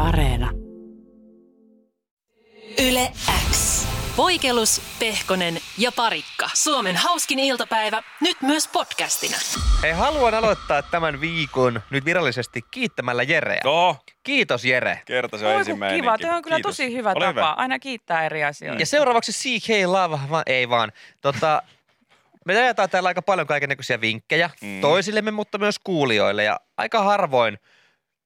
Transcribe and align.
Areena. 0.00 0.50
Yle 2.88 3.12
X. 3.50 3.86
Voikelus, 4.16 4.82
Pehkonen 4.98 5.58
ja 5.78 5.92
Parikka. 5.92 6.50
Suomen 6.54 6.96
hauskin 6.96 7.38
iltapäivä, 7.38 8.02
nyt 8.20 8.36
myös 8.42 8.68
podcastina. 8.68 9.36
Hei, 9.82 9.92
haluan 9.92 10.34
aloittaa 10.34 10.82
tämän 10.82 11.20
viikon 11.20 11.80
nyt 11.90 12.04
virallisesti 12.04 12.60
kiittämällä 12.70 13.22
Jereä. 13.22 13.60
No, 13.64 13.96
Kiitos 14.22 14.64
Jere. 14.64 15.02
kerta 15.06 15.38
se 15.38 15.46
on 15.46 15.52
ensimmäinen. 15.58 16.00
kiva, 16.00 16.18
tuo 16.18 16.30
on 16.30 16.42
kyllä 16.42 16.56
Kiitos. 16.56 16.76
tosi 16.76 16.92
hyvä 16.94 17.12
Ole 17.16 17.24
tapa. 17.26 17.50
Aina 17.50 17.78
kiittää 17.78 18.26
eri 18.26 18.44
asioita. 18.44 18.82
Ja 18.82 18.86
seuraavaksi 18.86 19.32
CK 19.32 19.68
Love, 19.86 20.18
va, 20.30 20.42
ei 20.46 20.68
vaan. 20.68 20.92
Tota, 21.20 21.62
me 22.44 22.54
jaetaan 22.54 22.90
täällä 22.90 23.06
aika 23.08 23.22
paljon 23.22 23.46
kaikennäköisiä 23.46 24.00
vinkkejä 24.00 24.50
Mm. 24.60 24.80
toisillemme, 24.80 25.30
mutta 25.30 25.58
myös 25.58 25.78
kuulijoille. 25.84 26.44
Ja 26.44 26.60
aika 26.76 27.02
harvoin 27.02 27.58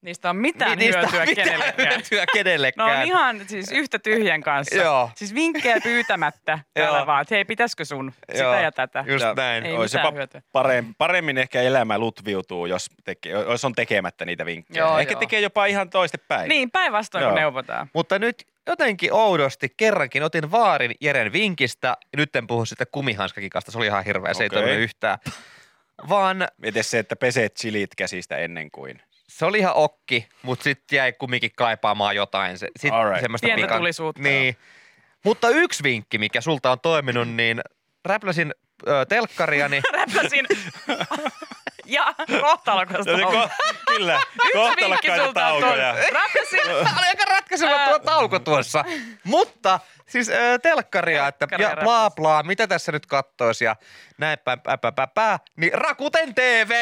Niistä 0.02 0.30
on 0.30 0.36
mitään 0.36 0.78
niistä 0.78 1.00
hyötyä 1.00 1.20
on 1.22 1.28
mitään 1.28 1.48
kenellekään. 1.48 1.88
hyötyä 1.90 2.20
No 2.20 2.26
kenellekään. 2.32 2.98
on 2.98 3.04
ihan 3.04 3.40
siis 3.48 3.72
yhtä 3.72 3.98
tyhjän 3.98 4.40
kanssa. 4.42 4.76
Joo. 4.76 5.10
Siis 5.14 5.34
vinkkejä 5.34 5.80
pyytämättä 5.82 6.58
täällä 6.74 6.98
Joo. 6.98 7.06
vaan, 7.06 7.22
että 7.22 7.34
hei, 7.34 7.44
pitäisikö 7.44 7.84
sun 7.84 8.12
sitä 8.32 8.42
Joo, 8.42 8.54
ja 8.60 8.72
tätä. 8.72 9.04
Just 9.08 9.24
Ja- 9.24 9.34
näin. 9.34 9.66
Ei 9.66 9.76
Olisi 9.76 9.96
mitään 9.96 10.06
jopa 10.06 10.16
hyötyä. 10.16 10.42
paremmin, 10.52 10.94
paremmin 10.98 11.38
ehkä 11.38 11.62
elämä 11.62 11.98
lutviutuu, 11.98 12.66
jos, 12.66 12.86
teke, 13.04 13.28
jos 13.28 13.64
on 13.64 13.72
tekemättä 13.72 14.24
niitä 14.24 14.46
vinkkejä. 14.46 14.78
Joo, 14.84 14.98
ehkä 14.98 15.12
joo. 15.12 15.20
tekee 15.20 15.40
jopa 15.40 15.66
ihan 15.66 15.90
toistepäin. 15.90 16.48
Niin, 16.48 16.70
päinvastoin 16.70 17.24
kun 17.24 17.34
neuvotaan. 17.34 17.90
Mutta 17.94 18.18
nyt 18.18 18.46
jotenkin 18.66 19.12
oudosti 19.12 19.74
kerrankin 19.76 20.22
otin 20.22 20.50
vaarin 20.50 20.94
Jeren 21.00 21.32
vinkistä. 21.32 21.88
Ja 21.88 22.16
nyt 22.16 22.36
en 22.36 22.46
puhu 22.46 22.64
sitä 22.64 22.86
kumihanskakikasta, 22.86 23.70
se 23.72 23.78
oli 23.78 23.86
ihan 23.86 24.04
hirveä, 24.04 24.34
se 24.34 24.42
ei 24.42 24.46
Okei. 24.46 24.58
toiminut 24.58 24.82
yhtään. 24.82 25.18
Vaan 26.08 26.48
Mietin 26.56 26.84
se, 26.84 26.98
että 26.98 27.16
peset 27.16 27.54
chilit 27.56 27.94
käsistä 27.96 28.36
ennen 28.36 28.70
kuin. 28.70 29.02
Se 29.30 29.44
oli 29.44 29.58
ihan 29.58 29.74
okki, 29.74 30.28
mutta 30.42 30.62
sitten 30.64 30.96
jäi 30.96 31.12
kumminkin 31.12 31.50
kaipaamaan 31.56 32.16
jotain. 32.16 32.58
Se, 32.58 32.68
sit 32.78 32.92
Alright. 32.92 33.20
semmoista 33.20 33.44
Pientä 33.46 33.66
pikan- 33.66 33.78
tulisuutta, 33.78 34.22
Niin. 34.22 34.56
Mutta 35.24 35.48
yksi 35.48 35.82
vinkki, 35.82 36.18
mikä 36.18 36.40
sulta 36.40 36.70
on 36.70 36.80
toiminut, 36.80 37.28
niin 37.28 37.60
räpläsin 38.04 38.54
ö, 38.88 39.06
telkkariani. 39.08 39.80
Räpläsin. 39.92 40.46
ja 41.86 42.14
kohta 42.40 42.72
alkoi 42.72 43.04
se 43.04 43.12
homma. 43.24 43.44
ko- 43.44 43.50
kyllä, 43.86 44.20
kohta 44.52 44.68
vinkki 44.68 44.88
lakkaita 44.88 45.24
sulta 45.24 45.46
on 45.46 45.60
taukoja. 45.62 45.94
Räpläsin. 46.12 46.70
Oli 46.98 47.06
aika 47.08 47.24
ratkaiseva 47.24 47.84
tuo 47.88 47.98
tauko 47.98 48.38
tuossa. 48.38 48.84
Mutta 49.24 49.80
siis 50.10 50.28
ö, 50.28 50.58
telkkaria, 50.58 51.28
että 51.28 51.48
ja 51.58 51.76
bla 51.80 52.10
bla, 52.10 52.42
mitä 52.42 52.66
tässä 52.66 52.92
nyt 52.92 53.06
kattois 53.06 53.62
ja 53.62 53.76
näin 54.18 54.38
päin 54.38 54.60
pää, 54.60 54.78
pää, 54.78 54.92
pää, 54.92 55.06
pää, 55.06 55.38
niin 55.56 55.74
Rakuten 55.74 56.34
TV! 56.34 56.72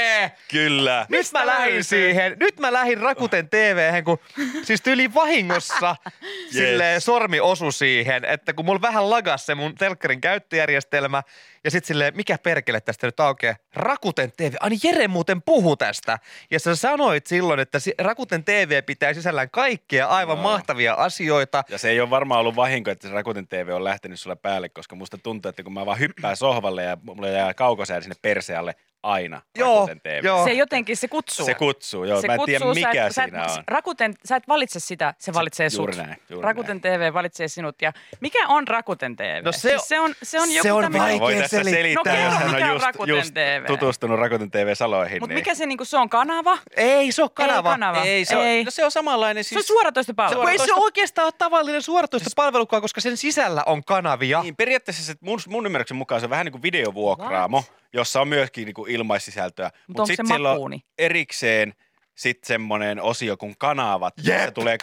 Kyllä. 0.50 1.00
Nyt 1.00 1.18
Mistä 1.18 1.38
mä 1.38 1.46
lähdin 1.46 1.84
siihen, 1.84 2.36
nyt 2.40 2.60
mä 2.60 2.72
lähdin 2.72 2.98
Rakuten 2.98 3.48
TV:hen, 3.48 4.04
kun 4.04 4.18
siis 4.62 4.82
tyyli 4.82 5.14
vahingossa 5.14 5.96
silleen 6.52 7.00
sormi 7.00 7.40
osu 7.40 7.72
siihen, 7.72 8.24
että 8.24 8.52
kun 8.52 8.64
mulla 8.64 8.82
vähän 8.82 9.10
lagas 9.10 9.46
se 9.46 9.54
mun 9.54 9.74
telkkarin 9.74 10.20
käyttöjärjestelmä 10.20 11.22
ja 11.64 11.70
sit 11.70 11.84
silleen, 11.84 12.16
mikä 12.16 12.38
perkele 12.38 12.80
tästä 12.80 13.06
nyt 13.06 13.20
aukeaa? 13.20 13.56
Rakuten 13.74 14.32
TV. 14.36 14.52
Ai 14.60 14.70
niin 14.70 14.80
Jere 14.84 15.08
muuten 15.08 15.42
puhu 15.42 15.76
tästä. 15.76 16.18
Ja 16.50 16.60
sä 16.60 16.76
sanoit 16.76 17.26
silloin, 17.26 17.60
että 17.60 17.78
Rakuten 17.98 18.44
TV 18.44 18.82
pitää 18.84 19.14
sisällään 19.14 19.50
kaikkea 19.50 20.06
aivan 20.06 20.36
Joo. 20.36 20.42
mahtavia 20.42 20.94
asioita. 20.94 21.64
Ja 21.68 21.78
se 21.78 21.90
ei 21.90 22.00
ole 22.00 22.10
varmaan 22.10 22.40
ollut 22.40 22.56
vahinko, 22.56 22.90
että 22.90 23.08
se 23.08 23.14
Rakuten 23.18 23.48
TV 23.48 23.68
on 23.74 23.84
lähtenyt 23.84 24.20
sulle 24.20 24.36
päälle, 24.36 24.68
koska 24.68 24.96
musta 24.96 25.18
tuntuu, 25.18 25.48
että 25.48 25.62
kun 25.62 25.72
mä 25.72 25.86
vaan 25.86 25.98
hyppään 25.98 26.36
sohvalle 26.36 26.82
ja 26.82 26.96
mulla 27.02 27.28
jää 27.28 27.54
kaukosäädä 27.54 28.00
sinne 28.00 28.16
persealle 28.22 28.74
aina 29.02 29.42
Joo, 29.58 29.74
Rakuten 29.80 30.00
TV. 30.00 30.24
joo. 30.24 30.44
Se 30.44 30.52
jotenkin, 30.52 30.96
se 30.96 31.08
kutsuu. 31.08 31.46
Se 31.46 31.54
kutsuu, 31.54 32.04
joo. 32.04 32.20
se 32.20 32.26
mä 32.26 32.34
en 32.34 32.40
tiedä, 32.46 32.64
kutsuu, 32.64 32.86
mikä 32.86 33.10
sä 33.10 33.24
et, 33.24 33.30
siinä 33.30 33.48
sä 33.48 33.52
et, 33.54 33.58
on. 33.58 33.64
Rakuten, 33.68 34.14
sä 34.24 34.36
et 34.36 34.48
valitse 34.48 34.80
sitä, 34.80 35.14
se 35.18 35.34
valitsee 35.34 35.68
juuri 35.76 35.92
sut. 35.92 36.06
näin, 36.06 36.16
juuri 36.30 36.44
Rakuten 36.44 36.80
TV 36.80 37.12
valitsee 37.14 37.48
sinut. 37.48 37.82
Ja 37.82 37.92
mikä 38.20 38.38
on 38.48 38.68
Rakuten 38.68 39.16
TV? 39.16 39.44
No 39.44 39.52
se- 39.52 39.58
siis 39.68 39.88
se 39.88 40.00
on, 40.00 40.14
se 40.22 40.40
on 40.40 40.50
joku 40.52 40.62
se 40.62 40.72
on 40.72 40.82
tämmönen- 40.82 41.02
vaikea 41.02 41.20
Voi 41.20 41.34
tässä 41.34 41.56
selittää. 41.58 41.78
selittää, 41.82 42.30
No 42.30 42.38
kerro, 42.38 42.48
mikä 42.52 42.64
on 42.64 42.70
on 42.70 42.74
just, 42.74 42.84
Rakuten 42.86 43.16
just 43.16 43.34
TV? 43.34 43.66
tutustunut 43.66 44.18
Rakuten 44.20 44.50
TV-saloihin. 44.50 45.16
Mutta 45.22 45.34
niin. 45.34 45.38
mikä 45.38 45.54
se 45.54 45.66
niinku, 45.66 45.84
se 45.84 45.96
on 45.96 46.08
kanava? 46.08 46.58
Ei 46.76 47.12
se 47.12 47.22
ole 47.22 47.30
kanava. 47.34 47.68
Ei 47.70 47.74
kanava. 47.74 48.02
Ei, 48.02 48.24
se 48.24 48.36
on, 48.36 48.44
Ei. 48.46 48.64
No 48.64 48.70
se 48.70 48.84
on 48.84 48.90
samanlainen 48.90 49.44
Se 49.44 49.54
on 49.56 49.62
siis. 49.62 49.66
suoratoista 49.68 50.12
Se, 50.28 50.50
ei 50.50 50.58
se 50.58 50.74
oikeastaan 50.74 51.26
ole 51.26 51.32
tavallinen 51.38 51.82
suoratoista 51.82 52.30
palvelukaan, 52.36 52.82
koska 52.82 53.00
sen 53.08 53.16
sisällä 53.16 53.62
on 53.66 53.84
kanavia. 53.84 54.42
Niin, 54.42 54.56
periaatteessa 54.56 55.04
se, 55.04 55.14
mun, 55.20 55.38
mun 55.48 55.66
ymmärryksen 55.66 55.96
mukaan 55.96 56.20
se 56.20 56.26
on 56.26 56.30
vähän 56.30 56.44
niin 56.44 56.52
kuin 56.52 56.62
videovuokraamo, 56.62 57.64
jossa 57.92 58.20
on 58.20 58.28
myöskin 58.28 58.64
niin 58.66 58.74
kuin 58.74 58.90
ilmaissisältöä. 58.90 59.70
Mut 59.88 59.98
onko 59.98 60.06
sit 60.06 60.16
se 60.16 60.22
siellä 60.26 60.52
on 60.52 60.80
erikseen 60.98 61.74
sitten 62.18 62.46
semmoinen 62.46 63.02
osio 63.02 63.36
kuin 63.36 63.54
kanavat. 63.58 64.14
Se 64.22 64.50
tulee 64.50 64.78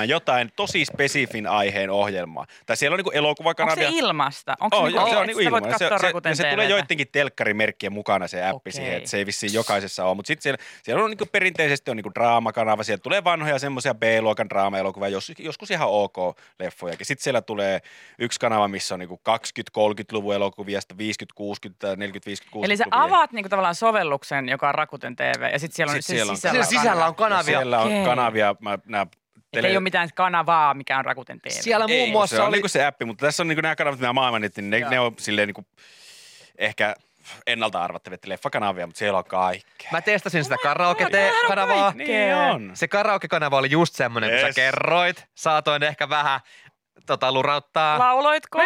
24-7 0.00 0.04
jotain 0.06 0.52
tosi 0.56 0.84
spesifin 0.84 1.46
aiheen 1.46 1.90
ohjelmaa. 1.90 2.46
Tai 2.66 2.76
siellä 2.76 2.94
on 2.94 2.98
niin 2.98 3.06
Onko 3.06 3.18
elokuvakanavia. 3.18 3.90
se 3.90 3.96
ilmasta? 3.96 4.56
Onko 4.60 4.76
Oh, 4.76 4.86
se, 4.88 4.94
joo, 4.94 5.04
niinku, 5.24 5.40
se 5.42 5.48
on 5.48 5.62
niinku. 5.62 5.78
Se, 5.78 5.88
se, 5.88 6.34
se, 6.34 6.42
se 6.42 6.50
tulee 6.50 6.68
joidenkin 6.68 7.08
telkkarimerkkien 7.12 7.92
mukana 7.92 8.28
se 8.28 8.44
appi 8.46 8.56
Okei. 8.56 8.72
siihen, 8.72 8.96
että 8.96 9.10
se 9.10 9.16
ei 9.16 9.26
vissiin 9.26 9.52
jokaisessa 9.52 10.04
ole. 10.04 10.14
Mutta 10.14 10.26
sitten 10.26 10.42
siellä, 10.42 10.58
siellä 10.82 11.04
on 11.04 11.10
niinku 11.10 11.26
perinteisesti 11.26 11.90
on 11.90 11.96
niinku 11.96 12.10
draamakanava, 12.14 12.82
siellä 12.82 13.00
tulee 13.02 13.24
vanhoja 13.24 13.58
semmoisia 13.58 13.94
B-luokan 13.94 14.48
draama-elokuvia, 14.48 15.08
jos, 15.08 15.32
joskus 15.38 15.70
ihan 15.70 15.88
ok 15.88 16.16
leffojakin. 16.58 17.06
Sitten 17.06 17.24
siellä 17.24 17.42
tulee 17.42 17.80
yksi 18.18 18.40
kanava, 18.40 18.68
missä 18.68 18.94
on 18.94 18.98
niinku 18.98 19.20
20-30-luvun 19.28 20.34
elokuvia, 20.34 20.80
sitten 20.80 20.98
50, 20.98 21.34
60, 21.36 21.96
40, 21.96 22.26
50, 22.26 22.52
60 22.52 22.66
Eli 22.66 22.76
sä 22.76 22.84
avaat 22.90 23.32
niinku 23.32 23.48
tavallaan 23.48 23.74
sovelluksen, 23.74 24.48
joka 24.48 24.68
on 24.68 24.74
Rakuten 24.74 25.16
TV, 25.16 25.52
ja 25.52 25.58
sitten 25.58 25.76
siellä 25.76 25.90
on 25.90 26.02
Sit 26.02 26.07
sen 26.08 26.16
siellä 26.16 26.30
on- 26.30 26.36
sisällä, 26.36 26.64
Sen 26.64 26.78
sisällä 26.78 27.06
on 27.06 27.14
kanavia. 27.14 27.42
Siellä 27.58 27.78
on 27.80 27.86
Okei. 27.86 28.04
kanavia, 28.04 28.54
mä, 28.60 28.78
nää 28.86 29.06
Et 29.52 29.64
ei 29.64 29.72
ole 29.76 29.80
mitään 29.80 30.08
kanavaa, 30.14 30.74
mikä 30.74 30.98
on 30.98 31.04
Rakuten 31.04 31.40
TV. 31.40 31.48
Siellä 31.50 31.88
muun 31.88 32.00
Ei, 32.00 32.10
muassa 32.12 32.36
se 32.36 32.42
on 32.42 32.48
oli... 32.48 32.56
niinku 32.56 32.68
se 32.68 32.86
appi, 32.86 33.04
mutta 33.04 33.26
tässä 33.26 33.42
on 33.42 33.48
niinku 33.48 33.60
nämä 33.60 33.76
kanavat, 33.76 33.98
mitä 33.98 34.06
mä 34.06 34.12
mainitsin, 34.12 34.70
niin 34.70 34.84
ne, 34.84 34.90
ne 34.90 35.00
on 35.00 35.14
silleen 35.18 35.48
niinku 35.48 35.64
ehkä 36.58 36.94
ennalta 37.46 37.82
arvattavia 37.84 38.14
että 38.14 38.28
leffakanavia, 38.28 38.86
mutta 38.86 38.98
siellä 38.98 39.18
on 39.18 39.24
kaikkea. 39.24 39.88
Mä 39.92 40.00
testasin 40.00 40.44
sitä 40.44 40.54
on 40.54 40.58
karaoke-kanavaa. 40.62 41.92
Niin 41.96 42.34
on. 42.34 42.70
Se 42.74 42.88
karaoke-kanava 42.88 43.56
oli 43.58 43.70
just 43.70 43.94
semmoinen, 43.94 44.30
kun 44.30 44.40
sä 44.40 44.46
Yes. 44.46 44.54
kerroit. 44.54 45.24
Saatoin 45.34 45.82
ehkä 45.82 46.08
vähän 46.08 46.40
tota, 47.06 47.32
lurauttaa. 47.32 47.98
Lauloitko? 47.98 48.58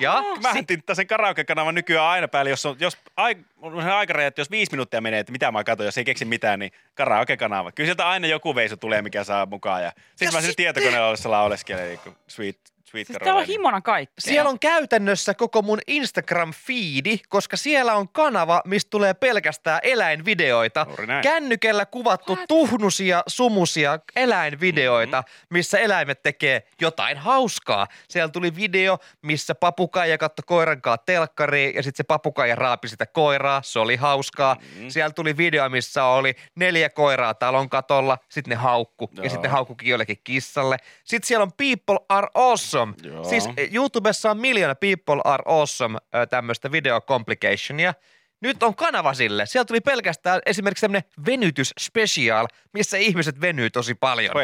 ja 0.00 0.22
Mä 0.42 0.52
tinttaan 0.66 0.96
sen 0.96 1.06
karaoke-kanavan 1.06 1.74
nykyään 1.74 2.06
aina 2.06 2.28
päälle, 2.28 2.50
jos 2.50 2.66
on, 2.66 2.76
jos 2.80 2.98
ai, 3.16 3.36
on 3.62 3.80
aikaraja, 3.80 4.28
että 4.28 4.40
jos 4.40 4.50
viisi 4.50 4.72
minuuttia 4.72 5.00
menee, 5.00 5.20
että 5.20 5.32
mitä 5.32 5.52
mä 5.52 5.64
katson, 5.64 5.86
jos 5.86 5.98
ei 5.98 6.04
keksi 6.04 6.24
mitään, 6.24 6.58
niin 6.58 6.72
karaoke-kanava. 6.94 7.72
Kyllä 7.72 7.86
sieltä 7.86 8.08
aina 8.08 8.26
joku 8.26 8.54
veiso 8.54 8.76
tulee, 8.76 9.02
mikä 9.02 9.24
saa 9.24 9.46
mukaan. 9.46 9.82
Ja 9.82 9.92
sitten 10.16 10.32
mä 10.32 10.40
sitten 10.40 10.56
tietokoneella 10.56 11.06
ollessa 11.06 11.30
lauleskelen, 11.30 11.88
niin 11.88 11.98
kuin 11.98 12.16
sweet, 12.28 12.73
sweet 12.94 13.06
Siis 13.06 13.18
täällä 13.24 13.40
on 13.40 13.46
himona 13.46 13.80
kaikkea. 13.80 14.14
siellä 14.18 14.50
on 14.50 14.58
käytännössä 14.58 15.34
koko 15.34 15.62
mun 15.62 15.78
Instagram-fiidi, 15.90 17.18
koska 17.28 17.56
siellä 17.56 17.94
on 17.94 18.08
kanava, 18.08 18.62
mistä 18.64 18.90
tulee 18.90 19.14
pelkästään 19.14 19.80
eläinvideoita. 19.82 20.86
Kännykällä 21.22 21.86
kuvattu 21.86 22.38
tuhnusia, 22.48 23.22
sumusia 23.26 23.98
eläinvideoita, 24.16 25.20
Mm-hmm. 25.20 25.46
missä 25.50 25.78
eläimet 25.78 26.22
tekee 26.22 26.62
jotain 26.80 27.18
hauskaa. 27.18 27.86
Siellä 28.08 28.28
tuli 28.28 28.56
video, 28.56 28.98
missä 29.22 29.54
papukaija 29.54 30.18
katsoi 30.18 30.44
koiran 30.46 30.80
kanssa 30.80 31.02
telkkariin 31.06 31.74
ja 31.74 31.82
sitten 31.82 31.96
se 31.96 32.02
papukaija 32.04 32.54
raapi 32.54 32.88
sitä 32.88 33.06
koiraa. 33.06 33.62
Se 33.62 33.78
oli 33.78 33.96
hauskaa. 33.96 34.54
Mm-hmm. 34.54 34.88
Siellä 34.90 35.10
tuli 35.12 35.36
video, 35.36 35.68
missä 35.68 36.04
oli 36.04 36.34
neljä 36.54 36.90
koiraa 36.90 37.34
talon 37.34 37.68
katolla, 37.68 38.18
sitten 38.28 38.50
ne 38.50 38.56
haukku 38.56 39.10
ja 39.12 39.22
Joo. 39.22 39.30
sitten 39.30 39.42
ne 39.42 39.48
haukkukin 39.48 39.88
jollekin 39.88 40.20
kissalle. 40.24 40.76
Sitten 41.04 41.26
siellä 41.28 41.42
on 41.42 41.52
People 41.52 42.06
Are 42.08 42.28
Awesome. 42.34 42.83
Joo. 43.02 43.24
Siis 43.24 43.48
eh, 43.56 43.70
YouTubessa 43.72 44.30
on 44.30 44.38
miljoona 44.38 44.74
People 44.74 45.20
Are 45.24 45.42
Awesome 45.46 45.98
ö, 46.14 46.26
tämmöistä 46.26 46.72
video 46.72 47.00
complicationia. 47.00 47.94
Nyt 48.40 48.62
on 48.62 48.74
kanava 48.74 49.14
sille. 49.14 49.46
Sieltä 49.46 49.68
tuli 49.68 49.80
pelkästään 49.80 50.40
esimerkiksi 50.46 50.80
tämmöinen 50.80 51.10
venytys 51.26 51.72
special, 51.80 52.46
missä 52.72 52.96
ihmiset 52.96 53.40
venyy 53.40 53.70
tosi 53.70 53.94
paljon. 53.94 54.34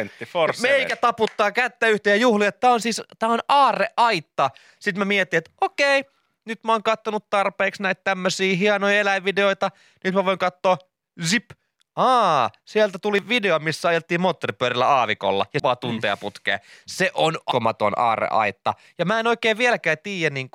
24/7. 0.56 0.62
Meikä 0.62 0.96
taputtaa 0.96 1.52
kättä 1.52 1.86
yhteen 1.86 2.14
ja 2.14 2.20
juhlia, 2.20 2.48
että 2.48 2.60
tää 2.60 2.72
on 2.72 2.80
siis, 2.80 3.02
tää 3.18 3.28
on 3.28 3.40
aarreaitta. 3.48 4.50
Sitten 4.78 4.98
mä 4.98 5.04
mietin, 5.04 5.38
että 5.38 5.50
okei, 5.60 6.04
nyt 6.44 6.64
mä 6.64 6.72
oon 6.72 6.82
kattonut 6.82 7.30
tarpeeksi 7.30 7.82
näitä 7.82 8.00
tämmöisiä 8.04 8.56
hienoja 8.56 9.00
eläinvideoita. 9.00 9.70
Nyt 10.04 10.14
mä 10.14 10.24
voin 10.24 10.38
katsoa 10.38 10.78
zip. 11.24 11.50
Aa, 11.96 12.50
sieltä 12.64 12.98
tuli 12.98 13.28
video, 13.28 13.58
missä 13.58 13.88
ajeltiin 13.88 14.20
moottoripyörillä 14.20 14.86
aavikolla 14.86 15.46
ja 15.54 15.60
vaan 15.62 15.78
tunteja 15.78 16.16
putkeen. 16.16 16.60
Se 16.86 17.10
on 17.14 17.38
komaton 17.44 17.92
aarreaitta. 17.96 18.74
Ja 18.98 19.04
mä 19.04 19.20
en 19.20 19.26
oikein 19.26 19.58
vieläkään 19.58 19.96
tiedä, 20.02 20.34
niin 20.34 20.50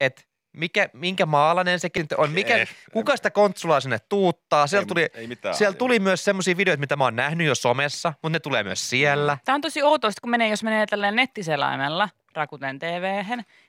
että 0.00 0.22
mikä, 0.52 0.88
minkä 0.92 1.26
maalainen 1.26 1.80
sekin 1.80 2.06
on, 2.16 2.30
mikä, 2.32 2.56
Eh. 2.56 2.68
kuka 2.92 3.16
sitä 3.16 3.30
kontsulaa 3.30 3.80
sinne 3.80 3.98
tuuttaa. 4.08 4.66
Siellä 4.66 4.82
Ei- 4.84 4.86
tuli, 4.88 5.06
ei 5.14 5.26
mitään. 5.26 5.54
siellä 5.54 5.76
tuli 5.76 5.98
myös 5.98 6.24
semmoisia 6.24 6.56
videoita, 6.56 6.80
mitä 6.80 6.96
mä 6.96 7.04
oon 7.04 7.16
nähnyt 7.16 7.46
jo 7.46 7.54
somessa, 7.54 8.12
mutta 8.22 8.28
ne 8.36 8.40
tulee 8.40 8.62
myös 8.62 8.90
siellä. 8.90 9.38
Tämä 9.44 9.54
on 9.54 9.60
tosi 9.60 9.82
outoa, 9.82 10.10
kun 10.22 10.30
menee, 10.30 10.48
jos 10.48 10.62
menee 10.62 10.86
tälleen 10.86 11.16
nettiselaimella 11.16 12.08
Rakuten 12.34 12.78
tv 12.78 13.24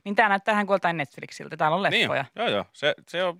niin 0.06 0.16
tämä 0.16 0.30
näyttää 0.30 0.52
ihan 0.54 0.68
kuin 0.68 0.80
Netflixiltä. 0.94 1.58
Täällä 1.58 1.78
on 1.78 1.84
Niin, 1.84 2.02
leffoja. 2.02 2.26
joo, 2.36 2.48
joo. 2.48 2.66
Se, 2.74 2.94
se 3.08 3.24
on 3.24 3.40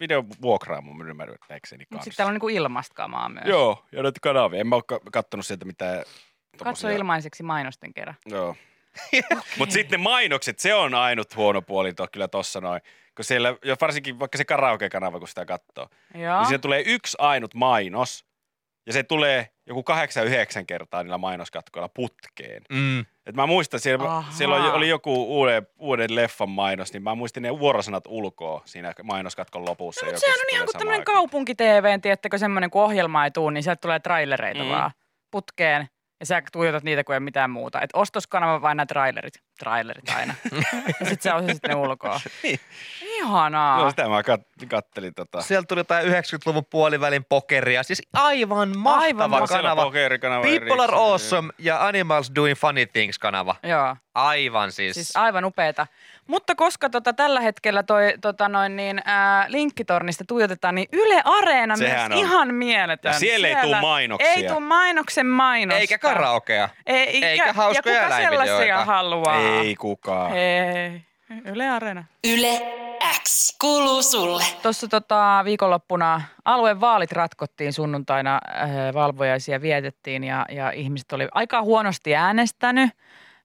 video 0.00 0.24
vuokraa 0.42 0.80
mun 0.80 1.08
ymmärtääkseni 1.08 1.82
Mutta 1.82 1.94
kanssa. 1.94 2.04
sitten 2.04 2.16
täällä 2.16 2.28
on 2.30 2.34
niinku 2.34 2.48
ilmasta 2.48 2.94
kamaa 2.94 3.28
myös. 3.28 3.44
Joo, 3.46 3.86
ja 3.92 4.02
näitä 4.02 4.18
kanavia. 4.22 4.60
En 4.60 4.66
mä 4.66 4.74
oo 4.74 4.82
ka- 4.82 5.00
kattonut 5.12 5.46
sieltä 5.46 5.64
mitään 5.64 6.04
Katso 6.64 6.88
ilmaiseksi 6.88 7.42
mainosten 7.42 7.94
kerran. 7.94 8.16
Joo. 8.26 8.56
Mutta 9.58 9.72
sitten 9.72 10.00
ne 10.00 10.02
mainokset, 10.04 10.58
se 10.58 10.74
on 10.74 10.94
ainut 10.94 11.36
huono 11.36 11.62
puoli 11.62 11.92
to, 11.94 12.06
kyllä 12.12 12.28
tossa 12.28 12.60
noin. 12.60 12.80
Kun 13.16 13.24
siellä, 13.24 13.56
ja 13.64 13.76
varsinkin 13.80 14.18
vaikka 14.18 14.38
se 14.38 14.44
karaoke-kanava, 14.44 15.18
kun 15.18 15.28
sitä 15.28 15.44
katsoo, 15.44 15.88
Joo. 16.14 16.38
niin 16.38 16.46
siellä 16.48 16.62
tulee 16.62 16.82
yksi 16.86 17.16
ainut 17.20 17.54
mainos, 17.54 18.24
ja 18.86 18.92
se 18.92 19.02
tulee 19.02 19.48
joku 19.70 19.82
kahdeksan 19.82 20.26
yhdeksän 20.26 20.66
kertaa 20.66 21.02
niillä 21.02 21.18
mainoskatkoilla 21.18 21.88
putkeen. 21.88 22.62
Mm. 22.70 23.00
Et 23.00 23.34
mä 23.34 23.46
muistan, 23.46 23.80
siellä, 23.80 24.22
siellä 24.30 24.56
oli, 24.56 24.68
oli 24.68 24.88
joku 24.88 25.38
uuden, 25.38 25.66
uuden 25.78 26.14
leffan 26.14 26.48
mainos, 26.48 26.92
niin 26.92 27.02
mä 27.02 27.14
muistin 27.14 27.42
ne 27.42 27.58
vuorosanat 27.58 28.04
ulkoa 28.08 28.62
siinä 28.64 28.94
mainoskatkon 29.02 29.64
lopussa. 29.68 30.06
No, 30.06 30.12
joku 30.12 30.14
mutta 30.16 30.26
sehän 30.26 30.38
se 30.38 30.42
on 30.42 30.54
ihan 30.56 30.66
kuin 30.66 30.78
tämmöinen 30.78 31.04
kaupunki-TV, 31.04 32.00
tiedättekö, 32.00 32.38
semmoinen, 32.38 32.70
kun 32.70 32.82
ohjelma 32.82 33.24
ei 33.24 33.30
tuu, 33.30 33.50
niin 33.50 33.62
sieltä 33.62 33.80
tulee 33.80 34.00
trailereita 34.00 34.62
Mm. 34.62 34.68
vaan 34.70 34.90
putkeen. 35.30 35.88
Ja 36.20 36.26
sä 36.26 36.42
tuijotat 36.52 36.84
niitä, 36.84 37.04
kun 37.04 37.14
ei 37.14 37.20
mitään 37.20 37.50
muuta. 37.50 37.80
Et 37.80 37.90
ostoskanava 37.94 38.62
vai 38.62 38.74
nämä 38.74 38.86
trailerit? 38.86 39.34
Trailerit 39.58 40.08
aina. 40.16 40.34
ja 41.00 41.06
sit 41.06 41.22
sä 41.22 41.34
osasit 41.34 41.62
ne 41.68 41.74
ulkoa. 41.74 42.20
Niin. 42.42 42.60
Ihanaa. 43.20 43.80
Joo, 43.80 43.90
sitä 43.90 44.08
mä 44.08 44.20
kat- 44.22 44.66
kattelin 44.68 45.14
tota. 45.14 45.40
Sieltä 45.42 45.66
tuli 45.66 45.80
jotain 45.80 46.06
90-luvun 46.06 46.64
puolivälin 46.70 47.24
pokeria. 47.28 47.82
Siis 47.82 48.02
aivan 48.14 48.78
mahtava 48.78 49.00
Aivan 49.04 49.48
Siellä 49.48 49.62
kanava. 49.68 49.82
pokerikanava 49.84 50.42
People 50.42 50.84
are 50.84 50.96
awesome 50.96 51.52
ja 51.58 51.86
Animals 51.86 52.32
doing 52.34 52.58
funny 52.58 52.86
things 52.86 53.18
kanava. 53.18 53.54
Joo. 53.62 53.96
Aivan 54.14 54.72
siis. 54.72 54.94
Siis 54.94 55.16
aivan 55.16 55.44
upeeta. 55.44 55.86
Mutta 56.26 56.54
koska 56.54 56.90
tota, 56.90 57.12
tällä 57.12 57.40
hetkellä 57.40 57.82
toi 57.82 58.14
tota 58.20 58.48
noin 58.48 58.76
niin, 58.76 59.00
ää, 59.04 59.44
linkkitornista 59.48 60.24
tuijotetaan, 60.28 60.74
niin 60.74 60.88
Yle 60.92 61.22
Areena 61.24 61.76
Sehän 61.76 62.10
myös 62.10 62.20
on. 62.20 62.26
ihan 62.26 62.54
mieletön. 62.54 63.12
Ja 63.12 63.18
siellä 63.18 63.48
ei 63.48 63.56
tuu 63.62 63.74
mainoksia. 63.80 64.32
Ei 64.32 64.48
tuu 64.48 64.60
mainoksen 64.60 65.26
mainosta. 65.26 65.80
Eikä 65.80 65.98
karaokea. 65.98 66.68
Ei, 66.86 67.24
eikä 67.24 67.52
hauskoja 67.52 67.94
ja 67.96 68.02
kuka 68.02 68.16
sellaisia 68.16 68.84
haluaa? 68.84 69.40
Ei 69.40 69.74
kukaan. 69.76 70.32
Ei. 70.36 71.02
Yle 71.44 71.68
Areena. 71.70 72.04
Yle 72.24 72.60
X 73.22 73.56
kuuluu 73.60 74.02
sulle. 74.02 74.44
Tuossa 74.62 74.88
tota, 74.88 75.40
viikonloppuna 75.44 76.22
aluevaalit 76.44 77.12
ratkottiin 77.12 77.72
sunnuntaina, 77.72 78.34
äh, 78.54 78.94
valvojaisia 78.94 79.60
vietettiin 79.60 80.24
ja, 80.24 80.46
ja 80.50 80.70
ihmiset 80.70 81.12
oli 81.12 81.28
aika 81.34 81.62
huonosti 81.62 82.16
äänestänyt. 82.16 82.90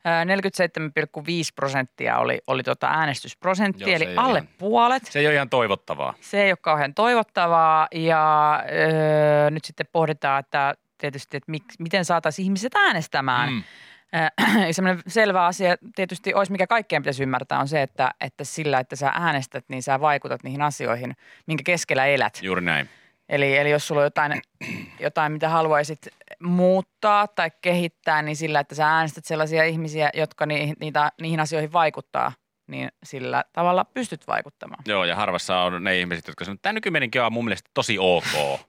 Äh, 0.08 0.26
47,5 0.26 1.24
prosenttia 1.56 2.18
oli, 2.18 2.40
oli 2.48 2.64
tota 2.64 2.88
äänestysprosentti, 2.88 3.84
Joo, 3.84 3.90
se 3.90 3.96
eli 3.96 4.06
ei 4.06 4.18
ole 4.18 4.26
alle 4.26 4.40
ihan- 4.40 4.50
puolet. 4.58 5.04
Se 5.06 5.20
ei 5.20 5.28
ole 5.28 5.36
ihan 5.36 5.50
toivottavaa. 5.50 6.14
Se 6.22 6.44
ei 6.44 6.52
ole 6.52 6.58
kauhean 6.62 6.94
toivottavaa 6.94 7.88
ja 7.92 8.64
öö, 8.72 9.50
nyt 9.50 9.66
sitten 9.66 9.88
pohditaan, 9.92 10.40
että 10.40 10.74
tietysti, 10.98 11.38
että 11.38 11.52
mik, 11.52 11.64
miten 11.80 12.06
saataisiin 12.06 12.44
ihmiset 12.44 12.76
äänestämään. 12.76 13.50
Mm. 13.50 13.64
Mm. 14.56 14.74
Sellainen 14.74 15.04
selvä 15.08 15.46
asia 15.46 15.76
tietysti 15.96 16.34
olisi, 16.34 16.52
mikä 16.52 16.68
kaikkeen 16.68 17.02
pitäisi 17.02 17.24
ymmärtää, 17.24 17.60
on 17.60 17.68
se, 17.68 17.82
että, 17.82 18.12
että 18.22 18.44
sillä, 18.44 18.80
että 18.80 18.96
sä 18.96 19.12
äänestät, 19.16 19.66
niin 19.68 19.84
sä 19.84 20.00
vaikutat 20.00 20.44
niihin 20.44 20.62
asioihin, 20.62 21.16
minkä 21.48 21.64
keskellä 21.66 22.06
elät. 22.06 22.40
Juuri 22.42 22.62
näin. 22.62 22.90
Eli, 23.30 23.58
eli 23.58 23.72
jos 23.72 23.88
sulla 23.88 24.02
on 24.02 24.06
jotain, 24.06 24.42
jotain, 25.00 25.32
mitä 25.32 25.50
haluaisit 25.50 26.08
muuttaa 26.44 27.28
tai 27.28 27.52
kehittää, 27.62 28.22
niin 28.22 28.36
sillä, 28.36 28.60
että 28.60 28.76
sä 28.76 28.96
äänestät 28.96 29.26
sellaisia 29.26 29.64
ihmisiä, 29.64 30.10
jotka 30.14 30.46
ni, 30.46 30.74
niitä, 30.80 31.12
niihin 31.22 31.40
asioihin 31.40 31.74
vaikuttaa, 31.74 32.32
niin 32.68 32.90
sillä 33.04 33.44
tavalla 33.54 33.86
pystyt 33.86 34.28
vaikuttamaan. 34.28 34.84
Joo, 34.88 35.06
ja 35.06 35.16
harvassa 35.16 35.60
on 35.60 35.84
ne 35.84 36.00
ihmiset, 36.00 36.28
jotka 36.28 36.46
sanoo, 36.46 36.54
että 36.54 36.62
tämä 36.62 36.74
nykymeininki 36.74 37.20
on 37.20 37.34
mun 37.34 37.46
mielestä 37.46 37.70
tosi 37.74 37.98
ok. 38.00 38.60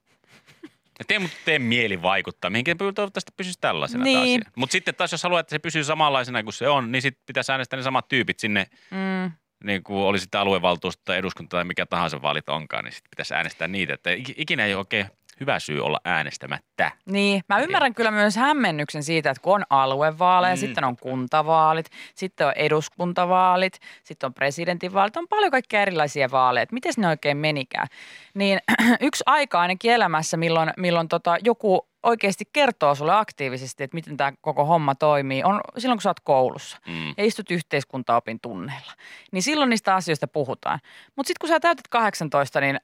Ja 0.98 1.04
tee, 1.08 1.18
mut 1.18 1.30
tee 1.44 1.58
mieli 1.58 2.02
vaikuttaa, 2.02 2.50
mihinkä 2.50 2.74
toivottavasti 2.74 3.32
pysyisi 3.36 3.58
tällaisena 3.60 4.04
Niin. 4.04 4.42
taas. 4.42 4.52
Mutta 4.56 4.72
sitten 4.72 4.94
taas 4.94 5.12
jos 5.12 5.22
haluaa, 5.22 5.40
että 5.40 5.50
se 5.50 5.58
pysyy 5.58 5.84
samanlaisena 5.84 6.42
kuin 6.42 6.52
se 6.54 6.68
on, 6.68 6.92
niin 6.92 7.02
sitten 7.02 7.22
pitäisi 7.26 7.52
äänestää 7.52 7.76
ne 7.76 7.82
samat 7.82 8.08
tyypit 8.08 8.38
sinne, 8.38 8.66
Mm. 8.90 9.32
niin 9.64 9.82
kuin 9.82 9.98
oli 9.98 10.18
sitten 10.18 10.40
aluevaltuusto 10.40 11.02
tai 11.04 11.16
eduskunta 11.16 11.56
tai 11.56 11.64
mikä 11.64 11.86
tahansa 11.86 12.22
vaalit 12.22 12.48
onkaan, 12.48 12.84
niin 12.84 12.92
sitten 12.92 13.10
pitäisi 13.10 13.34
äänestää 13.34 13.68
niitä. 13.68 13.94
Että 13.94 14.10
ik- 14.14 14.34
ikinä 14.36 14.64
ei 14.66 14.74
oikein 14.74 15.06
hyvä 15.40 15.58
syy 15.58 15.80
olla 15.80 16.00
äänestämättä. 16.04 16.92
Niin, 17.06 17.42
mä 17.48 17.58
ymmärrän 17.58 17.94
kyllä 17.94 18.10
myös 18.10 18.36
hämmennyksen 18.36 19.02
siitä, 19.02 19.30
että 19.30 19.42
kun 19.42 19.54
on 19.54 19.64
aluevaaleja, 19.70 20.54
Mm. 20.54 20.58
sitten 20.60 20.84
on 20.84 20.96
kuntavaalit, 20.96 21.86
sitten 22.14 22.46
on 22.46 22.52
eduskuntavaalit, 22.56 23.78
sitten 24.04 24.26
on 24.26 24.34
presidentinvaalit, 24.34 25.16
on 25.16 25.28
paljon 25.28 25.50
kaikkea 25.50 25.82
erilaisia 25.82 26.30
vaaleja, 26.30 26.62
että 26.62 26.74
miten 26.74 26.92
ne 26.96 27.08
oikein 27.08 27.36
menikään. 27.36 27.86
Niin 28.34 28.58
yksi 29.00 29.22
aika 29.26 29.60
ainakin 29.60 29.92
elämässä, 29.92 30.36
milloin, 30.36 30.70
milloin 30.76 31.08
tota 31.08 31.36
joku 31.44 31.88
oikeasti 32.02 32.44
kertoo 32.52 32.94
sulle 32.94 33.14
aktiivisesti, 33.14 33.84
että 33.84 33.94
miten 33.94 34.16
tämä 34.16 34.32
koko 34.40 34.64
homma 34.64 34.94
toimii, 34.94 35.42
on 35.44 35.60
silloin, 35.78 35.96
kun 35.98 36.02
sä 36.02 36.10
oot 36.10 36.20
koulussa 36.20 36.78
Mm. 36.86 37.08
ja 37.16 37.24
istut 37.24 37.50
yhteiskuntaopin 37.50 38.38
tunneilla. 38.42 38.92
Niin 39.32 39.42
silloin 39.42 39.70
niistä 39.70 39.94
asioista 39.94 40.28
puhutaan. 40.28 40.78
Mutta 41.16 41.28
sitten 41.28 41.40
kun 41.40 41.48
sä 41.48 41.60
täytät 41.60 41.88
18, 41.88 42.60
niin 42.60 42.80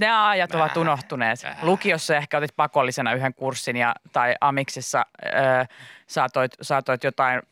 ne 0.00 0.10
ajat 0.10 0.54
ovat 0.54 0.76
unohtuneet. 0.76 1.38
Lukiossa 1.62 2.16
ehkä 2.16 2.38
otit 2.38 2.56
pakollisena 2.56 3.12
yhden 3.12 3.34
kurssin 3.34 3.76
ja, 3.76 3.94
tai 4.12 4.34
amiksessa 4.40 5.06
ö, 5.24 5.30
saatoit, 6.06 6.52
saatoit 6.62 7.04
jotain 7.04 7.42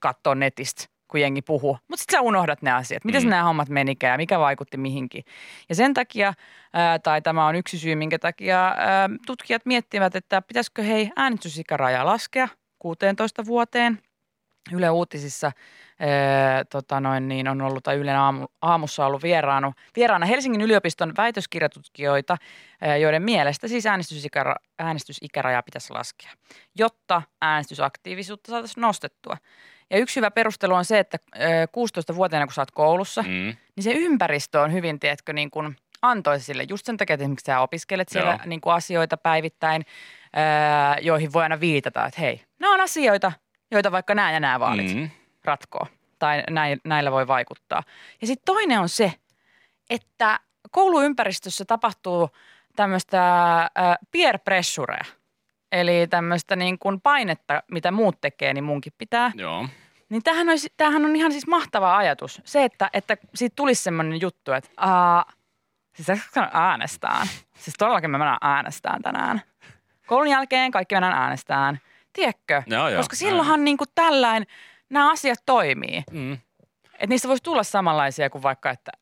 katsoa 0.00 0.34
netistä, 0.34 0.84
kun 1.08 1.20
jengi 1.20 1.42
puhuu. 1.42 1.78
Mutta 1.88 2.00
sitten 2.00 2.18
sä 2.18 2.20
unohdat 2.20 2.62
ne 2.62 2.72
asiat. 2.72 3.04
Miten 3.04 3.22
Mm. 3.22 3.28
nämä 3.28 3.42
hommat 3.44 3.68
menikään 3.68 4.12
ja 4.12 4.16
mikä 4.16 4.38
vaikutti 4.38 4.76
mihinkin. 4.76 5.24
Ja 5.68 5.74
sen 5.74 5.94
takia, 5.94 6.34
ää, 6.72 6.98
tai 6.98 7.22
tämä 7.22 7.46
on 7.46 7.54
yksi 7.56 7.78
syy, 7.78 7.94
minkä 7.94 8.18
takia 8.18 8.64
ää, 8.76 9.10
tutkijat 9.26 9.66
miettivät, 9.66 10.16
että 10.16 10.42
pitäisikö 10.42 10.82
hei 10.82 11.10
äänestysikärajaa 11.16 12.06
laskea 12.06 12.48
16 12.78 13.46
vuoteen. 13.46 13.98
Yle 14.72 14.90
Uutisissa 14.90 15.52
ää, 16.00 16.64
tota 16.64 17.00
noin, 17.00 17.28
niin 17.28 17.48
on 17.48 17.62
ollut, 17.62 17.84
tai 17.84 17.96
Ylen 17.96 18.16
aamu, 18.16 18.46
aamussa 18.62 19.06
ollut 19.06 19.22
vieraana, 19.22 19.72
vieraana 19.96 20.26
Helsingin 20.26 20.60
yliopiston 20.60 21.12
väitöskirjatutkijoita, 21.16 22.36
ää, 22.80 22.96
joiden 22.96 23.22
mielestä 23.22 23.68
siis 23.68 23.86
äänestysikära, 23.86 24.54
äänestysikärajaa 24.78 25.62
pitäisi 25.62 25.92
laskea, 25.92 26.30
jotta 26.74 27.22
äänestysaktiivisuutta 27.42 28.50
saataisiin 28.50 28.82
nostettua. 28.82 29.36
Ja 29.90 29.98
yksi 29.98 30.16
hyvä 30.16 30.30
perustelu 30.30 30.74
on 30.74 30.84
se, 30.84 30.98
että 30.98 31.18
ää, 31.34 31.48
16-vuotiaana 31.66 32.46
kun 32.46 32.54
sä 32.54 32.60
oot 32.62 32.70
koulussa, 32.70 33.22
Mm. 33.22 33.28
niin 33.76 33.84
se 33.84 33.92
ympäristö 33.92 34.60
on 34.60 34.72
hyvin, 34.72 35.00
tiedätkö, 35.00 35.32
niin 35.32 35.50
kuin 35.50 35.76
antoisa 36.02 36.44
sille. 36.46 36.66
Just 36.68 36.86
sen 36.86 36.96
takia, 36.96 37.14
että 37.14 37.24
esimerkiksi 37.24 37.46
sä 37.46 37.60
opiskelet 37.60 38.08
siellä 38.08 38.30
Joo. 38.30 38.38
niin 38.46 38.60
kuin 38.60 38.74
asioita 38.74 39.16
päivittäin, 39.16 39.82
joihin 41.00 41.32
voi 41.32 41.42
aina 41.42 41.60
viitata, 41.60 42.06
että 42.06 42.20
hei, 42.20 42.40
nämä 42.60 42.74
on 42.74 42.80
asioita, 42.80 43.32
joita 43.74 43.92
vaikka 43.92 44.14
nämä 44.14 44.32
ja 44.32 44.40
nämä 44.40 44.60
vaalit 44.60 44.94
Mm. 44.94 45.10
ratkoo 45.44 45.86
tai 46.18 46.42
näillä 46.84 47.12
voi 47.12 47.26
vaikuttaa. 47.26 47.82
Ja 48.20 48.26
sitten 48.26 48.44
toinen 48.44 48.80
on 48.80 48.88
se, 48.88 49.12
että 49.90 50.40
kouluympäristössä 50.70 51.64
tapahtuu 51.64 52.30
tämmöistä 52.76 53.20
äh, 53.60 53.68
peer 54.10 54.38
pressurea, 54.38 55.04
eli 55.72 56.06
tämmöistä 56.10 56.56
niin 56.56 56.78
kuin 56.78 57.00
painetta, 57.00 57.62
mitä 57.70 57.90
muut 57.90 58.20
tekee, 58.20 58.54
niin 58.54 58.64
munkin 58.64 58.92
pitää. 58.98 59.32
Joo. 59.34 59.68
Niin 60.08 60.22
tämähän 60.22 60.48
on, 60.48 60.56
tämähän 60.76 61.04
on 61.04 61.16
ihan 61.16 61.32
siis 61.32 61.46
mahtava 61.46 61.96
ajatus. 61.96 62.42
Se, 62.44 62.64
että, 62.64 62.90
että 62.92 63.16
siitä 63.34 63.56
tulisi 63.56 63.82
semmoinen 63.82 64.20
juttu, 64.20 64.52
että 64.52 64.70
aa, 64.76 65.24
siis 65.92 66.08
äänestään. 66.52 67.26
Siis 67.56 67.74
todellakin 67.78 68.10
me 68.10 68.18
mennään 68.18 68.38
äänestään 68.40 69.02
tänään. 69.02 69.42
Koulun 70.06 70.28
jälkeen 70.28 70.70
kaikki 70.70 70.94
mennään 70.94 71.22
äänestään. 71.22 71.80
Tiedätkö? 72.14 72.62
Joo, 72.66 72.88
joo. 72.88 72.98
Koska 72.98 73.16
silloinhan 73.16 73.64
niin 73.64 73.76
kuin 73.76 73.88
tällainen 73.94 74.46
nämä 74.90 75.10
asiat 75.10 75.38
toimii. 75.46 76.04
Mm. 76.10 76.38
Että 76.94 77.06
niistä 77.06 77.28
voisi 77.28 77.42
tulla 77.42 77.62
samanlaisia 77.62 78.30
kuin 78.30 78.42
vaikka, 78.42 78.70
että, 78.70 78.92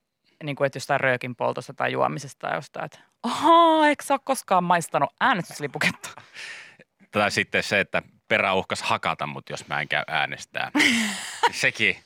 niin 0.45 0.57
kuin, 0.57 0.67
että 0.67 0.77
jostain 0.77 1.01
röökin 1.01 1.37
poltosta 1.37 1.75
tai 1.75 1.93
juomisesta 1.93 2.49
tai 2.49 2.57
jostain, 2.57 2.85
että 2.85 2.99
ahaa, 3.23 3.89
eikö 3.89 4.05
sä 4.05 4.15
ole 4.15 4.21
koskaan 4.25 4.65
maistanut 4.65 5.11
äänestyslipuketta? 5.21 6.09
Tai 7.11 7.31
sitten 7.31 7.63
se, 7.63 7.81
että 7.81 8.03
perä 8.29 8.55
uhkas 8.55 8.83
hakata 8.83 9.27
mut, 9.27 9.51
jos 9.51 9.69
mä 9.69 9.81
en 9.81 9.89
käy 9.89 10.05
äänestää. 10.07 10.71
Sekin 11.51 11.97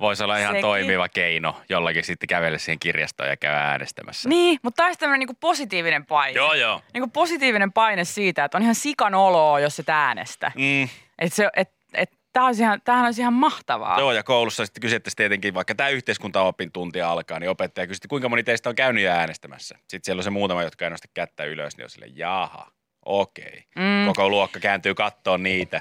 voisi 0.00 0.24
olla 0.24 0.38
ihan 0.38 0.52
Sekin. 0.52 0.62
toimiva 0.62 1.08
keino 1.08 1.60
jollakin 1.68 2.04
sitten 2.04 2.26
kävellä 2.26 2.58
siihen 2.58 2.78
kirjastoon 2.78 3.28
ja 3.28 3.36
käydä 3.36 3.58
äänestämässä. 3.58 4.28
Niin, 4.28 4.58
mutta 4.62 4.76
tämä 4.76 4.86
olisi 4.86 5.00
tämmöinen 5.00 5.26
niin 5.26 5.36
positiivinen 5.40 6.06
paine. 6.06 6.36
Joo, 6.36 6.54
joo. 6.54 6.80
Niin 6.94 7.02
kuin 7.02 7.10
positiivinen 7.10 7.72
paine 7.72 8.04
siitä, 8.04 8.44
että 8.44 8.58
on 8.58 8.62
ihan 8.62 8.74
sikan 8.74 9.14
oloa, 9.14 9.60
jos 9.60 9.78
et 9.78 9.88
äänestä. 9.88 10.52
Mm. 10.54 10.88
Että 11.18 11.36
se, 11.36 11.48
et, 11.56 11.70
et, 11.94 12.10
Tämä 12.36 12.46
olisi 12.46 12.62
ihan, 12.62 12.80
tämähän 12.84 13.06
olisi 13.06 13.20
ihan 13.20 13.32
mahtavaa. 13.32 14.00
Joo, 14.00 14.12
ja 14.12 14.22
koulussa 14.22 14.66
sitten 14.66 14.80
kysyttäisiin 14.80 15.16
tietenkin, 15.16 15.54
vaikka 15.54 15.74
tämä 15.74 15.88
yhteiskuntaopin 15.88 16.72
tunti 16.72 17.02
alkaa, 17.02 17.40
niin 17.40 17.50
opettaja 17.50 17.86
kysytti, 17.86 18.08
kuinka 18.08 18.28
moni 18.28 18.42
teistä 18.42 18.68
on 18.68 18.74
käynyt 18.74 19.06
äänestämässä. 19.06 19.74
Sitten 19.78 20.00
siellä 20.04 20.20
on 20.20 20.24
se 20.24 20.30
muutama, 20.30 20.62
jotka 20.62 20.84
ei 20.84 20.90
nosta 20.90 21.08
kättä 21.14 21.44
ylös, 21.44 21.76
niin 21.76 21.84
on 21.84 21.90
sille, 21.90 22.06
jaha, 22.14 22.70
okei. 23.04 23.64
Mm. 23.76 24.06
Koko 24.06 24.28
luokka 24.28 24.60
kääntyy 24.60 24.94
kattoon 24.94 25.42
niitä. 25.42 25.76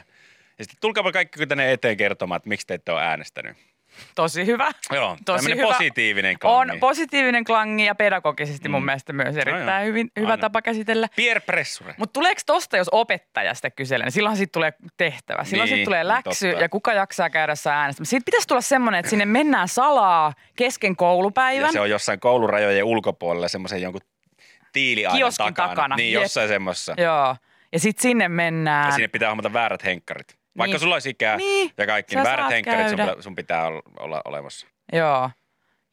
Ja 0.57 0.65
sitten 0.65 0.77
tulkaapa 0.81 1.11
kaikki 1.11 1.47
tänne 1.47 1.71
eteen 1.71 1.97
kertomaan, 1.97 2.37
että 2.37 2.49
miksi 2.49 2.67
te 2.67 2.73
ette 2.73 2.91
ole 2.91 3.01
äänestänyt. 3.01 3.57
Tosi 4.15 4.45
hyvä. 4.45 4.71
Joo, 4.93 5.17
Tosi 5.25 5.51
hyvä. 5.55 5.63
positiivinen 5.63 6.31
On 6.31 6.37
klangi. 6.67 6.79
positiivinen 6.79 7.43
klangi 7.43 7.85
ja 7.85 7.95
pedagogisesti 7.95 8.69
mun 8.69 8.81
Mm. 8.81 8.85
mielestä 8.85 9.13
myös 9.13 9.35
No 9.35 9.41
erittäin 9.41 9.81
joo, 9.81 9.85
hyvin, 9.87 10.11
hyvä 10.19 10.31
aina. 10.31 10.41
tapa 10.41 10.61
käsitellä. 10.61 11.07
Pierre 11.15 11.39
Pressure. 11.45 11.95
Mutta 11.97 12.13
tuleeko 12.13 12.41
tosta, 12.45 12.77
jos 12.77 12.89
opettaja 12.91 13.53
sitä 13.53 13.69
kyselee, 13.69 14.05
niin 14.05 14.11
silloin 14.11 14.37
siitä 14.37 14.51
tulee 14.51 14.73
tehtävä. 14.97 15.43
Silloin 15.43 15.67
Niin, 15.67 15.75
siitä 15.77 15.85
tulee 15.85 16.07
läksy 16.07 16.47
totta. 16.49 16.63
ja 16.63 16.69
kuka 16.69 16.93
jaksaa 16.93 17.29
käydä 17.29 17.55
saa 17.55 17.73
äänestämään. 17.81 18.05
Siitä 18.05 18.25
pitäisi 18.25 18.47
tulla 18.47 18.61
semmoinen, 18.61 18.99
että 18.99 19.09
sinne 19.09 19.25
mennään 19.25 19.67
salaa 19.67 20.33
kesken 20.55 20.95
koulupäivän. 20.95 21.65
Ja 21.67 21.71
se 21.71 21.79
on 21.79 21.89
jossain 21.89 22.19
koulurajojen 22.19 22.83
ulkopuolella 22.85 23.47
semmoisen 23.47 23.81
jonkun 23.81 24.01
tiiliaidan 24.73 25.31
takana. 25.37 25.67
takana, 25.69 25.95
Niin, 25.95 26.13
jossain 26.13 26.47
semmoisessa. 26.47 26.93
Joo. 26.97 27.35
Ja 27.73 27.79
sitten 27.79 28.01
sinne 28.01 28.29
mennään. 28.29 28.85
Ja 28.87 28.91
sinne 28.91 29.07
pitää 29.07 29.29
hommata 29.29 29.53
väärät 29.53 29.83
henkkarit. 29.83 30.37
Vaikka 30.57 30.73
Niin. 30.73 30.79
sulla 30.79 30.95
olisi 30.95 31.09
ikää 31.09 31.37
Niin, 31.37 31.71
ja 31.77 31.85
kaikki, 31.85 32.13
sä 32.13 32.19
niin 32.19 32.23
väärät 32.27 32.49
henkkarit 32.49 32.87
sun, 32.89 33.23
sun 33.23 33.35
pitää 33.35 33.67
olla, 33.99 34.21
olemassa. 34.25 34.67
Joo. 34.93 35.29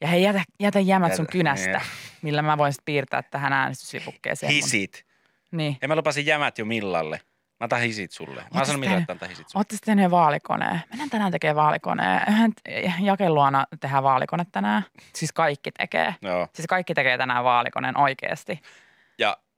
Ja 0.01 0.07
hei, 0.07 0.23
jätä, 0.23 0.43
jätä 0.59 0.79
jämät 0.79 1.15
sun 1.15 1.23
Jätä- 1.23 1.31
kynästä, 1.31 1.67
niin. 1.77 1.81
millä 2.21 2.41
mä 2.41 2.57
voin 2.57 2.73
sit 2.73 2.85
piirtää 2.85 3.21
tähän 3.21 3.53
äänestyslipukkeeseen. 3.53 4.49
mun- 4.51 4.55
Hisit. 4.55 5.05
Niin. 5.51 5.77
Ja 5.81 5.87
mä 5.87 5.95
lupasin 5.95 6.25
jämät 6.25 6.57
jo 6.57 6.65
Millalle. 6.65 7.21
Mä 7.59 7.65
otan 7.65 7.81
hisit 7.81 8.11
sulle. 8.11 8.41
Mä 8.41 8.47
Millalle, 8.61 8.79
tehnyt- 8.85 9.01
että 9.01 9.13
antaa 9.13 9.29
hisit 9.29 9.49
sulle. 9.49 9.59
Ootte 9.59 9.75
sitten 9.75 9.91
tehneet 9.91 10.11
vaalikoneen. 10.11 10.81
Mennään 10.89 11.09
tänään 11.09 11.31
tekemään 11.31 11.55
vaalikoneen. 11.55 12.21
Yhden 12.29 13.05
jakeluana 13.05 13.65
tehdään 13.79 14.03
vaalikone 14.03 14.45
tänään. 14.51 14.83
Siis 15.15 15.33
kaikki 15.33 15.71
tekee. 15.71 16.15
Joo. 16.21 16.47
Siis 16.53 16.67
kaikki 16.67 16.93
tekee 16.93 17.17
tänään 17.17 17.43
vaalikoneen 17.43 17.97
oikeasti. 17.97 18.59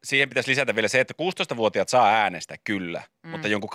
Siihen 0.05 0.29
pitäisi 0.29 0.49
lisätä 0.49 0.75
vielä 0.75 0.87
se, 0.87 0.99
että 0.99 1.13
16-vuotiaat 1.53 1.89
saa 1.89 2.07
äänestää 2.07 2.57
kyllä, 2.63 3.03
mm. 3.23 3.29
mutta 3.29 3.47
jonkun 3.47 3.69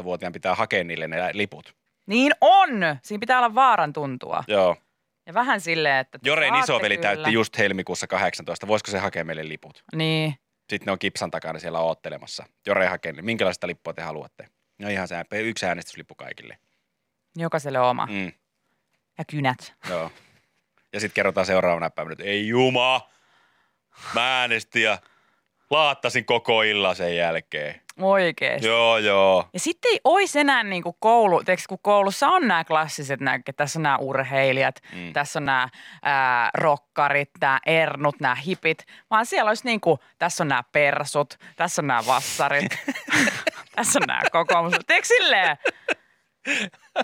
18-vuotiaan 0.00 0.32
pitää 0.32 0.54
hakea 0.54 0.84
niille 0.84 1.08
ne 1.08 1.30
liput. 1.32 1.74
Niin 2.06 2.32
on! 2.40 2.68
Siinä 3.02 3.20
pitää 3.20 3.38
olla 3.38 3.54
vaaran 3.54 3.92
tuntua. 3.92 4.44
Joo. 4.48 4.76
Ja 5.26 5.34
vähän 5.34 5.60
silleen, 5.60 5.96
että 5.96 6.18
saatte 6.26 6.58
isoveli 6.58 6.96
kyllä. 6.96 7.08
täytti 7.08 7.32
just 7.32 7.58
helmikuussa 7.58 8.06
18. 8.06 8.66
Voisiko 8.66 8.90
se 8.90 8.98
hakea 8.98 9.24
meille 9.24 9.48
liput? 9.48 9.84
Niin. 9.94 10.34
Sitten 10.70 10.86
ne 10.86 10.92
on 10.92 10.98
kipsan 10.98 11.30
takana 11.30 11.58
siellä 11.58 11.80
oottelemassa. 11.80 12.44
Jore 12.66 12.86
hakee, 12.86 13.12
niin 13.12 13.24
minkälaista 13.24 13.66
lippua 13.66 13.92
te 13.92 14.02
haluatte? 14.02 14.48
No 14.78 14.88
ihan 14.88 15.08
se 15.08 15.24
yksi 15.30 15.66
äänestyslippu 15.66 16.14
kaikille. 16.14 16.58
Jokaiselle 17.36 17.80
oma. 17.80 18.06
Mm, 18.06 18.32
Ja 19.18 19.24
kynät. 19.30 19.74
joo. 19.88 20.10
Ja 20.92 21.00
sitten 21.00 21.14
kerrotaan 21.14 21.46
seuraavana 21.46 21.90
päivänä, 21.90 22.12
että 22.12 22.24
ei 22.24 22.48
juma, 22.48 23.10
mä 24.14 24.40
äänestin 24.40 24.82
ja 24.82 24.98
laattasin 25.72 26.24
koko 26.24 26.62
illan 26.62 26.96
sen 26.96 27.16
jälkeen. 27.16 27.80
Oikeesti. 28.00 28.66
Joo, 28.68 28.98
joo. 28.98 29.48
Ja 29.52 29.60
sitten 29.60 29.90
ei 29.92 30.00
ois 30.04 30.36
enää 30.36 30.62
niin 30.62 30.82
kuin 30.82 30.96
koulu, 30.98 31.42
teeks, 31.44 31.66
kun 31.66 31.78
koulussa 31.82 32.28
on 32.28 32.48
nämä 32.48 32.64
klassiset, 32.64 33.20
nää, 33.20 33.38
tässä 33.56 33.78
on 33.78 33.82
nämä 33.82 33.96
urheilijat, 33.96 34.74
Mm. 34.92 35.12
tässä 35.12 35.38
on 35.38 35.44
nämä 35.44 35.68
ää, 36.02 36.50
rokkarit, 36.54 37.30
nämä 37.40 37.60
ernut, 37.66 38.20
nämä 38.20 38.34
hipit, 38.34 38.86
vaan 39.10 39.26
siellä 39.26 39.48
olisi 39.48 39.64
niin 39.64 39.80
kuin, 39.80 39.98
tässä 40.18 40.44
on 40.44 40.48
nämä 40.48 40.62
persut, 40.72 41.38
tässä 41.56 41.82
on 41.82 41.86
nämä 41.86 42.02
vassarit, 42.06 42.78
tässä 43.76 43.98
on 43.98 44.06
nämä 44.06 44.22
kokoomuslaiset. 44.32 44.90
Eikö 44.90 45.06
silleen? 45.06 45.56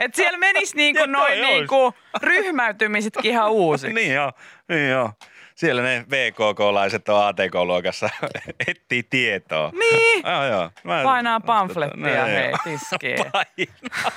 Että 0.01 0.17
siellä 0.17 0.39
menisi 0.39 0.77
niin 0.77 0.97
kuin 0.97 1.13
noin 1.13 1.41
niin 1.41 1.67
kuin 1.67 1.93
ryhmäytymisetkin 2.23 3.31
ihan 3.31 3.51
uusiksi. 3.51 3.95
Niin 3.99 4.15
joo, 4.15 4.33
niin 4.69 4.91
joo. 4.91 5.13
Siellä 5.59 5.83
ne 5.83 6.05
VKK-laiset 6.11 7.09
on 7.09 7.25
ATK-luokassa, 7.27 8.11
etsii 8.69 9.03
tietoa. 9.03 9.71
Niin. 9.79 10.23
Joo, 10.27 10.45
joo. 10.47 10.71
Mä- 10.85 11.03
Painaa 11.05 11.41
pamflettia, 11.41 12.21
No, 12.21 12.27
hei, 12.27 12.53
tiskiin. 12.65 13.19
Painaa. 13.33 14.13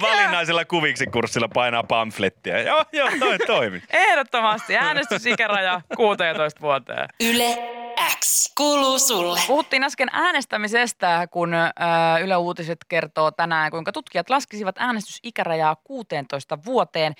Valinnaisella 0.00 0.64
kuviksi 0.64 1.06
kurssilla 1.06 1.48
painaa 1.48 1.82
pamflettia. 1.82 2.60
Joo, 2.62 2.84
joo, 2.92 3.08
toi 3.18 3.38
toimi. 3.38 3.82
Ehdottomasti 3.90 4.76
äänestysikäraja 4.76 5.80
16 5.96 6.60
vuoteen. 6.60 7.08
Yle 7.20 7.58
X 8.20 8.52
kuuluu 8.56 8.98
sulle. 8.98 9.40
Puhuttiin 9.46 9.84
äsken 9.84 10.08
äänestämisestä, 10.12 11.28
kun 11.30 11.54
ö, 11.54 11.68
Yle 12.22 12.36
Uutiset 12.36 12.78
kertoo 12.88 13.30
tänään, 13.30 13.70
kuinka 13.70 13.92
tutkijat 13.92 14.30
laskisivat 14.30 14.76
äänestysikärajaa 14.78 15.76
16 15.84 16.58
vuoteen 16.64 17.14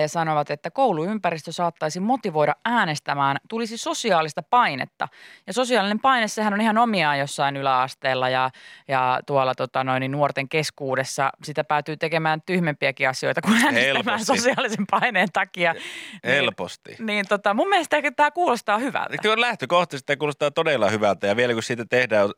ja 0.00 0.08
sanovat, 0.08 0.50
että 0.50 0.70
kouluympäristö 0.70 1.52
saattaisi 1.52 2.00
motivoida 2.00 2.54
äänestämään, 2.64 3.36
tulisi 3.48 3.78
sosiaalista 3.78 4.42
painetta. 4.42 5.08
Ja 5.46 5.52
sosiaalinen 5.52 6.00
paine, 6.00 6.28
sehän 6.28 6.54
on 6.54 6.60
ihan 6.60 6.78
omiaan 6.78 7.18
jossain 7.18 7.56
yläasteella 7.56 8.28
ja, 8.28 8.50
ja 8.88 9.20
tuolla 9.26 9.54
tota, 9.54 9.84
noin, 9.84 10.00
niin 10.00 10.12
nuorten 10.12 10.48
keskuudessa. 10.48 11.30
Sitä 11.42 11.64
päätyy 11.64 11.96
tekemään 11.96 12.42
tyhmempiäkin 12.46 13.08
asioita 13.08 13.42
kuin 13.42 13.54
äänestämään 13.54 14.18
Helposti. 14.18 14.24
sosiaalisen 14.24 14.84
paineen 14.90 15.28
takia. 15.32 15.74
Helposti. 16.24 16.90
Niin, 16.90 17.06
niin 17.06 17.28
tota, 17.28 17.54
mun 17.54 17.68
mielestä 17.68 17.96
tämä 18.16 18.30
kuulostaa 18.30 18.78
hyvältä. 18.78 19.16
Kyllä 19.22 19.40
lähtökohtaisesti 19.40 20.06
tämä 20.06 20.16
kuulostaa 20.16 20.50
todella 20.50 20.90
hyvältä 20.90 21.26
ja 21.26 21.36
vielä 21.36 21.52
kun 21.52 21.62
siitä 21.62 21.84
tehdään 21.84 22.28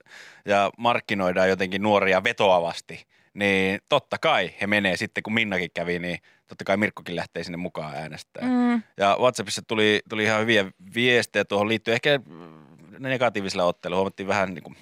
ja 0.44 0.70
markkinoidaan 0.78 1.48
jotenkin 1.48 1.82
nuoria 1.82 2.24
vetoavasti, 2.24 3.06
niin 3.34 3.80
totta 3.88 4.18
kai 4.18 4.54
he 4.60 4.66
menee 4.66 4.96
sitten, 4.96 5.22
kun 5.22 5.34
Minnakin 5.34 5.70
kävi, 5.74 5.98
niin 5.98 6.18
totta 6.50 6.64
kai 6.64 6.76
Mirkkokin 6.76 7.16
lähtee 7.16 7.44
sinne 7.44 7.56
mukaan 7.56 7.94
äänestämään. 7.94 8.52
Mm. 8.52 8.82
Ja 8.96 9.16
WhatsAppissa 9.20 9.62
tuli, 9.68 10.00
tuli 10.08 10.24
ihan 10.24 10.40
hyviä 10.40 10.64
viestejä 10.94 11.44
tuohon 11.44 11.68
liittyen. 11.68 11.94
Ehkä 11.94 12.20
mm, 12.26 12.66
negatiivisella 12.98 13.64
otteella 13.64 13.96
huomattiin 13.96 14.26
vähän 14.26 14.54
niin 14.54 14.62
kuin, 14.62 14.76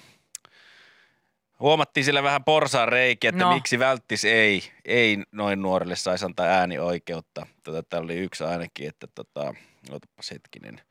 huomattiin 1.59 2.03
siellä 2.03 2.23
vähän 2.23 2.43
porsaan 2.43 2.87
reikiä, 2.87 3.29
että 3.29 3.43
No. 3.43 3.53
miksi 3.53 3.79
välttis 3.79 4.25
ei, 4.25 4.63
ei 4.85 5.17
noin 5.31 5.61
nuorille 5.61 5.95
saisi 5.95 6.25
antaa 6.25 6.45
äänioikeutta. 6.45 7.47
Tota, 7.63 7.83
täällä 7.83 8.05
oli 8.05 8.17
yksi 8.17 8.43
ainakin, 8.43 8.87
että 8.87 9.07
tota, 9.15 9.53
otapas 9.89 10.31
hetkinen. 10.31 10.81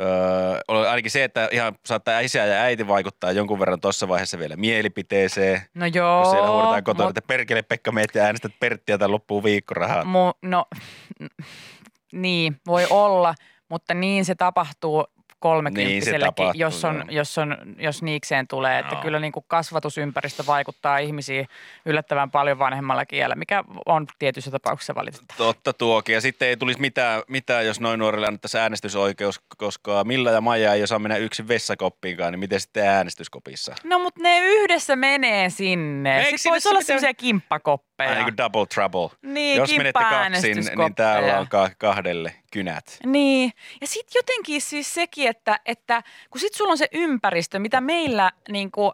Öö, 0.00 0.88
ainakin 0.88 1.10
se, 1.10 1.24
että 1.24 1.48
ihan 1.52 1.74
saattaa 1.86 2.20
isä 2.20 2.38
ja 2.38 2.62
äiti 2.62 2.88
vaikuttaa 2.88 3.32
jonkun 3.32 3.58
verran 3.58 3.80
tuossa 3.80 4.08
vaiheessa 4.08 4.38
vielä 4.38 4.56
mielipiteeseen. 4.56 5.62
No 5.74 5.86
joo. 5.86 6.22
Kun 6.22 6.30
siellä 6.30 6.48
huudetaan 6.50 6.84
kotona, 6.84 7.08
mut- 7.08 7.18
että 7.18 7.26
perkele 7.26 7.62
Pekka 7.62 7.92
meet 7.92 8.14
ja 8.14 8.24
äänestät 8.24 8.52
Perttiä 8.60 8.98
tai 8.98 9.08
loppuu 9.08 9.44
viikkorahat. 9.44 10.04
Mu, 10.04 10.32
no, 10.42 10.64
niin, 12.12 12.60
voi 12.66 12.86
olla, 12.90 13.34
mutta 13.68 13.94
niin 13.94 14.24
se 14.24 14.34
tapahtuu 14.34 15.06
kolmekymppisellekin, 15.38 16.46
Niin 16.46 16.60
jos, 16.60 16.84
on, 16.84 16.94
joo. 16.96 17.04
jos, 17.10 17.38
on, 17.38 17.56
jos 17.78 18.02
niikseen 18.02 18.48
tulee. 18.48 18.78
Että 18.78 18.96
kyllä 18.96 19.18
niin 19.20 19.32
kuin 19.32 19.44
kasvatusympäristö 19.48 20.46
vaikuttaa 20.46 20.98
ihmisiin 20.98 21.46
yllättävän 21.86 22.30
paljon 22.30 22.58
vanhemmalla 22.58 23.06
kielellä, 23.06 23.34
mikä 23.34 23.64
on 23.86 24.06
tietyissä 24.18 24.50
tapauksissa 24.50 24.94
valitettavaa. 24.94 25.36
Totta 25.36 25.72
tuokin. 25.72 26.14
Ja 26.14 26.20
sitten 26.20 26.48
ei 26.48 26.56
tulisi 26.56 26.80
mitään, 26.80 27.22
mitään 27.28 27.66
jos 27.66 27.80
noin 27.80 27.98
nuorille 28.00 28.26
annettaisiin 28.26 28.60
äänestysoikeus, 28.60 29.40
koska 29.56 30.04
Milla 30.04 30.30
ja 30.30 30.40
Maija 30.40 30.74
ei 30.74 30.82
osaa 30.82 30.98
mennä 30.98 31.16
yksin 31.16 31.48
vessakoppiinkaan, 31.48 32.32
niin 32.32 32.40
miten 32.40 32.60
sitten 32.60 32.88
äänestyskopissa? 32.88 33.74
No 33.84 33.98
mutta 33.98 34.20
ne 34.22 34.40
yhdessä 34.40 34.96
menee 34.96 35.50
sinne. 35.50 36.18
Eikö 36.18 36.38
Sitten 36.38 36.50
voisi 36.52 36.68
olla 36.68 36.80
se 36.80 36.82
pitää- 36.84 36.86
semmoisia 37.00 37.14
kimppakoppeja. 37.14 37.93
Vähän 37.98 38.16
niin 38.16 38.24
kuin 38.24 38.36
double 38.36 38.66
trouble. 38.66 39.18
Niin, 39.22 39.56
jos 39.56 39.76
menette 39.76 40.04
kaksin, 40.10 40.56
niin 40.56 40.94
täällä 40.94 41.38
on 41.38 41.48
ka- 41.48 41.70
kahdelle 41.78 42.34
kynät. 42.52 42.98
Niin. 43.06 43.52
Ja 43.80 43.86
sitten 43.86 44.18
jotenkin 44.18 44.60
siis 44.60 44.94
sekin, 44.94 45.28
että, 45.28 45.60
että 45.66 46.02
kun 46.30 46.40
sit 46.40 46.54
sulla 46.54 46.70
on 46.70 46.78
se 46.78 46.88
ympäristö, 46.92 47.58
mitä 47.58 47.80
meillä 47.80 48.32
niin 48.48 48.70
kuin, 48.70 48.92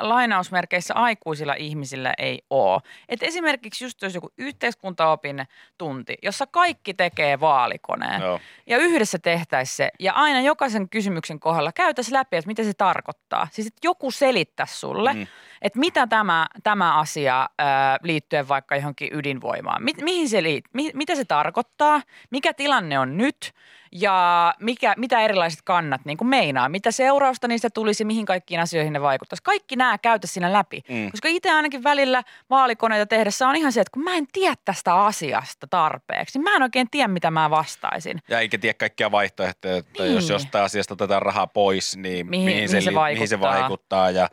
lainausmerkeissä 0.00 0.94
aikuisilla 0.94 1.54
ihmisillä 1.54 2.14
ei 2.18 2.42
ole. 2.50 2.80
Et 3.08 3.22
esimerkiksi 3.22 3.84
just 3.84 4.02
jos 4.02 4.14
joku 4.14 4.32
yhteiskuntaopin 4.38 5.46
tunti, 5.78 6.14
jossa 6.22 6.46
kaikki 6.46 6.94
tekee 6.94 7.40
vaalikoneen 7.40 8.20
Joo. 8.20 8.40
ja 8.66 8.78
yhdessä 8.78 9.18
tehtäisiin 9.18 9.76
se 9.76 9.90
ja 10.00 10.12
aina 10.12 10.40
jokaisen 10.40 10.88
kysymyksen 10.88 11.40
kohdalla 11.40 11.72
käytäisiin 11.72 12.14
läpi, 12.14 12.36
että 12.36 12.48
mitä 12.48 12.64
se 12.64 12.74
tarkoittaa. 12.74 13.48
Siis 13.52 13.66
että 13.66 13.80
joku 13.84 14.10
selittäisi 14.10 14.78
sulle, 14.78 15.12
mm. 15.12 15.26
Että 15.64 15.78
mitä 15.78 16.06
tämä, 16.06 16.46
tämä 16.62 16.98
asia 16.98 17.48
ää, 17.58 17.98
liittyen 18.02 18.48
vaikka 18.48 18.76
johonkin 18.76 19.08
ydinvoimaan, 19.12 19.82
mi, 19.84 19.92
mihin 20.02 20.28
se 20.28 20.42
liit, 20.42 20.64
mi, 20.72 20.90
mitä 20.94 21.14
se 21.14 21.24
tarkoittaa, 21.24 22.02
mikä 22.30 22.54
tilanne 22.54 22.98
on 22.98 23.16
nyt 23.16 23.52
ja 23.92 24.54
mikä, 24.60 24.94
mitä 24.96 25.20
erilaiset 25.20 25.62
kannat 25.64 26.00
niin 26.04 26.16
kuin 26.16 26.28
meinaa, 26.28 26.68
mitä 26.68 26.90
seurausta 26.90 27.48
niistä 27.48 27.70
tulisi, 27.70 28.04
mihin 28.04 28.26
kaikkiin 28.26 28.60
asioihin 28.60 28.92
ne 28.92 29.00
vaikuttaisi. 29.00 29.42
Kaikki 29.42 29.76
nämä 29.76 29.98
käytä 29.98 30.26
siinä 30.26 30.52
läpi, 30.52 30.80
mm. 30.88 31.10
Koska 31.10 31.28
itse 31.28 31.50
ainakin 31.50 31.84
välillä 31.84 32.22
vaalikoneita 32.50 33.06
tehdessä 33.06 33.48
on 33.48 33.56
ihan 33.56 33.72
se, 33.72 33.80
että 33.80 33.90
kun 33.94 34.04
mä 34.04 34.16
en 34.16 34.26
tiedä 34.32 34.54
tästä 34.64 34.94
asiasta 34.94 35.66
tarpeeksi, 35.70 36.38
niin 36.38 36.44
mä 36.44 36.56
en 36.56 36.62
oikein 36.62 36.90
tiedä, 36.90 37.08
mitä 37.08 37.30
mä 37.30 37.50
vastaisin. 37.50 38.22
Ja 38.28 38.40
eikä 38.40 38.58
tiedä 38.58 38.74
kaikkia 38.74 39.10
vaihtoehtoja, 39.10 39.76
että 39.78 40.02
Niin. 40.02 40.14
jos 40.14 40.28
jostain 40.30 40.64
asiasta 40.64 40.94
otetaan 40.94 41.22
rahaa 41.22 41.46
pois, 41.46 41.96
niin 41.96 42.26
Mihin- 42.26 42.44
mihin, 42.44 42.70
mihin 42.70 42.82
se 42.82 42.90
li- 42.90 43.14
mihin 43.14 43.28
se 43.28 43.40
vaikuttaa. 43.40 43.60
vaikuttaa 43.60 44.10
ja, 44.10 44.28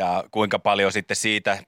ja 0.00 0.24
kuinka 0.30 0.58
paljon 0.58 0.92
sitten 0.92 1.16
siitä 1.16 1.58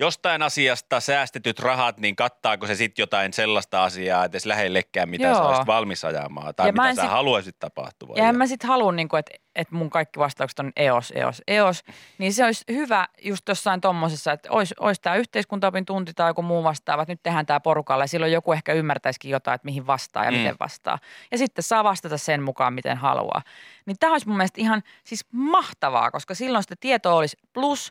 jostain 0.00 0.42
asiasta 0.42 1.00
säästetyt 1.00 1.58
rahat, 1.58 1.98
niin 1.98 2.16
kattaako 2.16 2.66
se 2.66 2.74
sitten 2.74 3.02
jotain 3.02 3.32
sellaista 3.32 3.84
asiaa, 3.84 4.24
että 4.24 4.36
edes 4.36 4.46
lähellekään, 4.46 5.08
mitä 5.08 5.26
Joo. 5.26 5.34
sä 5.34 5.42
olisit 5.42 5.66
valmis 5.66 6.04
ajamaan, 6.04 6.54
tai 6.54 6.68
Ja 6.68 6.72
mitä 6.72 6.94
sä 6.94 7.02
sit- 7.02 7.10
haluaisit 7.10 7.58
tapahtuvan. 7.58 8.16
Ja 8.16 8.28
en 8.28 8.36
mä 8.36 8.46
sitten 8.46 8.68
halua, 8.68 8.92
niin 8.92 9.08
että 9.18 9.32
et 9.54 9.70
mun 9.70 9.90
kaikki 9.90 10.18
vastaukset 10.18 10.58
on 10.58 10.72
EOS, 10.76 11.12
EOS, 11.16 11.42
EOS. 11.48 11.84
Niin 12.18 12.32
se 12.32 12.44
olisi 12.44 12.64
hyvä 12.68 13.08
just 13.22 13.48
jossain 13.48 13.80
tommosessa, 13.80 14.32
että 14.32 14.48
olisi, 14.50 14.74
olisi 14.80 15.02
tämä 15.02 15.16
yhteiskuntaopin 15.16 15.86
tunti 15.86 16.12
tai 16.14 16.30
joku 16.30 16.42
muu 16.42 16.64
vastaava, 16.64 17.02
että 17.02 17.12
nyt 17.12 17.22
tehdään 17.22 17.46
tämä 17.46 17.60
porukalla. 17.60 18.04
Ja 18.04 18.08
silloin 18.08 18.32
joku 18.32 18.52
ehkä 18.52 18.72
ymmärtäisikin 18.72 19.30
jotain, 19.30 19.54
että 19.54 19.64
mihin 19.64 19.86
vastaa 19.86 20.24
ja 20.24 20.30
mm. 20.30 20.36
miten 20.36 20.56
vastaa. 20.60 20.98
Ja 21.30 21.38
sitten 21.38 21.62
saa 21.62 21.84
vastata 21.84 22.18
sen 22.18 22.42
mukaan, 22.42 22.74
miten 22.74 22.96
haluaa. 22.96 23.42
Niin 23.86 23.96
tämä 24.00 24.12
olisi 24.12 24.28
mun 24.28 24.36
mielestä 24.36 24.60
ihan 24.60 24.82
siis 25.04 25.24
mahtavaa, 25.32 26.10
koska 26.10 26.34
silloin 26.34 26.62
sitä 26.62 26.74
tietoa 26.80 27.14
olisi 27.14 27.36
plus, 27.52 27.90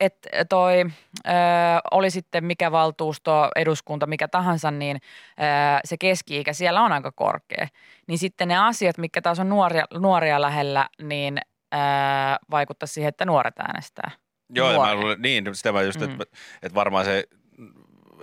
että, 0.00 0.44
toi 0.48 0.80
ö, 1.26 1.30
oli 1.90 2.10
sitten 2.10 2.44
mikä 2.44 2.72
valtuusto, 2.72 3.50
eduskunta, 3.56 4.06
mikä 4.06 4.28
tahansa, 4.28 4.70
niin 4.70 4.96
ö, 4.96 5.80
se 5.84 5.96
keski-ikä 5.96 6.52
siellä 6.52 6.82
on 6.82 6.92
aika 6.92 7.12
korkea. 7.12 7.68
Niin 8.06 8.18
sitten 8.18 8.48
ne 8.48 8.56
asiat, 8.58 8.98
mitkä 8.98 9.22
taas 9.22 9.38
on 9.38 9.48
nuoria, 9.48 9.84
nuoria 9.94 10.40
lähellä, 10.40 10.88
niin 11.02 11.38
ö, 11.74 11.76
vaikuttaa 12.50 12.86
siihen, 12.86 13.08
että 13.08 13.24
nuoret 13.24 13.58
äänestää. 13.58 14.10
Joo, 14.54 14.70
ja 14.72 14.78
mä 14.78 14.84
nuori. 14.84 15.00
luulen, 15.00 15.22
niin, 15.22 15.44
sitä 15.52 15.72
mä 15.72 15.82
just, 15.82 16.00
Mm. 16.00 16.10
että, 16.10 16.24
että 16.62 16.74
varmaan 16.74 17.04
se 17.04 17.24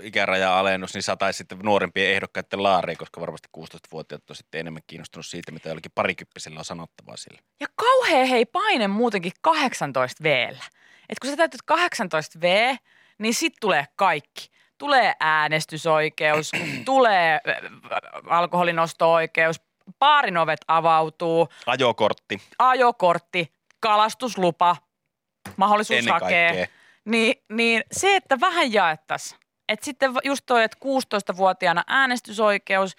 ikäraja-alennus, 0.01 0.93
niin 0.93 1.03
sataisi 1.03 1.37
sitten 1.37 1.59
nuorempien 1.63 2.11
ehdokkaiden 2.11 2.63
laariin, 2.63 2.97
koska 2.97 3.21
varmasti 3.21 3.49
16-vuotiaat 3.57 4.29
on 4.29 4.35
sitten 4.35 4.59
enemmän 4.59 4.81
kiinnostunut 4.87 5.25
siitä, 5.25 5.51
mitä 5.51 5.69
jollakin 5.69 5.91
parikyppisellä 5.95 6.59
on 6.59 6.65
sanottavaa 6.65 7.17
sille. 7.17 7.39
Ja 7.59 7.67
kauhea 7.75 8.25
hei 8.25 8.45
paine 8.45 8.87
muutenkin 8.87 9.31
18 9.41 10.23
Vllä. 10.23 10.63
Et 11.09 11.19
kun 11.19 11.29
sä 11.29 11.37
täytät 11.37 11.61
18 11.65 12.41
V, 12.41 12.75
niin 13.17 13.33
sit 13.33 13.53
tulee 13.61 13.85
kaikki. 13.95 14.53
Tulee 14.77 15.13
äänestysoikeus, 15.19 16.51
tulee 16.85 17.39
ö, 17.47 17.53
alkoholin 18.29 18.79
osto-oikeus, 18.79 19.61
baarin 19.99 20.37
ovet 20.37 20.59
avautuu, 20.67 21.49
Ajokortti 21.65 22.41
ajokortti, 22.59 23.53
kalastuslupa, 23.79 24.75
mahdollisuus 25.57 25.99
ennen 25.99 26.13
hakea. 26.13 26.49
kaikkea. 26.49 26.67
Niin, 27.05 27.43
niin 27.49 27.83
se, 27.91 28.15
että 28.15 28.39
vähän 28.39 28.73
jaettaisiin. 28.73 29.39
Että 29.69 29.85
sitten 29.85 30.13
just 30.23 30.45
toi, 30.45 30.63
että 30.63 30.77
16-vuotiaana 30.85 31.83
äänestysoikeus, 31.87 32.95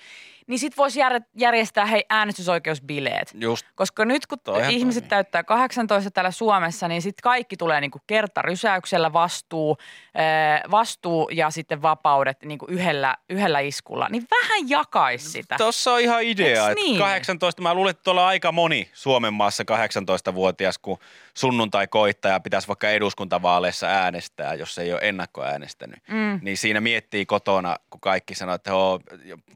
niin 0.47 0.59
sitten 0.59 0.77
voisi 0.77 1.01
jär- 1.01 1.25
järjestää 1.37 1.87
hei 1.87 2.05
äänestysoikeusbileet. 2.11 3.31
Just, 3.35 3.67
Koska 3.75 4.05
nyt 4.05 4.27
kun 4.27 4.39
Toihan 4.45 4.71
ihmiset 4.71 5.03
toimii. 5.03 5.11
täyttää 5.11 5.45
18 5.45 6.11
täällä 6.11 6.31
Suomessa, 6.31 6.89
niin 6.89 7.03
sitten 7.03 7.23
kaikki 7.23 7.57
tulee 7.57 7.81
niinku 7.81 7.99
kertarysäyksellä 8.07 9.13
vastuu, 9.13 9.77
ää, 10.15 10.61
vastuu 10.71 11.29
ja 11.29 11.51
sitten 11.51 11.83
vapaudet 11.83 12.43
niinku 12.45 12.67
yhdellä, 12.69 13.17
yhdellä 13.31 13.61
iskulla. 13.61 14.09
Niin 14.11 14.27
vähän 14.31 14.69
jakaisi 14.69 15.31
sitä. 15.31 15.57
Tuossa 15.57 15.93
on 15.93 16.01
ihan 16.01 16.23
idea, 16.23 16.75
niin? 16.75 16.99
18, 16.99 17.63
mä 17.63 17.75
luulen, 17.75 17.91
että 17.91 18.03
tuolla 18.03 18.27
aika 18.27 18.53
moni 18.53 18.89
Suomen 18.93 19.35
maassa 19.35 19.65
18-vuotias, 20.31 20.79
kun 20.79 20.99
sunnuntai 21.39 21.87
koittaa 21.87 22.33
ja 22.33 22.41
pitäisi 22.41 22.69
vaikka 22.69 22.91
eduskuntavaaleissa 22.91 23.87
äänestää, 23.87 24.55
jos 24.55 24.79
ei 24.79 24.93
ole 24.93 25.01
ennakkoäänestänyt. 25.03 25.99
Mm. 26.09 26.41
Niin 26.43 26.59
siinä 26.59 26.81
miettii 26.81 27.27
kotona, 27.27 27.77
kun 27.91 28.01
kaikki 28.01 28.35
sanoo, 28.35 28.55
että 28.55 28.75
oo, 28.75 29.01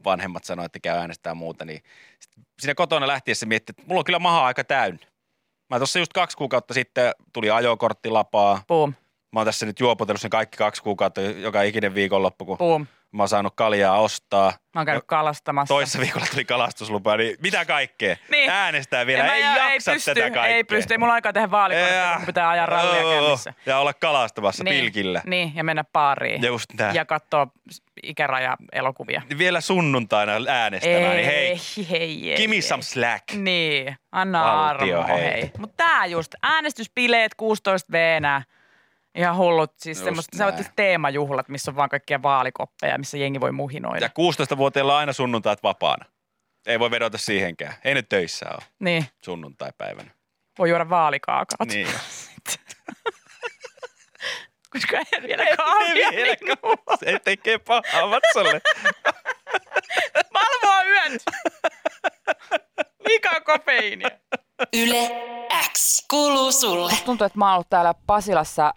vanhemmat 0.05 0.43
sanoo, 0.43 0.65
että 0.65 0.79
käy 0.79 0.97
äänestää 0.97 1.33
muuta, 1.33 1.65
niin 1.65 1.83
siinä 2.59 2.75
kotona 2.75 3.07
lähtiessä 3.07 3.45
miettii, 3.45 3.73
että 3.73 3.83
mulla 3.87 3.99
on 3.99 4.05
kyllä 4.05 4.19
maha 4.19 4.45
aika 4.45 4.63
täynnä. 4.63 4.99
Mä 5.69 5.77
tuossa 5.77 5.99
just 5.99 6.13
kaksi 6.13 6.37
kuukautta 6.37 6.73
sitten 6.73 7.11
tuli 7.33 7.49
ajokorttilapaa. 7.49 8.63
Boom, 8.67 8.93
Mä 9.31 9.39
oon 9.39 9.47
tässä 9.47 9.65
nyt 9.65 9.79
juopotellut 9.79 10.21
sen 10.21 10.29
kaikki 10.29 10.57
kaksi 10.57 10.83
kuukautta 10.83 11.21
joka 11.21 11.61
ikinen 11.61 11.95
viikonloppu, 11.95 12.45
kun 12.45 12.57
boom. 12.57 12.87
Mä 13.11 13.21
oon 13.23 13.29
saanut 13.29 13.53
kaljaa 13.55 13.99
ostaa. 14.01 14.51
Mä 14.75 14.79
oon 14.79 14.85
käynyt 14.85 15.03
kalastamassa. 15.07 15.73
Toissa 15.73 15.99
viikolla 15.99 16.25
tuli 16.31 16.45
kalastuslupa, 16.45 17.17
niin 17.17 17.35
mitä 17.41 17.65
kaikkea? 17.65 18.15
Niin. 18.31 18.49
Äänestää 18.49 19.05
vielä, 19.05 19.23
En 19.25 19.33
ei 19.33 19.41
ja- 19.41 19.47
jaksa 19.71 19.91
ei 19.91 19.95
pysty, 19.95 20.13
tätä 20.13 20.21
kaikkea. 20.21 20.45
Ei 20.45 20.63
pysty, 20.63 20.93
ei 20.93 20.97
mulla 20.97 21.13
aikaa 21.13 21.33
tehdä 21.33 21.51
vaalikorttia, 21.51 22.13
kun 22.17 22.25
pitää 22.25 22.49
ajaa 22.49 22.65
rallia 22.65 23.05
Oo, 23.07 23.11
käynnissä. 23.19 23.53
Ja 23.65 23.79
olla 23.79 23.93
kalastamassa 23.93 24.63
pilkillä. 24.63 25.21
Niin, 25.25 25.51
ja 25.55 25.63
mennä 25.63 25.83
baariin. 25.93 26.45
Just 26.45 26.73
nää. 26.79 26.91
Ja 26.93 27.05
katsoa 27.05 27.47
ikäraja-elokuvia. 28.03 29.21
Vielä 29.37 29.61
sunnuntaina 29.61 30.31
äänestämään, 30.47 31.15
niin 31.15 31.25
hei, 31.25 31.57
hei, 31.89 32.33
give 32.37 32.55
me 32.55 32.61
some 32.61 32.83
slack. 32.83 33.23
Niin, 33.33 33.95
anna 34.11 34.43
Valtio, 34.43 34.99
armoa, 35.01 35.17
hei. 35.17 35.31
hei. 35.31 35.51
Mutta 35.57 35.73
tää 35.77 36.05
just, 36.05 36.35
äänestyspileet 36.43 37.35
16 37.35 37.91
v 37.91 37.95
Ihan 39.19 39.35
hullut, 39.37 39.73
siis 39.77 40.03
semmoista, 40.03 40.37
semmoiset 40.37 40.71
teemajuhlat, 40.75 41.49
missä 41.49 41.71
on 41.71 41.75
vaan 41.75 41.89
kaikkia 41.89 42.21
vaalikoppeja, 42.21 42.97
missä 42.97 43.17
jengi 43.17 43.39
voi 43.41 43.51
muhinoida. 43.51 44.05
Ja 44.05 44.09
16-vuotiailla 44.53 44.93
on 44.93 44.99
aina 44.99 45.13
sunnuntait 45.13 45.63
vapaana. 45.63 46.05
Ei 46.65 46.79
voi 46.79 46.91
vedota 46.91 47.17
siihenkään. 47.17 47.73
Ei 47.83 47.93
nyt 47.93 48.09
töissä 48.09 48.45
ole 48.51 48.63
Niin, 48.79 49.05
sunnuntaipäivänä. 49.25 50.11
voi 50.59 50.69
juoda 50.69 50.89
vaalikaakaot. 50.89 51.69
Niin. 51.69 51.87
Koska 54.73 54.97
ei 54.97 55.21
vielä 55.27 55.43
kahvia. 55.57 56.09
vielä 56.11 56.35
minua. 56.41 56.97
Se 56.99 57.19
tekee 57.19 57.57
pahaa 57.57 58.09
vatsalle. 58.09 58.61
Valvoa 60.33 60.83
yöt. 60.83 61.23
Liikaa 63.07 63.41
kofeiinia. 63.41 64.09
Yle 64.73 65.09
X 65.73 66.05
kuuluu 66.09 66.51
sulle. 66.51 66.93
Tuntuu, 67.05 67.25
että 67.25 67.39
mä 67.39 67.45
oon 67.45 67.53
ollut 67.53 67.69
täällä 67.69 67.93
Pasilassa 68.07 68.73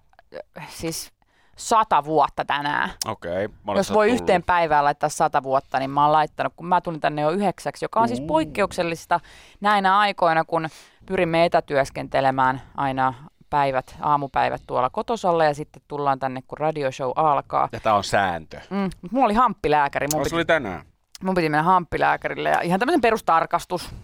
siis 0.68 1.12
sata 1.56 2.04
vuotta 2.04 2.44
tänään. 2.44 2.90
Okei. 3.06 3.44
Okay, 3.44 3.76
Jos 3.76 3.92
voi 3.92 4.10
yhteen 4.10 4.42
päivään 4.42 4.84
laittaa 4.84 5.08
sata 5.08 5.42
vuotta, 5.42 5.78
niin 5.78 5.90
mä 5.90 6.02
oon 6.02 6.12
laittanut, 6.12 6.52
kun 6.56 6.66
mä 6.66 6.80
tulin 6.80 7.00
tänne 7.00 7.22
jo 7.22 7.30
yhdeksäksi, 7.30 7.84
joka 7.84 8.00
on 8.00 8.08
siis 8.08 8.20
poikkeuksellista 8.20 9.20
näinä 9.60 9.98
aikoina, 9.98 10.44
kun 10.44 10.68
pyrimme 11.06 11.44
etätyöskentelemään 11.44 12.62
aina 12.76 13.14
päivät, 13.50 13.96
aamupäivät 14.00 14.62
tuolla 14.66 14.90
kotosalla 14.90 15.44
ja 15.44 15.54
sitten 15.54 15.82
tullaan 15.88 16.18
tänne, 16.18 16.42
kun 16.48 16.58
radioshow 16.58 17.10
alkaa. 17.16 17.68
Ja 17.72 17.80
tää 17.80 17.94
on 17.94 18.04
sääntö. 18.04 18.60
Mm, 18.70 18.90
mulla 19.10 19.24
oli 19.24 19.34
hamppilääkäri, 19.34 20.06
mun 20.12 20.22
piti, 20.22 20.34
oli 20.34 20.44
tänään? 20.44 20.82
mun 21.22 21.34
piti 21.34 21.48
mennä 21.48 21.62
hamppilääkärille 21.62 22.48
ja 22.48 22.60
ihan 22.60 22.80
tämmöisen 22.80 23.00
perustarkastus, 23.00 23.94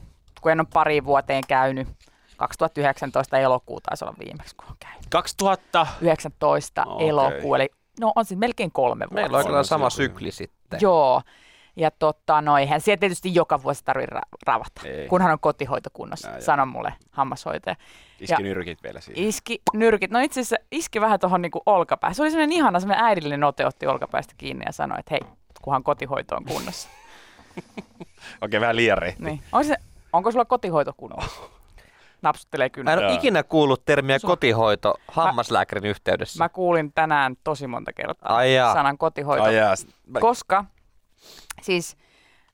kun 0.40 0.52
en 0.52 0.60
ole 0.60 0.68
pariin 0.74 1.04
vuoteen 1.04 1.42
käynyt. 1.48 1.88
2019 2.38 3.38
elokuu 3.38 3.80
taisi 3.80 4.04
olla 4.04 4.14
viimeksi, 4.24 4.56
kun 4.56 4.66
on 4.70 4.76
käynyt. 4.80 5.06
2000. 5.10 5.86
19 6.00 6.84
No, 6.84 6.94
okei. 6.94 7.08
elokuu, 7.08 7.54
eli 7.54 7.68
no 8.00 8.12
on 8.16 8.24
siis 8.24 8.40
melkein 8.40 8.72
kolme 8.72 9.04
vuotta. 9.04 9.14
Meillä 9.14 9.38
on 9.38 9.46
kyllä 9.46 9.62
sama 9.62 9.90
sykli 9.90 10.30
sitten. 10.30 10.78
Joo. 10.82 11.22
Ja 11.76 11.90
tota, 11.90 12.40
no 12.40 12.58
eihän 12.58 12.80
siellä 12.80 13.00
tietysti 13.00 13.34
joka 13.34 13.62
vuosi 13.62 13.84
tarvitse 13.84 14.14
ra- 14.16 14.38
ravata, 14.46 14.80
Ei. 14.84 15.08
kunhan 15.08 15.32
on 15.32 15.38
kotihoito 15.40 15.90
kunnossa, 15.92 16.28
Jaa, 16.28 16.36
jaa. 16.36 16.40
sano 16.44 16.66
mulle 16.66 16.92
hammashoitaja. 17.10 17.76
Iski 18.20 18.32
Ja- 18.32 18.38
nyrkit 18.38 18.82
vielä 18.82 19.00
siihen. 19.00 19.24
Iski 19.24 19.62
nyrkit, 19.74 20.10
no 20.10 20.18
itse 20.18 20.40
asiassa 20.40 20.56
iski 20.72 21.00
vähän 21.00 21.20
tuohon 21.20 21.42
niinku 21.42 21.62
olkapäähän. 21.66 22.14
Se 22.14 22.22
oli 22.22 22.30
semmoinen 22.30 22.52
ihana, 22.56 22.80
semmoinen 22.80 23.04
äidillinen 23.04 23.44
ote 23.44 23.66
otti 23.66 23.86
olkapäästä 23.86 24.34
kiinni 24.36 24.62
ja 24.66 24.72
sanoi, 24.72 24.98
että 24.98 25.10
hei, 25.10 25.20
kunhan 25.62 25.82
kotihoito 25.82 26.36
on 26.36 26.44
kunnossa. 26.44 26.88
Okei, 28.42 28.60
vähän 28.60 28.76
liian 28.76 28.98
rehti. 28.98 29.22
niin. 29.24 29.42
on 29.52 29.64
se, 29.64 29.76
onko 30.12 30.32
sulla 30.32 30.44
kotihoito 30.44 30.92
kunnossa? 30.96 31.40
Napsuttelee 32.22 32.64
Mä 32.64 32.66
en 32.66 32.72
kyllä. 32.98 33.08
ole 33.08 33.14
ikinä 33.14 33.42
kuullut 33.42 33.84
termiä 33.84 34.18
Se- 34.18 34.26
kotihoito 34.26 34.94
hammaslääkärin 35.08 35.84
yhteydessä. 35.90 36.44
Mä 36.44 36.48
kuulin 36.48 36.92
tänään 36.92 37.36
tosi 37.44 37.66
monta 37.66 37.92
kertaa 37.92 38.36
Ai 38.36 38.54
jaa. 38.54 38.72
sanan 38.74 38.98
kotihoito. 38.98 39.44
Ai 39.44 39.56
jaa, 39.56 39.74
mä- 40.06 40.20
Koska 40.20 40.64
siis 41.62 41.96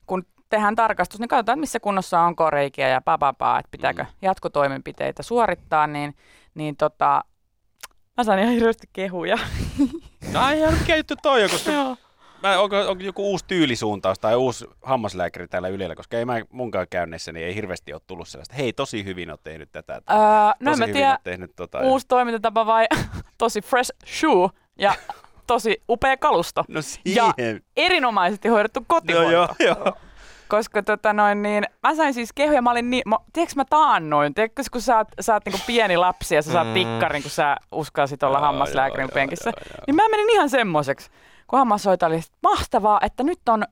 kun 0.06 0.26
tehdään 0.48 0.76
tarkastus, 0.76 1.20
niin 1.20 1.28
katsotaan, 1.28 1.58
missä 1.58 1.80
kunnossa 1.80 2.20
on 2.20 2.34
reikiä 2.50 2.88
ja 2.88 3.00
papapaa, 3.00 3.58
että 3.58 3.70
pitääkö 3.70 4.02
Mm. 4.02 4.08
jatkotoimenpiteitä 4.22 5.22
suorittaa, 5.22 5.86
niin, 5.86 6.16
niin 6.54 6.76
tota, 6.76 7.24
mä 8.16 8.24
saan 8.24 8.38
ihan 8.38 8.52
hirveästi 8.52 8.86
kehuja. 8.92 9.38
Ai 10.34 10.58
ihan 10.58 10.74
käytetty 10.86 11.14
toi 11.22 11.42
jo, 11.42 11.48
koska 11.48 11.70
Joo. 11.82 11.96
Mä, 12.44 12.58
onko, 12.60 12.76
onko, 12.80 13.02
joku 13.04 13.30
uusi 13.30 13.44
tyylisuuntaus 13.48 14.18
tai 14.18 14.36
uusi 14.36 14.66
hammaslääkäri 14.82 15.48
täällä 15.48 15.68
Ylellä, 15.68 15.94
koska 15.94 16.16
ei 16.16 16.24
mä 16.24 16.40
munkaan 16.52 16.86
käynnissä, 16.90 17.32
niin 17.32 17.46
ei 17.46 17.54
hirveästi 17.54 17.92
ole 17.92 18.00
tullut 18.06 18.28
sellaista, 18.28 18.54
hei 18.54 18.72
tosi 18.72 19.04
hyvin 19.04 19.30
oot 19.30 19.42
tehnyt 19.42 19.72
tätä. 19.72 19.94
Öö, 19.94 20.16
no 20.16 20.50
en 20.50 20.64
tosi 20.64 20.78
mä 20.78 20.86
hyvin 20.86 20.94
tiedä, 20.94 21.18
tehnyt 21.24 21.50
tota. 21.56 21.78
ja- 21.78 21.84
uusi 21.84 22.06
toimintatapa 22.08 22.66
vai 22.66 22.86
tosi 23.38 23.60
fresh 23.62 23.90
shoe 24.06 24.48
ja 24.78 24.94
tosi 25.46 25.82
upea 25.88 26.16
kalusto. 26.16 26.64
No 26.68 26.80
Ja 27.04 27.32
siihen. 27.36 27.62
erinomaisesti 27.76 28.48
hoidettu 28.48 28.80
No 28.80 28.84
kotihoito. 28.88 29.30
joo, 29.30 29.48
joo. 29.60 29.92
Koska 30.48 30.82
tota 30.82 31.12
noin, 31.12 31.42
niin, 31.42 31.64
mä 31.82 31.94
sain 31.94 32.14
siis 32.14 32.30
kehuja, 32.34 32.62
mä 32.62 32.70
olin 32.70 32.90
niin, 32.90 33.02
mä, 33.06 33.16
tiedätkö 33.32 33.54
mä 33.56 33.64
taannoin, 33.70 34.34
tiedätkö 34.34 34.62
kun 34.72 34.80
sä 34.80 34.96
oot, 34.96 35.08
sä 35.20 35.34
oot 35.34 35.44
niinku 35.46 35.60
pieni 35.66 35.96
lapsi 35.96 36.34
ja 36.34 36.42
sä 36.42 36.52
saat 36.52 36.66
Mm. 36.66 36.74
tikkarin, 36.74 37.22
kun 37.22 37.30
sä 37.30 37.56
uskalsit 37.72 38.22
olla 38.22 38.40
hammaslääkärin 38.40 39.02
joo, 39.02 39.08
joo, 39.08 39.14
penkissä, 39.14 39.50
joo, 39.50 39.64
joo. 39.76 39.84
niin 39.86 39.94
mä 39.94 40.08
menin 40.08 40.30
ihan 40.30 40.50
semmoiseksi. 40.50 41.10
Kun 41.54 41.58
hammashoitaja 41.58 42.08
oli, 42.08 42.16
että 42.16 42.38
mahtavaa, 42.42 43.00
että 43.02 43.22
nyt 43.22 43.48
on 43.48 43.64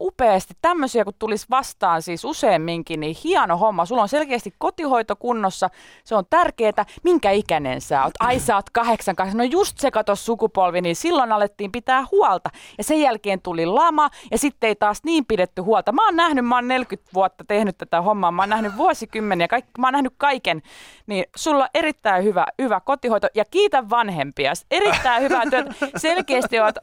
upeasti 0.00 0.54
tämmöisiä, 0.62 1.04
kun 1.04 1.14
tulisi 1.18 1.46
vastaan 1.50 2.02
siis 2.02 2.24
useamminkin, 2.24 3.00
niin 3.00 3.16
hieno 3.24 3.56
homma. 3.56 3.86
Sulla 3.86 4.02
on 4.02 4.08
selkeästi 4.08 4.54
kotihoito 4.58 5.16
kunnossa, 5.16 5.70
se 6.04 6.14
on 6.14 6.24
tärkeää. 6.30 6.84
Minkä 7.02 7.30
ikäinen 7.30 7.80
sä 7.80 8.04
oot? 8.04 8.12
Ai 8.20 8.38
sä 8.38 8.56
oot 8.56 8.70
kahdeksan, 8.70 9.16
kahdeksan. 9.16 9.38
No 9.38 9.44
just 9.44 9.78
se 9.78 9.90
kato 9.90 10.16
sukupolvi, 10.16 10.80
niin 10.80 10.96
silloin 10.96 11.32
alettiin 11.32 11.72
pitää 11.72 12.04
huolta. 12.10 12.50
Ja 12.78 12.84
sen 12.84 13.00
jälkeen 13.00 13.42
tuli 13.42 13.66
lama 13.66 14.10
ja 14.30 14.38
sitten 14.38 14.68
ei 14.68 14.76
taas 14.76 15.00
niin 15.04 15.26
pidetty 15.26 15.62
huolta. 15.62 15.92
Mä 15.92 16.04
oon 16.04 16.16
nähnyt, 16.16 16.46
mä 16.46 16.54
oon 16.54 16.68
40 16.68 17.10
vuotta 17.14 17.44
tehnyt 17.44 17.78
tätä 17.78 18.02
hommaa, 18.02 18.30
mä 18.30 18.42
oon 18.42 18.48
nähnyt 18.48 18.76
vuosikymmeniä, 18.76 19.48
kaikki, 19.48 19.70
mä 19.78 19.86
oon 19.86 19.92
nähnyt 19.92 20.14
kaiken. 20.18 20.62
Niin 21.06 21.24
sulla 21.36 21.68
erittäin 21.74 22.24
hyvä, 22.24 22.46
hyvä 22.62 22.80
kotihoito 22.80 23.28
ja 23.34 23.44
kiitä 23.44 23.90
vanhempia. 23.90 24.52
Erittäin 24.70 25.22
hyvää 25.22 25.42
työtä. 25.50 25.74
Selkeästi 25.96 26.60
oot 26.60 26.74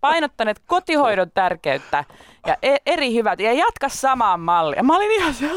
painottaneet 0.00 0.62
kotihoidon 0.66 1.30
tärkeyttä 1.34 2.04
ja 2.46 2.56
e- 2.62 2.76
eri 2.86 3.14
hyvät. 3.14 3.40
Ja 3.40 3.52
jatka 3.52 3.88
samaan 3.88 4.40
malliin. 4.40 4.86
Mä 4.86 4.96
olin 4.96 5.10
ihan 5.10 5.34
se, 5.34 5.46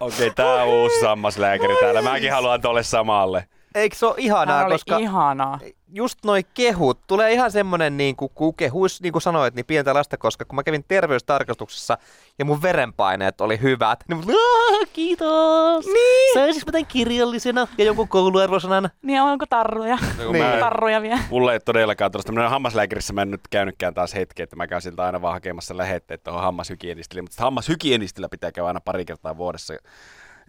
Okei, 0.00 0.26
okay, 0.26 0.30
tää 0.30 0.62
on 0.62 0.68
uusi 0.68 1.00
sammaslääkäri 1.00 1.76
täällä. 1.80 2.02
Mäkin 2.02 2.32
haluan 2.32 2.60
tolle 2.60 2.82
samalle. 2.82 3.44
Eikö 3.74 3.96
se 3.96 4.06
ole 4.06 4.14
ihanaa, 4.18 4.56
Hän 4.56 4.66
oli 4.66 4.74
koska 4.74 4.98
ihanaa. 4.98 5.58
just 5.92 6.18
noi 6.24 6.42
kehut, 6.54 7.00
tulee 7.06 7.32
ihan 7.32 7.50
semmonen 7.50 7.96
niin 7.96 8.16
kuin, 8.16 8.30
kun 8.34 8.54
kehuis, 8.54 9.02
niin 9.02 9.12
kuin 9.12 9.22
sanoit, 9.22 9.54
niin 9.54 9.66
pientä 9.66 9.94
lasta, 9.94 10.16
koska 10.16 10.44
kun 10.44 10.56
mä 10.56 10.62
kävin 10.62 10.84
terveystarkastuksessa 10.88 11.98
ja 12.38 12.44
mun 12.44 12.62
verenpaineet 12.62 13.40
oli 13.40 13.60
hyvät, 13.62 14.04
niin 14.08 14.16
mun, 14.16 14.24
"Aah, 14.30 14.88
kiitos. 14.92 15.86
Niin. 15.86 16.34
Saisinko 16.34 16.64
mä 16.66 16.72
tämän 16.72 16.86
kirjallisena 16.86 17.66
ja 17.78 17.84
jonkun 17.84 18.08
kouluarvosanan? 18.08 18.90
Niin 19.02 19.22
onko 19.22 19.46
tarruja? 19.50 19.98
No, 20.18 20.32
Niin. 20.32 20.44
mä- 20.44 20.56
Tarruja 20.60 21.02
vielä. 21.02 21.20
Mulla 21.30 21.52
ei 21.52 21.60
todellakaan 21.60 22.12
tuosta. 22.12 22.32
Minä 22.32 22.48
hammaslääkärissä 22.48 23.12
mä 23.12 23.22
en 23.22 23.30
nyt 23.30 23.40
käynytkään 23.50 23.94
taas 23.94 24.14
hetki, 24.14 24.42
että 24.42 24.56
mä 24.56 24.66
käyn 24.66 24.82
siltä 24.82 25.04
aina 25.04 25.22
vaan 25.22 25.32
hakemassa 25.34 25.76
lähetteet 25.76 26.22
tuohon 26.22 26.42
hammashygienistille. 26.42 27.22
Mutta 27.22 27.42
hammashygienistillä 27.42 28.28
pitää 28.28 28.52
käydä 28.52 28.66
aina 28.68 28.80
pari 28.80 29.04
kertaa 29.04 29.36
vuodessa 29.36 29.74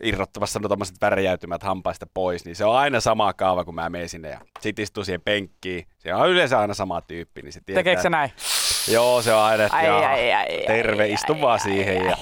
irrottamassa 0.04 0.60
no 0.60 0.70
tommoset 0.70 0.96
värjäytymät 1.02 1.64
hampaista 1.64 2.06
pois, 2.14 2.46
niin 2.46 2.56
se 2.56 2.66
on 2.66 2.78
aina 2.78 3.00
sama 3.00 3.34
kaava, 3.34 3.66
kun 3.66 3.76
mä 3.76 3.90
menen 3.90 4.10
sinne 4.10 4.30
ja 4.30 4.40
sit 4.60 4.80
istuu 4.80 5.04
siihen 5.04 5.22
penkkiin. 5.22 5.86
Se 5.98 6.14
on 6.14 6.30
yleensä 6.30 6.60
aina 6.60 6.74
sama 6.74 7.02
tyyppi, 7.02 7.42
niin 7.42 7.54
se 7.54 7.62
tietää. 7.66 7.80
Tekeekö 7.80 8.02
se 8.02 8.10
näin? 8.10 8.32
Joo, 8.88 9.22
se 9.22 9.34
on 9.34 9.42
aina, 9.42 9.64
että 9.64 9.78
Ai, 9.78 9.86
jaa, 9.86 10.10
ai, 10.10 10.34
ai, 10.34 10.64
terve, 10.68 11.04
ai, 11.04 11.14
istu 11.14 11.34
ai, 11.34 11.42
vaan 11.42 11.52
ai, 11.52 11.60
siihen. 11.60 12.02
ai, 12.02 12.08
ja 12.08 12.18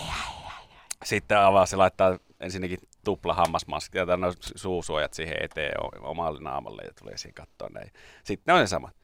sitten 1.04 1.38
avaa 1.38 1.66
se 1.66 1.76
laittaa 1.76 2.18
ensinnäkin 2.40 2.80
tupla 3.06 3.34
hammasmaski 3.34 3.98
ja 3.98 4.06
no, 4.06 4.34
suusuojat 4.56 5.14
siihen 5.14 5.44
eteen 5.44 5.74
omalle 6.02 6.40
naamalle 6.40 6.82
ja 6.86 6.92
tulee 7.00 7.18
siihen 7.18 7.34
kattoon 7.34 7.74
näin. 7.74 7.92
Sitten 8.24 8.44
ne 8.48 8.54
on 8.54 8.60
ne 8.60 8.68
samat. 8.68 8.99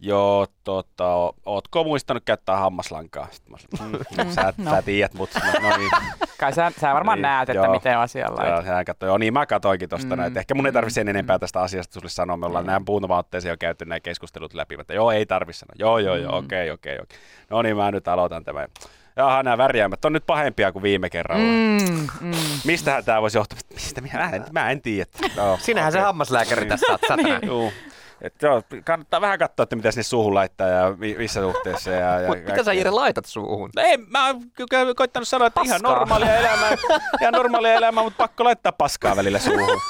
Joo, 0.00 0.46
tota, 0.64 1.32
ootko 1.46 1.84
muistanut 1.84 2.22
käyttää 2.26 2.56
hammaslankaa? 2.56 3.28
Sitten 3.30 3.52
mä 3.52 3.58
sanoin, 3.78 4.02
mm, 4.18 4.24
mm, 4.24 4.30
sä, 4.30 4.52
No. 4.56 4.70
sä 4.70 4.82
tiedät, 4.82 5.14
mutta 5.14 5.40
no, 5.62 5.68
no 5.68 5.76
niin. 5.76 5.90
Kai 6.40 6.52
sä, 6.52 6.72
sä 6.80 6.94
varmaan 6.94 7.16
Niin, 7.16 7.22
näet, 7.22 7.48
että 7.50 7.64
joo. 7.64 7.72
miten 7.72 7.98
asialla 7.98 8.56
on. 8.56 8.64
hän 8.64 8.84
katsoi, 8.84 9.08
joo 9.08 9.18
niin 9.18 9.32
mä 9.32 9.46
katoinkin 9.46 9.88
tosta 9.88 10.16
Mm, 10.16 10.20
näin. 10.20 10.38
Ehkä 10.38 10.54
mun 10.54 10.66
ei 10.66 10.72
tarvi 10.72 10.90
sen 10.90 11.06
mm, 11.06 11.10
enempää 11.10 11.38
tästä 11.38 11.60
asiasta 11.60 11.94
sulle 11.94 12.08
sanoa. 12.08 12.36
Me 12.36 12.46
ollaan 12.46 12.64
Mm. 12.64 12.70
näin 12.70 12.82
muutaman 12.86 13.18
otteeseen 13.18 13.50
jo 13.50 13.56
käyty 13.60 13.84
nämä 13.84 14.00
keskustelut 14.00 14.54
läpi. 14.54 14.76
Mutta 14.76 14.94
joo, 14.94 15.10
ei 15.10 15.26
tarvi 15.26 15.52
sanoa. 15.52 15.74
Joo, 15.78 15.98
joo, 15.98 16.16
joo, 16.16 16.32
Mm. 16.40 16.46
okei, 16.46 16.70
okei, 16.70 16.98
okei. 17.02 17.18
No 17.50 17.62
niin, 17.62 17.76
mä 17.76 17.90
nyt 17.90 18.08
aloitan 18.08 18.44
tämän. 18.44 18.68
Jaha, 19.16 19.42
nämä 19.42 19.58
värjäämät 19.58 20.04
on 20.04 20.12
nyt 20.12 20.26
pahempia 20.26 20.72
kuin 20.72 20.82
viime 20.82 21.10
kerralla. 21.10 21.44
Mm. 21.44 22.06
Mm. 22.20 22.32
Mistähän 22.64 23.04
tämä 23.04 23.22
voisi 23.22 23.38
johtua? 23.38 23.58
Mistä 23.74 24.00
minä 24.00 24.30
en, 24.32 24.44
mä 24.52 24.70
en 24.70 24.82
tiedä. 24.82 25.10
No, 25.36 25.58
Sinähän 25.62 25.92
se 25.92 25.98
okei. 25.98 26.04
hammaslääkäri 26.06 26.66
tässä 26.66 26.86
saat 26.86 27.00
satana. 27.08 27.38
Juu. 27.46 27.72
Et 28.20 28.42
joo, 28.42 28.62
kannattaa 28.84 29.20
vähän 29.20 29.38
katsoa, 29.38 29.62
että 29.62 29.76
mitä 29.76 29.90
sinne 29.90 30.02
suuhun 30.02 30.34
laittaa 30.34 30.68
ja 30.68 30.94
mi- 30.96 31.14
missä 31.18 31.40
suhteessa. 31.40 31.90
Ja, 31.90 32.20
ja 32.20 32.28
Mut 32.28 32.38
mitä 32.38 32.64
sä 32.64 32.72
Jere 32.72 32.90
laitat 32.90 33.24
suuhun? 33.24 33.70
Ei, 33.76 33.96
mä 33.96 34.26
oon 34.26 34.40
kyllä 34.70 34.94
koittanut 34.96 35.28
sanoa, 35.28 35.46
että 35.46 35.60
ihan 35.64 35.80
Paskaa. 35.82 35.98
normaalia 35.98 36.36
elämää, 36.36 36.76
ihan 37.20 37.32
normaalia 37.32 37.72
elämää, 37.72 38.04
mutta 38.04 38.16
pakko 38.18 38.44
laittaa 38.44 38.72
paskaa 38.72 39.16
välillä 39.16 39.38
suuhun. 39.38 39.80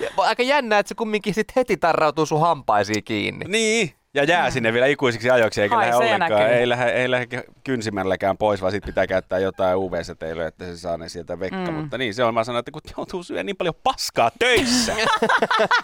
Ja 0.00 0.08
Aika 0.16 0.42
jännä, 0.42 0.78
että 0.78 0.88
se 0.88 0.94
kumminkin 0.94 1.34
sit 1.34 1.56
heti 1.56 1.76
tarrautuu 1.76 2.26
sun 2.26 2.40
hampaisiin 2.40 3.04
kiinni. 3.04 3.44
Niin, 3.48 3.94
ja 4.14 4.24
jää 4.24 4.50
sinne 4.50 4.72
vielä 4.72 4.86
ikuisiksi 4.86 5.30
ajoiksi, 5.30 5.62
eikä 5.62 5.78
lähde 5.78 5.94
ollenkaan, 5.94 6.50
ei 6.50 6.68
lähde, 6.68 6.90
ei 6.90 7.10
lähde 7.10 7.44
kynsimälläkään 7.64 8.36
pois, 8.36 8.60
vaan 8.60 8.72
sit 8.72 8.84
pitää 8.84 9.06
käyttää 9.06 9.38
jotain 9.38 9.76
UV-säteilyä, 9.76 10.46
että 10.46 10.64
se 10.64 10.76
saa 10.76 10.96
ne 10.96 11.08
sieltä 11.08 11.40
vekka. 11.40 11.70
Mm. 11.70 11.74
Mutta 11.74 11.98
niin, 11.98 12.14
se 12.14 12.24
on, 12.24 12.34
mä 12.34 12.44
sanon, 12.44 12.58
että 12.58 12.70
kun 12.70 12.80
joutuu 12.96 13.22
syömään 13.22 13.46
niin 13.46 13.56
paljon 13.56 13.74
paskaa 13.82 14.30
töissä, 14.38 14.94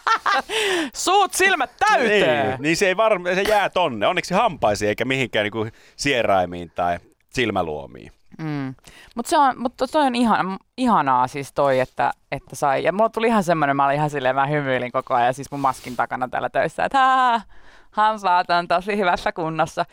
Suut 0.94 1.34
silmät 1.34 1.70
täyteen! 1.88 2.48
niin, 2.48 2.62
niin 2.62 2.76
se, 2.76 2.86
ei 2.86 2.96
varma, 2.96 3.34
se 3.34 3.42
jää 3.42 3.70
tonne. 3.70 4.06
Onneksi 4.06 4.34
hampaisiin 4.34 4.88
eikä 4.88 5.04
mihinkään 5.04 5.50
niin 5.52 5.72
sieraimiin 5.96 6.72
tai 6.74 6.98
silmäluomiin. 7.30 8.12
Mm. 8.38 8.74
Mutta 9.14 9.30
se 9.30 9.38
on, 9.38 9.58
mutta 9.58 9.86
toi 9.86 10.06
on 10.06 10.14
ihan, 10.14 10.58
ihanaa 10.76 11.26
siis 11.26 11.52
toi, 11.52 11.80
että, 11.80 12.10
että 12.32 12.56
sai. 12.56 12.84
Ja 12.84 12.92
mulla 12.92 13.08
tuli 13.08 13.26
ihan 13.26 13.44
semmoinen, 13.44 13.76
mä 13.76 13.84
olin 13.84 13.96
ihan 13.96 14.10
silleen, 14.10 14.34
mä 14.34 14.46
hymyilin 14.46 14.92
koko 14.92 15.14
ajan 15.14 15.34
siis 15.34 15.50
mun 15.50 15.60
maskin 15.60 15.96
takana 15.96 16.28
täällä 16.28 16.48
töissä, 16.48 16.84
että 16.84 16.98
haa, 16.98 17.40
hampaat 17.94 18.50
on 18.50 18.68
tosi 18.68 18.96
hyvässä 18.96 19.32
kunnossa. 19.32 19.84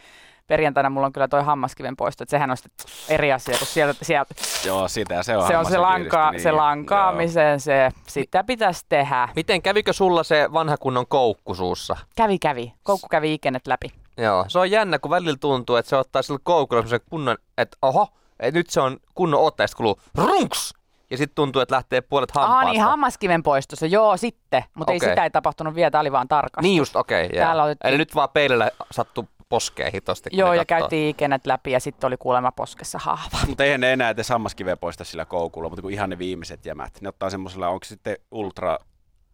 Perjantaina 0.47 0.89
mulla 0.89 1.07
on 1.07 1.13
kyllä 1.13 1.27
toi 1.27 1.43
hammaskiven 1.43 1.95
poisto, 1.97 2.23
että 2.23 2.31
sehän 2.31 2.51
on 2.51 2.57
sitten 2.57 2.85
eri 3.09 3.33
asia, 3.33 3.57
kun 3.57 3.67
sieltä, 3.67 4.05
sieltä 4.05 4.35
Joo, 4.65 4.87
sitä 4.87 5.13
ja 5.13 5.23
se 5.23 5.37
on 5.37 5.47
se 5.47 5.57
on 5.57 5.65
se, 5.65 5.77
lanka, 5.77 6.31
niin, 6.31 6.41
se 6.41 6.51
lankaamisen, 6.51 7.59
se, 7.59 7.89
sitä 8.07 8.43
pitäisi 8.43 8.85
tehdä. 8.89 9.29
Miten 9.35 9.61
kävikö 9.61 9.93
sulla 9.93 10.23
se 10.23 10.49
vanha 10.53 10.77
kunnon 10.77 11.07
koukku 11.07 11.55
suussa? 11.55 11.97
Kävi, 12.15 12.39
kävi. 12.39 12.73
Koukku 12.83 13.07
kävi 13.07 13.33
ikenet 13.33 13.67
läpi. 13.67 13.91
Joo, 14.17 14.45
se 14.47 14.59
on 14.59 14.71
jännä, 14.71 14.99
kun 14.99 15.11
välillä 15.11 15.37
tuntuu, 15.37 15.75
että 15.75 15.89
se 15.89 15.95
ottaa 15.95 16.21
sillä 16.21 16.39
koukulla 16.43 16.81
semmoisen 16.81 17.07
kunnon, 17.09 17.37
että 17.57 17.77
oho, 17.81 18.07
että 18.39 18.59
nyt 18.59 18.69
se 18.69 18.81
on 18.81 18.97
kunnon 19.15 19.51
ja 19.59 19.67
sit 19.67 19.77
kuluu 19.77 20.01
runks! 20.15 20.73
Ja 21.11 21.17
sitten 21.17 21.35
tuntuu, 21.35 21.61
että 21.61 21.75
lähtee 21.75 22.01
puolet 22.01 22.31
hampaasta. 22.31 22.67
Ah 22.67 22.71
niin, 22.71 22.81
hammaskiven 22.81 23.43
poistossa, 23.43 23.85
joo 23.85 24.17
sitten, 24.17 24.63
mutta 24.73 24.91
Okei. 24.93 25.07
ei 25.07 25.09
sitä 25.11 25.23
ei 25.23 25.29
tapahtunut 25.29 25.75
vielä, 25.75 25.91
tämä 25.91 25.99
oli 25.99 26.11
vaan 26.11 26.27
tarkastus. 26.27 26.61
Niin 26.63 26.77
just, 26.77 26.95
okei. 26.95 27.25
Okay, 27.25 27.37
Täällä 27.39 27.63
otettiin- 27.63 27.89
Eli 27.89 27.97
nyt 27.97 28.15
vaan 28.15 28.29
peilillä 28.29 28.71
sattuu 28.91 29.27
poskeen 29.49 29.91
hitosti. 29.93 30.29
kun 30.29 30.39
Joo, 30.39 30.53
ja 30.53 30.65
käytiin 30.65 31.09
ikenet 31.09 31.45
läpi 31.45 31.71
ja 31.71 31.79
sitten 31.79 32.07
oli 32.07 32.17
kuulemma 32.17 32.51
poskessa 32.51 32.99
haava. 33.01 33.37
Mutta 33.47 33.63
eihän 33.63 33.81
ne 33.81 33.93
enää 33.93 34.09
edes 34.09 34.29
hammaskiveä 34.29 34.77
poista 34.77 35.03
sillä 35.03 35.25
koukulla, 35.25 35.69
mutta 35.69 35.81
kun 35.81 35.91
ihan 35.91 36.09
ne 36.09 36.17
viimeiset 36.17 36.65
jämät. 36.65 37.01
Ne 37.01 37.09
ottaa 37.09 37.29
semmoisella, 37.29 37.67
onko 37.67 37.83
sitten 37.83 38.15
ultra, 38.31 38.77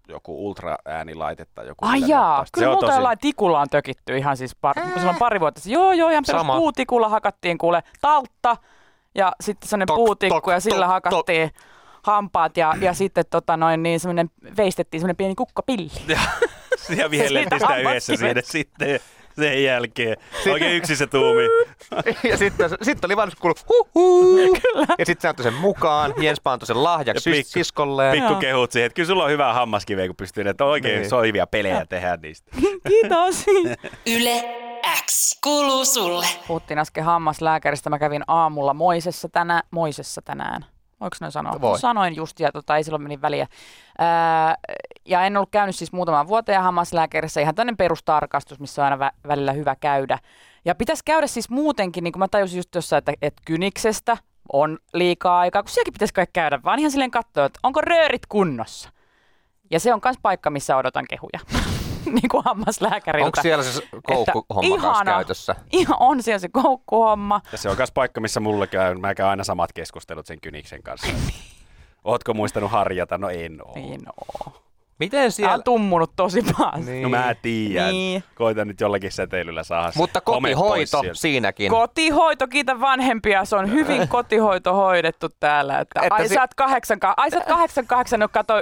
joku 0.08 0.48
ultraäänilaite 0.48 1.46
tai 1.56 1.68
joku. 1.68 1.86
Ai 1.86 2.00
jaa, 2.08 2.46
kyllä 2.54 2.66
Se 2.66 2.68
on 2.68 2.74
multa 2.74 2.86
tosi- 2.86 2.98
jollain 2.98 3.18
tikulla 3.18 3.60
on 3.60 3.70
tökitty 3.70 4.18
ihan 4.18 4.38
siis 4.38 4.56
par- 4.68 4.98
silloin 5.00 5.18
pari 5.18 5.40
vuotta. 5.40 5.62
Joo, 5.66 5.92
joo, 5.94 6.10
ihan 6.10 6.24
perus 6.28 6.46
puutikulla 6.46 7.10
hakattiin 7.10 7.58
kuule 7.58 7.84
taltta 8.02 8.58
ja 9.18 9.32
sitten 9.42 9.70
semmoinen 9.70 9.88
Tok, 9.88 9.96
puutikku 9.96 10.42
tok, 10.42 10.52
ja 10.52 10.60
sillä 10.60 10.86
tok, 10.86 10.88
hakattiin 10.88 11.52
hampaat 12.04 12.58
ja, 12.58 12.74
ja 12.82 12.94
sitten 12.94 13.26
tota 13.30 13.58
noin 13.58 13.84
niin 13.84 14.00
semmoinen, 14.00 14.30
veistettiin 14.58 15.02
semmoinen 15.02 15.16
pieni 15.16 15.36
kukkapilli. 15.36 15.92
Ja 16.08 16.20
vihellettiin 17.12 17.60
Siitä 17.60 17.60
sitä 17.60 17.78
yhdessä 17.78 18.16
siinä 18.16 18.42
sitten 18.44 19.00
sen 19.42 19.64
jälkeen. 19.64 20.18
Oikein 20.52 20.76
yksissä 20.78 21.08
tuumi. 21.08 21.44
ja 22.30 22.38
sitten 22.38 22.70
sit 22.82 23.06
oli 23.06 23.16
vaan 23.16 23.32
kuulu 23.42 23.56
huhuu. 23.70 24.58
Kyllä. 24.62 24.86
Ja 25.00 25.06
sitten 25.06 25.22
se 25.22 25.28
antoi 25.28 25.44
sen 25.44 25.54
mukaan. 25.54 26.14
Jens 26.18 26.42
antoi 26.46 26.68
sen 26.68 26.84
lahjaksi 26.84 27.32
pikku- 27.32 27.50
siskolleen. 27.50 28.14
Pikku 28.20 28.36
kehut 28.36 28.72
siihen, 28.72 28.86
että 28.86 28.96
kyllä 28.96 29.08
sulla 29.08 29.24
on 29.24 29.30
hyvää 29.32 29.54
hammaskiveä, 29.54 30.08
kun 30.08 30.16
pystyy 30.16 30.44
näitä 30.44 30.66
oikein 30.66 31.00
Niin. 31.00 31.10
soivia 31.10 31.48
pelejä 31.48 31.86
tehdä 31.90 32.18
niistä. 32.22 32.52
Kiitos. 32.88 33.46
Yle 34.18 34.44
X 35.06 35.40
kuuluu 35.44 35.86
sulle. 35.86 36.26
Puhuttiin 36.48 36.80
äsken 36.80 37.04
hammaslääkäristä. 37.04 37.90
Mä 37.90 38.00
kävin 38.00 38.24
aamulla 38.28 38.74
Moisessa, 38.74 39.30
tänään, 39.30 39.64
Moisessa 39.72 40.22
tänään. 40.22 40.66
Voiko 41.00 41.18
noin 41.22 41.32
sanoa? 41.32 41.62
Voi. 41.62 41.80
Sanoin 41.80 42.16
just 42.16 42.40
ja 42.40 42.52
tota, 42.52 42.78
ei 42.78 42.84
silloin 42.84 43.04
meni 43.04 43.22
väliä. 43.22 43.48
Ää, 43.98 44.56
ja 45.06 45.22
en 45.26 45.38
ollut 45.38 45.52
käynyt 45.52 45.76
siis 45.76 45.92
muutaman 45.92 46.28
vuoteen 46.28 46.62
hammaslääkärissä. 46.62 47.42
Ihan 47.42 47.56
tämmöinen 47.56 47.78
perustarkastus, 47.78 48.60
missä 48.60 48.86
on 48.86 48.92
aina 48.92 49.08
vä- 49.08 49.28
välillä 49.28 49.52
hyvä 49.52 49.76
käydä. 49.76 50.20
Ja 50.66 50.76
pitäisi 50.76 51.04
käydä 51.06 51.28
siis 51.28 51.50
muutenkin, 51.50 52.04
niin 52.04 52.12
kuin 52.12 52.20
mä 52.20 52.28
tajusin 52.28 52.58
just 52.58 52.76
jossain, 52.76 52.98
että, 52.98 53.14
että 53.22 53.42
kyniksestä 53.46 54.18
on 54.54 54.78
liikaa 54.94 55.40
aikaa, 55.40 55.64
kun 55.64 55.70
sielläkin 55.70 55.94
pitäisi 55.94 56.14
kaikki 56.14 56.34
käydä, 56.34 56.60
vaan 56.64 56.80
ihan 56.80 56.92
silleen 56.92 57.12
katsoa, 57.12 57.46
että 57.46 57.60
onko 57.64 57.82
röörit 57.82 58.26
kunnossa. 58.26 58.90
Ja 59.72 59.80
se 59.80 59.94
on 59.94 60.00
myös 60.06 60.16
paikka, 60.22 60.50
missä 60.50 60.78
odotan 60.78 61.06
kehuja, 61.10 61.40
niin 62.22 62.30
kuin 62.32 62.44
hammaslääkäriltä. 62.44 63.26
Onko 63.26 63.42
siellä 63.42 63.64
se 63.64 63.82
koukkuhomma 64.04 64.76
ihana. 64.76 65.12
käytössä? 65.12 65.56
Ihan 65.72 65.98
on 66.00 66.24
siellä 66.24 66.40
se 66.40 66.50
koukkuhomma. 66.50 67.42
Ja 67.52 67.58
se 67.58 67.70
on 67.70 67.78
myös 67.78 67.92
paikka, 67.92 68.22
missä 68.22 68.40
mulle 68.40 68.68
käy, 68.68 68.96
mä 68.96 69.16
käyn 69.16 69.30
aina 69.30 69.44
samat 69.44 69.74
keskustelut 69.74 70.26
sen 70.26 70.42
kyniksen 70.42 70.84
kanssa. 70.84 71.08
Ootko 72.04 72.34
muistanut 72.34 72.72
harjata? 72.72 73.18
No 73.18 73.30
en 73.30 73.58
oo. 73.68 73.74
Niin 73.76 74.02
oo. 74.18 74.54
Miten 75.00 75.20
Tää 75.22 75.30
siellä? 75.30 75.54
on 75.54 75.64
tummunut 75.64 76.12
tosi 76.16 76.42
paljon. 76.58 76.86
Niin. 76.86 77.04
No 77.04 77.10
mä 77.10 77.36
tiedän. 77.42 77.90
Niin. 77.92 78.24
Koitan 78.36 78.68
nyt 78.68 78.82
jollakin 78.82 79.12
säteilyllä 79.12 79.64
saada 79.64 79.92
se 79.92 79.98
Mutta 79.98 80.22
kotihoito 80.22 81.02
siinäkin. 81.14 81.72
Kotihoito, 81.72 82.48
kiitä 82.48 82.80
vanhempia, 82.80 83.46
se 83.46 83.56
on 83.56 83.72
hyvin 83.72 84.08
kotihoito 84.18 84.74
hoidettu 84.74 85.30
täällä. 85.40 85.80
Että, 85.80 86.00
Että 86.02 86.16
ai, 86.16 86.28
si- 86.28 86.34
sä 86.34 86.42
oot 86.42 86.54
kahdeksan, 86.54 87.00
ka- 87.00 87.14
ai 87.18 87.32
sä 87.32 87.38
oot 87.38 87.46
kahdeksan, 87.48 87.88
kahdeksan, 87.88 88.20
no 88.20 88.28
kato, 88.28 88.54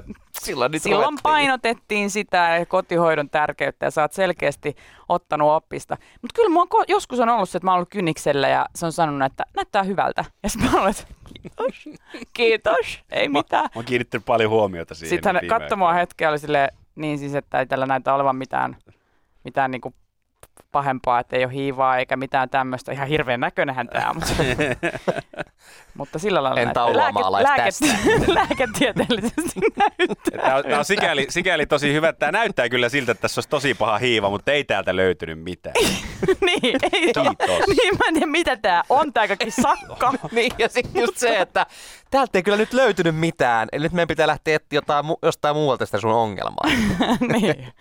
Silloin 0.42 0.80
Silloin 0.80 1.18
painotettiin 1.24 2.10
sitä 2.10 2.66
kotihoidon 2.68 3.30
tärkeyttä 3.30 3.86
ja 3.86 3.92
sä 3.92 4.02
oot 4.02 4.14
selkeästi 4.14 4.76
ottanut 5.10 5.52
oppista. 5.52 5.98
Mutta 6.22 6.34
kyllä 6.36 6.60
ko- 6.64 6.86
joskus 6.88 7.20
on 7.20 7.30
ollut 7.30 7.50
se, 7.50 7.58
että 7.58 7.66
mä 7.66 7.72
oon 7.72 7.78
ollut 7.78 7.90
kynniksellä 7.90 8.48
ja 8.48 8.66
se 8.76 8.86
on 8.86 8.92
sanonut, 8.92 9.26
että 9.26 9.44
näyttää 9.56 9.84
hyvältä. 9.84 10.26
Ja 10.44 10.50
sitten 10.50 10.72
mä 10.72 10.78
oon 10.78 10.84
ollut, 10.84 11.08
kiitos, 11.34 11.90
kiitos, 12.34 13.04
ei 13.12 13.30
mitään. 13.30 13.64
Mä 13.64 13.70
oon 13.76 13.86
kiinnittänyt 13.86 14.26
paljon 14.26 14.50
huomiota 14.50 14.96
siihen. 14.96 15.10
Sitten 15.10 15.36
hän 15.36 15.48
katsoi 15.48 15.78
mua 15.78 15.94
hetken 15.94 16.26
ja 16.26 16.30
oli 16.30 16.40
silleen, 16.40 16.70
niin 16.96 17.20
siis, 17.20 17.36
että 17.36 17.60
ei 17.60 17.66
tällä 17.66 17.86
näytä 17.86 18.14
olevan 18.14 18.36
mitään, 18.36 18.78
mitään 19.44 19.72
niinku 19.72 19.94
pahempaa, 20.76 21.20
että 21.20 21.36
ei 21.36 21.46
ole 21.46 21.54
hiivaa 21.54 21.98
eikä 21.98 22.16
mitään 22.16 22.50
tämmöistä. 22.50 22.92
Ihan 22.92 23.08
hirveän 23.08 23.40
näköinenhän 23.40 23.88
tämä 23.88 24.10
on. 24.10 24.16
Mutta, 24.16 24.34
mutta 26.00 26.20
sillä 26.20 26.44
lailla 26.44 26.60
En 26.60 26.66
näyttää. 26.66 26.84
tauluamaalais 26.84 27.82
lääketieteellisesti 28.38 29.60
näyttää. 29.76 30.42
Tämä 30.42 30.56
on, 30.56 30.64
tämä 30.64 30.78
on 30.78 30.86
sikäli, 30.86 31.28
sikäli 31.30 31.66
tosi 31.66 31.94
hyvä, 31.94 32.10
että 32.10 32.20
tämä 32.20 32.32
näyttää 32.32 32.70
kyllä 32.70 32.90
siltä, 32.90 33.12
että 33.12 33.22
tässä 33.22 33.40
olisi 33.40 33.50
tosi 33.50 33.74
paha 33.74 33.98
hiiva, 33.98 34.30
mutta 34.30 34.52
ei 34.52 34.64
täältä 34.64 34.96
löytynyt 34.96 35.44
mitään. 35.44 35.76
niin, 36.48 36.80
ei 36.94 37.14
Kiitos. 37.14 37.68
Niin, 37.68 37.94
mä 37.98 38.06
en 38.08 38.14
tiedä, 38.14 38.28
mitä 38.28 38.56
tää 38.56 38.84
on, 38.90 39.14
tää 39.14 39.28
kaikki 39.28 39.52
sakka. 39.52 40.14
Niin, 40.32 40.52
ja 40.58 40.70
sitten 40.70 41.02
just 41.02 41.18
se, 41.18 41.40
että 41.40 41.66
täältä 42.12 42.38
ei 42.38 42.44
kyllä 42.44 42.58
nyt 42.58 42.74
löytynyt 42.74 43.16
mitään. 43.16 43.68
Eli 43.72 43.84
nyt 43.84 43.94
meidän 43.94 44.08
pitää 44.08 44.28
lähteä 44.28 44.56
etsiä 44.56 44.78
jotain, 44.78 45.06
jostain 45.24 45.56
muualta 45.56 45.86
sitä 45.86 46.00
sun 46.00 46.14
ongelmaa. 46.14 46.70
niin. 47.34 47.74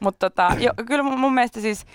Mutta 0.00 0.30
tota, 0.30 0.50
jo, 0.64 0.70
kyllä 0.86 1.02
mun, 1.02 1.34
mielestä 1.34 1.60
siis 1.60 1.86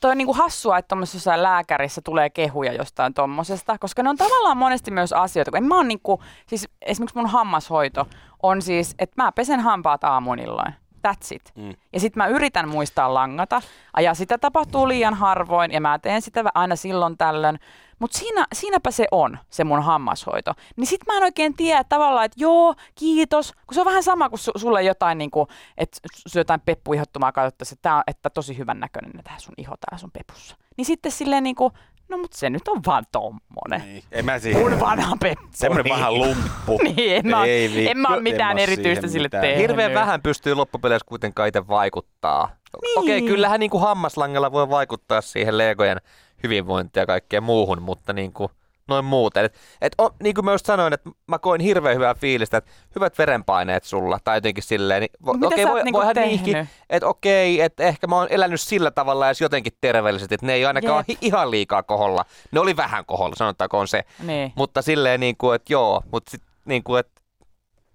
toi 0.00 0.10
on 0.10 0.18
niinku 0.18 0.32
hassua, 0.32 0.78
että 0.78 0.88
tuommoisessa 0.88 1.42
lääkärissä 1.42 2.00
tulee 2.00 2.30
kehuja 2.30 2.72
jostain 2.72 3.14
tommosesta, 3.14 3.78
koska 3.78 4.02
ne 4.02 4.08
on 4.08 4.16
tavallaan 4.16 4.56
monesti 4.56 4.90
myös 4.90 5.12
asioita, 5.12 5.50
kun 5.50 5.58
en 5.58 5.64
mä 5.64 5.76
oon 5.76 5.88
niinku, 5.88 6.22
siis 6.46 6.68
esimerkiksi 6.82 7.18
mun 7.18 7.28
hammashoito 7.28 8.06
on 8.42 8.62
siis, 8.62 8.94
että 8.98 9.22
mä 9.22 9.32
pesen 9.32 9.60
hampaat 9.60 10.04
aamuun 10.04 10.38
illoin. 10.38 10.74
That's 11.06 11.34
it. 11.34 11.52
Mm. 11.54 11.74
Ja 11.92 12.00
sitten 12.00 12.22
mä 12.22 12.26
yritän 12.26 12.68
muistaa 12.68 13.14
langata. 13.14 13.62
Ja 14.00 14.14
sitä 14.14 14.38
tapahtuu 14.38 14.88
liian 14.88 15.14
harvoin 15.14 15.72
ja 15.72 15.80
mä 15.80 15.98
teen 15.98 16.22
sitä 16.22 16.44
aina 16.54 16.76
silloin 16.76 17.18
tällöin. 17.18 17.58
Mutta 17.98 18.18
siinä, 18.18 18.46
siinäpä 18.54 18.90
se 18.90 19.06
on, 19.10 19.38
se 19.50 19.64
mun 19.64 19.82
hammashoito. 19.82 20.52
Niin 20.76 20.86
sit 20.86 21.00
mä 21.06 21.16
en 21.16 21.22
oikein 21.22 21.54
tiedä 21.54 21.84
tavallaan, 21.84 22.24
että 22.24 22.40
joo, 22.40 22.74
kiitos. 22.94 23.52
Kun 23.52 23.74
se 23.74 23.80
on 23.80 23.86
vähän 23.86 24.02
sama 24.02 24.28
kuin 24.28 24.38
su, 24.38 24.50
sulle 24.56 24.82
jotain, 24.82 25.18
niin 25.18 25.30
kuin, 25.30 25.48
että 25.78 25.98
su 26.26 26.38
jotain 26.38 26.60
peppuihottumaa 26.60 27.32
katsottaisiin, 27.32 27.76
että, 27.76 27.82
tää 27.82 27.96
on, 27.96 28.02
että 28.06 28.30
tosi 28.30 28.58
hyvän 28.58 28.80
näköinen 28.80 29.24
tämä 29.24 29.38
sun 29.38 29.54
iho 29.58 29.74
täällä 29.76 29.98
sun 29.98 30.10
pepussa. 30.10 30.56
Niin 30.76 30.84
sitten 30.84 31.12
silleen 31.12 31.42
niin 31.42 31.56
kuin, 31.56 31.72
no 32.08 32.18
mutta 32.18 32.38
se 32.38 32.50
nyt 32.50 32.68
on 32.68 32.80
vaan 32.86 33.04
tommonen. 33.12 33.80
Niin. 33.84 34.02
En 34.12 34.24
mä 34.24 34.38
siihen. 34.38 34.62
Mun 34.62 34.80
vanha 34.80 35.16
peppu. 35.20 35.46
Semmoinen 35.50 35.92
vähän 35.92 36.14
lumppu. 36.14 36.78
Niin, 36.82 37.16
en 37.16 37.26
mä, 37.26 37.44
Ei 37.44 37.70
vittu, 37.74 37.90
en 37.90 37.98
mä 37.98 38.08
ole 38.08 38.16
en 38.16 38.22
mitään 38.22 38.58
erityistä 38.58 39.08
sille 39.08 39.26
mitään. 39.26 39.42
tehnyt. 39.42 39.60
Hirveän 39.60 39.94
vähän 39.94 40.22
pystyy 40.22 40.54
loppupeleissä 40.54 41.06
kuitenkaan 41.08 41.48
itse 41.48 41.68
vaikuttaa. 41.68 42.50
Niin. 42.82 42.98
Okei, 42.98 43.22
kyllähän 43.22 43.60
niin 43.60 43.70
kuin 43.70 43.80
hammaslangella 43.82 44.52
voi 44.52 44.70
vaikuttaa 44.70 45.20
siihen 45.20 45.58
legojen 45.58 46.00
hyvinvointiin 46.42 47.00
ja 47.00 47.06
kaikkeen 47.06 47.42
muuhun, 47.42 47.82
mutta 47.82 48.12
niin 48.12 48.32
kuin 48.32 48.48
noin 48.88 49.04
muuten. 49.04 49.44
Et, 49.44 49.54
et 49.80 49.92
on, 49.98 50.10
niin 50.22 50.34
kuin 50.34 50.44
mä 50.44 50.52
just 50.52 50.66
sanoin, 50.66 50.92
että 50.92 51.10
mä 51.26 51.38
koin 51.38 51.60
hirveän 51.60 51.94
hyvää 51.96 52.14
fiilistä, 52.14 52.56
että 52.56 52.70
hyvät 52.94 53.18
verenpaineet 53.18 53.84
sulla, 53.84 54.18
tai 54.24 54.36
jotenkin 54.36 54.64
silleen. 54.64 55.00
Niin, 55.00 55.10
vo, 55.26 55.32
Mut 55.32 55.40
mitä 55.40 55.46
okei, 55.46 55.64
sä 55.64 55.68
oot 55.68 55.74
voi, 55.74 55.82
niinku 55.84 55.98
voihan 55.98 56.14
tehnyt? 56.14 56.30
niinkin, 56.42 56.68
että 56.90 57.06
okei, 57.08 57.60
että 57.60 57.84
ehkä 57.84 58.06
mä 58.06 58.16
oon 58.16 58.26
elänyt 58.30 58.60
sillä 58.60 58.90
tavalla 58.90 59.26
edes 59.26 59.40
jotenkin 59.40 59.72
terveellisesti, 59.80 60.34
että 60.34 60.46
ne 60.46 60.52
ei 60.54 60.66
ainakaan 60.66 61.04
Jep. 61.08 61.16
ole 61.18 61.28
ihan 61.28 61.50
liikaa 61.50 61.82
koholla. 61.82 62.24
Ne 62.52 62.60
oli 62.60 62.76
vähän 62.76 63.04
koholla, 63.06 63.36
sanotaanko 63.36 63.78
on 63.78 63.88
se. 63.88 64.04
Niin. 64.22 64.52
Mutta 64.54 64.82
silleen 64.82 65.20
niin 65.20 65.36
kuin, 65.36 65.54
että 65.56 65.72
joo, 65.72 66.02
mutta 66.12 66.30
sitten 66.30 66.50
niin 66.64 66.82
kuin, 66.84 67.00
että 67.00 67.16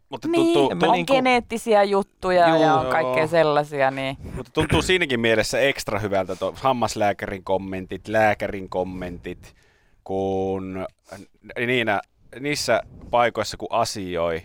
Mutta 0.10 0.28
Niin, 0.28 0.54
tuntuu, 0.54 0.76
mä 0.76 0.86
on 0.86 0.92
niinku- 0.94 1.14
geneettisiä 1.14 1.84
juttuja 1.84 2.50
Juu. 2.50 2.62
ja 2.62 2.74
on 2.76 2.84
Joo. 2.84 2.92
kaikkea 2.92 3.28
sellaisia, 3.28 3.92
niin 3.92 4.18
mutta 4.36 4.52
tuntuu 4.52 4.82
siinäkin 4.82 5.20
mielessä 5.20 5.60
ekstra 5.60 6.00
hyvältä 6.00 6.36
tuo 6.36 6.54
hammaslääkärin 6.56 7.44
kommentit, 7.44 8.08
lääkärin 8.08 8.70
kommentit, 8.70 9.56
kun 10.12 10.88
niinä, 11.66 12.02
niissä 12.40 12.82
paikoissa 13.12 13.58
kun 13.58 13.68
asioi, 13.72 14.42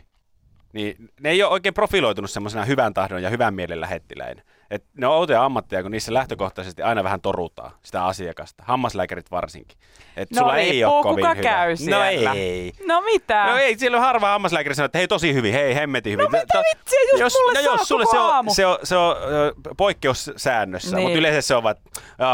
niin 0.72 1.10
ne 1.20 1.30
ei 1.30 1.42
ole 1.42 1.52
oikein 1.52 1.74
profiloitunut 1.74 2.30
semmoisena 2.30 2.64
hyvän 2.64 2.94
tahdon 2.94 3.22
ja 3.22 3.30
hyvän 3.30 3.54
mielen 3.54 3.80
lähettiläinä. 3.80 4.42
Et 4.70 4.84
ne 4.96 5.06
on 5.06 5.14
outoja 5.14 5.44
ammatteja, 5.44 5.82
kun 5.82 5.90
niissä 5.90 6.14
lähtökohtaisesti 6.14 6.82
aina 6.82 7.04
vähän 7.04 7.20
torutaan 7.20 7.70
sitä 7.82 8.04
asiakasta. 8.04 8.62
Hammaslääkärit 8.66 9.30
varsinkin. 9.30 9.78
Et 10.16 10.30
No 10.30 10.38
sulla 10.40 10.56
ei 10.56 10.84
ole 10.84 11.02
kovin 11.02 11.16
kuka 11.16 11.30
hyvä. 11.34 11.42
käy 11.42 11.70
No 11.70 11.76
siellä. 11.76 12.32
ei. 12.32 12.72
No 12.86 13.00
mitä? 13.00 13.46
No 13.46 13.56
ei, 13.56 13.78
siellä 13.78 13.96
on 13.96 14.02
harva 14.04 14.28
hammaslääkäri 14.28 14.74
sanoo, 14.74 14.84
että 14.86 14.98
hei 14.98 15.08
tosi 15.08 15.34
hyvin, 15.34 15.52
hei 15.52 15.74
hemmetin 15.74 16.12
hyvin. 16.12 16.24
No 16.24 16.30
mitä 16.30 16.58
vitsiä, 16.58 16.98
just 17.24 17.36
mulle 17.40 17.52
no 17.52 17.60
jos 17.60 17.88
sulle 17.88 18.04
se 18.10 18.18
on, 18.18 18.30
aamu. 18.34 18.54
se 18.54 18.66
on, 18.66 18.78
se 18.82 18.96
on 18.96 19.16
ö, 19.16 19.52
poikkeussäännössä, 19.76 20.96
Niin. 20.96 21.02
mutta 21.04 21.18
yleensä 21.18 21.40
se 21.46 21.54
on 21.54 21.62
vaan, 21.62 21.76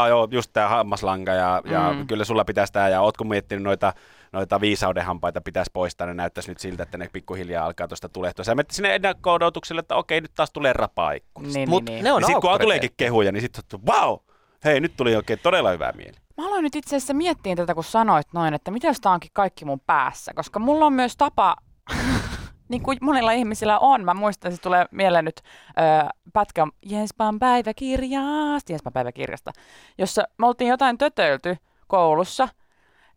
joo, 0.09 0.27
just 0.31 0.49
tää 0.53 0.67
hammaslanka 0.69 1.31
ja, 1.31 1.61
ja 1.65 1.91
Mm. 1.93 2.07
kyllä 2.07 2.25
sulla 2.25 2.45
pitäisi 2.45 2.73
tää 2.73 2.89
ja 2.89 3.01
ootko 3.01 3.23
miettinyt 3.23 3.63
noita 3.63 3.93
noita 4.33 4.61
viisaudenhampaita 4.61 5.41
pitäisi 5.41 5.71
poistaa, 5.73 6.07
ne 6.07 6.13
näyttäisi 6.13 6.51
nyt 6.51 6.59
siltä, 6.59 6.83
että 6.83 6.97
ne 6.97 7.09
pikkuhiljaa 7.13 7.65
alkaa 7.65 7.87
tuosta 7.87 8.09
tulehtua. 8.09 8.45
Sä 8.45 8.55
menet 8.55 8.71
sinne 8.71 8.95
ennakko-odotukselle, 8.95 9.79
että 9.79 9.95
okei, 9.95 10.21
nyt 10.21 10.31
taas 10.35 10.51
tulee 10.51 10.73
rapaikkunasta. 10.73 11.59
Niin, 11.59 11.69
Mut 11.69 11.85
niin, 11.85 11.95
niin. 11.95 12.03
ne 12.03 12.11
on 12.11 12.21
ja 12.21 12.27
sitten 12.27 12.41
kun 12.41 12.59
tuleekin 12.61 12.91
kehuja, 12.97 13.31
niin 13.31 13.41
sitten 13.41 13.63
wow, 13.87 14.17
hei 14.65 14.79
nyt 14.79 14.93
tuli 14.97 15.15
oikein 15.15 15.39
todella 15.43 15.71
hyvää 15.71 15.91
mieli. 15.91 16.17
Mä 16.37 16.47
aloin 16.47 16.63
nyt 16.63 16.75
itse 16.75 16.95
asiassa 16.95 17.13
miettiä 17.13 17.55
tätä, 17.55 17.73
kun 17.73 17.83
sanoit 17.83 18.27
noin, 18.33 18.53
että 18.53 18.71
mitä 18.71 18.87
jos 18.87 19.01
tää 19.01 19.11
onkin 19.11 19.29
kaikki 19.33 19.65
mun 19.65 19.79
päässä. 19.79 20.31
Koska 20.35 20.59
mulla 20.59 20.85
on 20.85 20.93
myös 20.93 21.17
tapa, 21.17 21.55
niin 22.69 22.83
kuin 22.83 22.97
monilla 23.01 23.31
ihmisillä 23.31 23.79
on. 23.79 24.05
Mä 24.05 24.13
muistan, 24.13 24.51
se 24.51 24.61
tulee 24.61 24.85
mieleen 24.91 25.25
nyt 25.25 25.41
ö, 25.41 26.09
pätkä 26.33 26.67
Jenspan 26.85 27.39
päiväkirjasta, 27.39 28.71
Jenspan 28.71 28.93
päiväkirjasta, 28.93 29.51
jossa 29.97 30.23
me 30.37 30.47
oltiin 30.47 30.69
jotain 30.69 30.97
tötöilty 30.97 31.57
koulussa. 31.87 32.47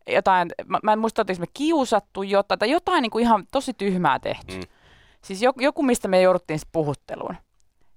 Jotain, 0.07 0.49
mä, 0.65 0.79
mä 0.83 0.93
en 0.93 0.99
muista, 0.99 1.21
oltiinko 1.21 1.41
me 1.41 1.47
kiusattu 1.53 2.23
jotain, 2.23 2.59
tai 2.59 2.71
jotain 2.71 3.01
niin 3.01 3.11
kuin 3.11 3.21
ihan 3.21 3.43
tosi 3.51 3.73
tyhmää 3.73 4.19
tehty. 4.19 4.55
Mm. 4.55 4.63
Siis 5.21 5.41
joku, 5.41 5.61
joku, 5.61 5.83
mistä 5.83 6.07
me 6.07 6.21
jouduttiin 6.21 6.59
puhutteluun. 6.71 7.35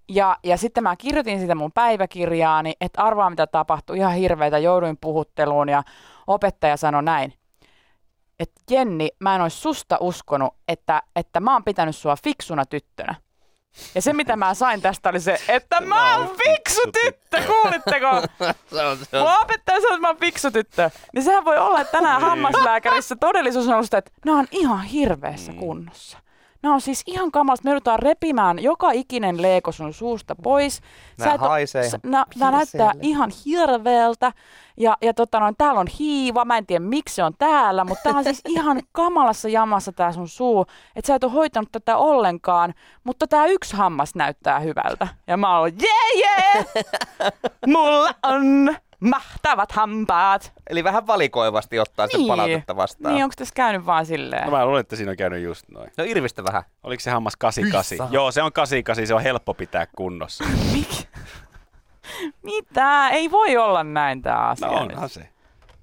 Ja, 0.09 0.37
ja 0.45 0.57
sitten 0.57 0.83
mä 0.83 0.97
kirjoitin 0.97 1.41
sitä 1.41 1.55
mun 1.55 1.73
päiväkirjaani, 1.73 2.75
että 2.81 3.03
arvaa 3.03 3.31
mitä 3.31 3.47
tapahtui, 3.47 3.99
ihan 3.99 4.15
hirveitä, 4.15 4.59
jouduin 4.59 4.99
puhutteluun 5.01 5.69
ja 5.69 5.83
opettaja 6.27 6.77
sanoi 6.77 7.03
näin, 7.03 7.35
että 8.41 8.61
Jenni, 8.71 9.09
mä 9.19 9.35
en 9.35 9.41
olisi 9.41 9.57
susta 9.57 9.97
uskonut, 10.01 10.55
että, 10.69 11.03
että 11.17 11.41
mä 11.41 11.53
oon 11.53 11.65
pitänyt 11.65 11.97
sua 11.97 12.17
fiksuna 12.25 12.67
tyttönä. 12.67 13.15
Ja 13.95 14.03
se, 14.03 14.13
mitä 14.13 14.37
mä 14.37 14.55
sain 14.55 14.83
tästä, 14.83 15.09
oli 15.09 15.21
se, 15.21 15.39
että 15.49 15.81
mä 15.81 16.17
oon 16.17 16.37
fiksu 16.45 16.81
tyttö, 17.03 17.43
kuulitteko? 17.47 18.07
Mun 19.13 19.33
opettaja 19.43 19.81
sanoi, 19.81 19.95
että 19.95 20.01
mä 20.01 20.09
oon 20.09 20.17
fiksu 20.17 20.51
tyttö. 20.51 20.91
Niin 21.15 21.23
sehän 21.23 21.45
voi 21.45 21.59
olla, 21.59 21.81
että 21.81 21.93
tänään 21.99 22.21
hammaslääkärissä 22.21 23.17
todellisuus 23.17 23.67
on 23.69 23.73
ollut 23.75 23.87
sitä, 23.87 23.99
että 23.99 24.11
nämä 24.25 24.39
on 24.39 24.47
ihan 24.51 24.83
hirveässä 24.83 25.53
kunnossa. 25.53 26.19
Nämä 26.63 26.75
on 26.75 26.81
siis 26.81 27.03
ihan 27.07 27.31
kamalasta. 27.31 27.65
Me 27.65 27.71
joudutaan 27.71 27.99
repimään 27.99 28.59
joka 28.63 28.91
ikinen 28.91 29.43
leeko 29.43 29.73
sun 29.73 29.93
suusta 29.93 30.37
pois. 30.43 30.81
Oo- 31.21 31.39
haisee 31.39 31.87
ihan 31.87 32.01
nää, 32.03 32.25
nää 32.39 32.51
näyttää 32.51 32.93
ihan 33.03 33.31
hirveältä. 33.47 34.33
Ja, 34.77 34.97
ja 35.03 35.15
tota 35.15 35.41
noin, 35.41 35.55
täällä 35.59 35.81
on 35.81 35.87
hiiva. 35.99 36.45
Mä 36.45 36.59
en 36.59 36.67
tiedä 36.67 36.85
miksi 36.85 37.15
se 37.15 37.25
on 37.25 37.35
täällä, 37.39 37.85
mutta 37.85 38.03
tää 38.03 38.19
on 38.19 38.25
siis 38.25 38.41
ihan 38.57 38.83
kamalassa 38.93 39.49
jamassa 39.49 39.93
tää 39.93 40.13
sun 40.13 40.29
suu. 40.29 40.67
Että 40.97 41.07
sä 41.07 41.15
et 41.15 41.25
ole 41.25 41.33
hoitanut 41.33 41.73
tätä 41.73 41.97
ollenkaan. 41.97 42.75
Mutta 43.05 43.27
tää 43.27 43.47
yksi 43.47 43.77
hammas 43.77 44.15
näyttää 44.15 44.61
hyvältä. 44.61 45.09
Ja 45.27 45.37
mä 45.37 45.59
oon, 45.59 45.73
jee 45.83 46.23
jee! 46.23 46.65
Mulla 47.67 48.11
on 48.23 48.77
mahtavat 49.01 49.73
hampaat. 49.73 50.53
Eli 50.71 50.85
vähän 50.85 51.07
valikoivasti 51.07 51.79
ottaa 51.79 52.07
sen 52.07 52.27
palautetta 52.29 52.77
vastaan. 52.77 53.15
Niin, 53.15 53.25
onko 53.25 53.35
tässä 53.39 53.55
käynyt 53.55 53.87
vaan 53.87 54.07
silleen? 54.07 54.45
No 54.45 54.51
mä 54.51 54.67
luulen, 54.67 54.81
että 54.81 54.97
siinä 54.97 55.11
on 55.11 55.17
käynyt 55.17 55.43
just 55.43 55.69
noin. 55.69 55.91
No 55.97 56.05
Irvistä 56.05 56.45
vähän. 56.45 56.63
Oliko 56.83 57.01
se 57.01 57.11
hammas 57.11 57.37
88? 57.37 58.09
Hyi 58.09 58.15
Joo, 58.15 58.31
se 58.33 58.43
on 58.43 58.53
88, 58.53 59.07
se 59.07 59.15
on 59.15 59.23
helppo 59.23 59.55
pitää 59.55 59.87
kunnossa. 59.97 60.45
Mik? 60.73 60.89
Mitä? 62.43 63.09
Ei 63.09 63.31
voi 63.31 63.57
olla 63.57 63.85
näin 63.85 64.23
tämä 64.23 64.37
asia. 64.39 64.67
No 64.69 64.83
nyt. 64.83 64.93
onhan 64.93 65.09
se. 65.09 65.29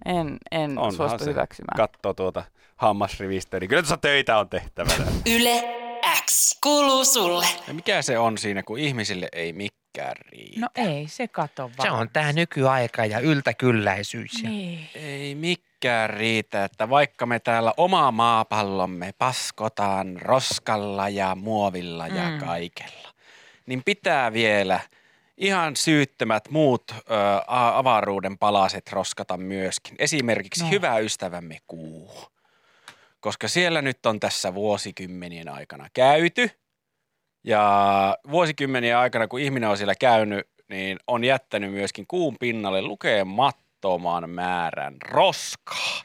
En, 0.06 0.38
en 0.52 0.78
Onhan 0.78 0.94
suostu 0.94 1.24
se. 1.24 1.30
hyväksymään. 1.30 1.78
Katsoo 1.78 2.14
tuota 2.14 2.44
hammasrivistöä, 2.76 3.60
niin 3.60 3.70
kyllä 3.70 3.82
tuossa 3.82 3.98
töitä 3.98 4.38
on 4.38 4.50
tehtävänä. 4.50 5.06
Yle 5.36 5.64
X 6.26 6.60
kuuluu 6.64 7.06
sulle. 7.06 7.46
Ja 7.68 7.74
mikä 7.74 8.02
se 8.02 8.20
on 8.20 8.38
siinä, 8.38 8.64
kun 8.64 8.80
ihmisille 8.80 9.30
ei 9.34 9.54
mikään 9.54 9.77
riitä? 10.32 10.60
No 10.60 10.68
ei, 10.76 11.08
se 11.08 11.28
kato 11.28 11.64
vaan. 11.78 11.90
Se 11.90 11.92
on 11.92 12.10
tää 12.14 12.34
nykyaika 12.34 13.06
ja 13.06 13.20
yltäkylläisyys. 13.20 14.44
Ja 14.44 14.50
Niin. 14.50 14.90
Ei 14.96 15.36
mikään 15.36 16.10
riitä, 16.10 16.64
että 16.66 16.90
vaikka 16.90 17.26
me 17.26 17.40
täällä 17.40 17.74
oma 17.78 18.12
maapallomme 18.12 19.14
paskotaan 19.18 20.22
roskalla 20.22 21.10
ja 21.10 21.36
muovilla 21.36 22.08
ja 22.08 22.30
Mm. 22.30 22.40
kaikella, 22.40 23.14
niin 23.66 23.82
pitää 23.86 24.34
vielä 24.34 24.80
ihan 25.38 25.76
syyttömät 25.76 26.50
muut 26.50 26.84
ö, 26.92 27.04
avaruuden 27.48 28.38
palaset 28.38 28.92
roskata 28.92 29.38
myöskin. 29.38 29.96
Esimerkiksi 30.00 30.64
no. 30.64 30.70
hyvä 30.70 30.98
ystävämme 30.98 31.58
kuu. 31.68 32.12
Koska 33.20 33.48
siellä 33.48 33.82
nyt 33.82 34.06
on 34.06 34.20
tässä 34.20 34.54
vuosikymmenien 34.54 35.50
aikana 35.50 35.88
käyty 35.94 36.52
Ja 37.48 38.18
vuosikymmeniä 38.32 39.00
aikana, 39.00 39.28
kun 39.28 39.40
ihminen 39.40 39.70
on 39.70 39.78
siellä 39.78 39.96
käynyt, 39.96 40.48
niin 40.70 40.98
on 41.08 41.24
jättänyt 41.24 41.72
myöskin 41.72 42.06
kuun 42.08 42.36
pinnalle 42.40 42.82
lukemattoman 42.82 44.30
määrän 44.30 44.96
roskaa. 45.10 46.02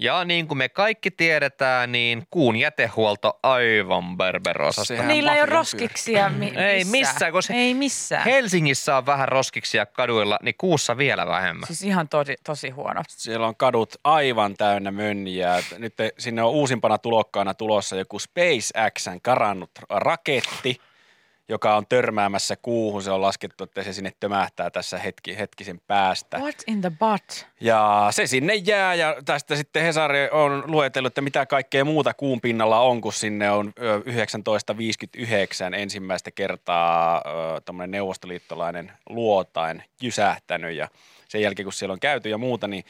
Ja 0.00 0.24
niin 0.24 0.48
kuin 0.48 0.58
me 0.58 0.68
kaikki 0.68 1.10
tiedetään, 1.10 1.92
niin 1.92 2.22
kuun 2.30 2.56
jätehuolto 2.56 3.38
aivan 3.42 4.16
berberosasta. 4.16 4.84
Sehän 4.84 5.08
Niillä 5.08 5.34
ei 5.34 5.40
ole 5.40 5.46
roskiksia 5.50 6.28
mi- 6.28 6.52
Ei 6.56 6.84
missään, 6.84 7.32
koska- 7.32 7.54
Ei 7.54 7.74
missään. 7.74 8.24
Helsingissä 8.24 8.96
on 8.96 9.06
vähän 9.06 9.28
roskiksia 9.28 9.86
kaduilla, 9.86 10.38
niin 10.42 10.54
kuussa 10.58 10.96
vielä 10.96 11.26
vähemmän. 11.26 11.66
Siis 11.66 11.82
ihan 11.82 12.08
tosi, 12.08 12.34
tosi 12.44 12.70
huono. 12.70 13.02
Siellä 13.08 13.46
on 13.46 13.56
kadut 13.56 13.94
aivan 14.04 14.54
täynnä 14.54 14.90
mönjiä. 14.90 15.62
Nyt 15.78 15.94
sinne 16.18 16.42
on 16.42 16.50
uusimpana 16.50 16.98
tulokkaana 16.98 17.54
tulossa 17.54 17.96
joku 17.96 18.18
SpaceXn 18.18 19.20
karannut 19.22 19.70
raketti, 19.90 20.80
joka 21.48 21.76
on 21.76 21.86
törmäämässä 21.86 22.56
kuuhun. 22.56 23.02
Se 23.02 23.10
on 23.10 23.22
laskettu, 23.22 23.64
että 23.64 23.82
se 23.82 23.92
sinne 23.92 24.12
tömähtää 24.20 24.70
tässä 24.70 24.98
hetki, 24.98 25.38
hetkisen 25.38 25.80
päästä. 25.86 26.38
What 26.38 26.62
in 26.66 26.80
the 26.80 26.90
butt? 26.90 27.46
Ja 27.60 28.08
se 28.10 28.26
sinne 28.26 28.54
jää 28.54 28.94
ja 28.94 29.16
tästä 29.24 29.56
sitten 29.56 29.82
Hesari 29.82 30.28
on 30.30 30.64
luetellut, 30.66 31.10
että 31.10 31.20
mitä 31.20 31.46
kaikkea 31.46 31.84
muuta 31.84 32.14
kuun 32.14 32.40
pinnalla 32.40 32.80
on, 32.80 33.00
kun 33.00 33.12
sinne 33.12 33.50
on 33.50 33.72
ö, 33.78 34.00
1959 34.44 35.74
ensimmäistä 35.74 36.30
kertaa 36.30 37.22
tämmöinen 37.64 37.90
neuvostoliittolainen 37.90 38.92
luotain 39.08 39.82
jysähtänyt 40.00 40.76
ja 40.76 40.88
sen 41.28 41.42
jälkeen 41.42 41.66
kun 41.66 41.72
siellä 41.72 41.92
on 41.92 42.00
käyty 42.00 42.28
ja 42.28 42.38
muuta, 42.38 42.68
niin 42.68 42.84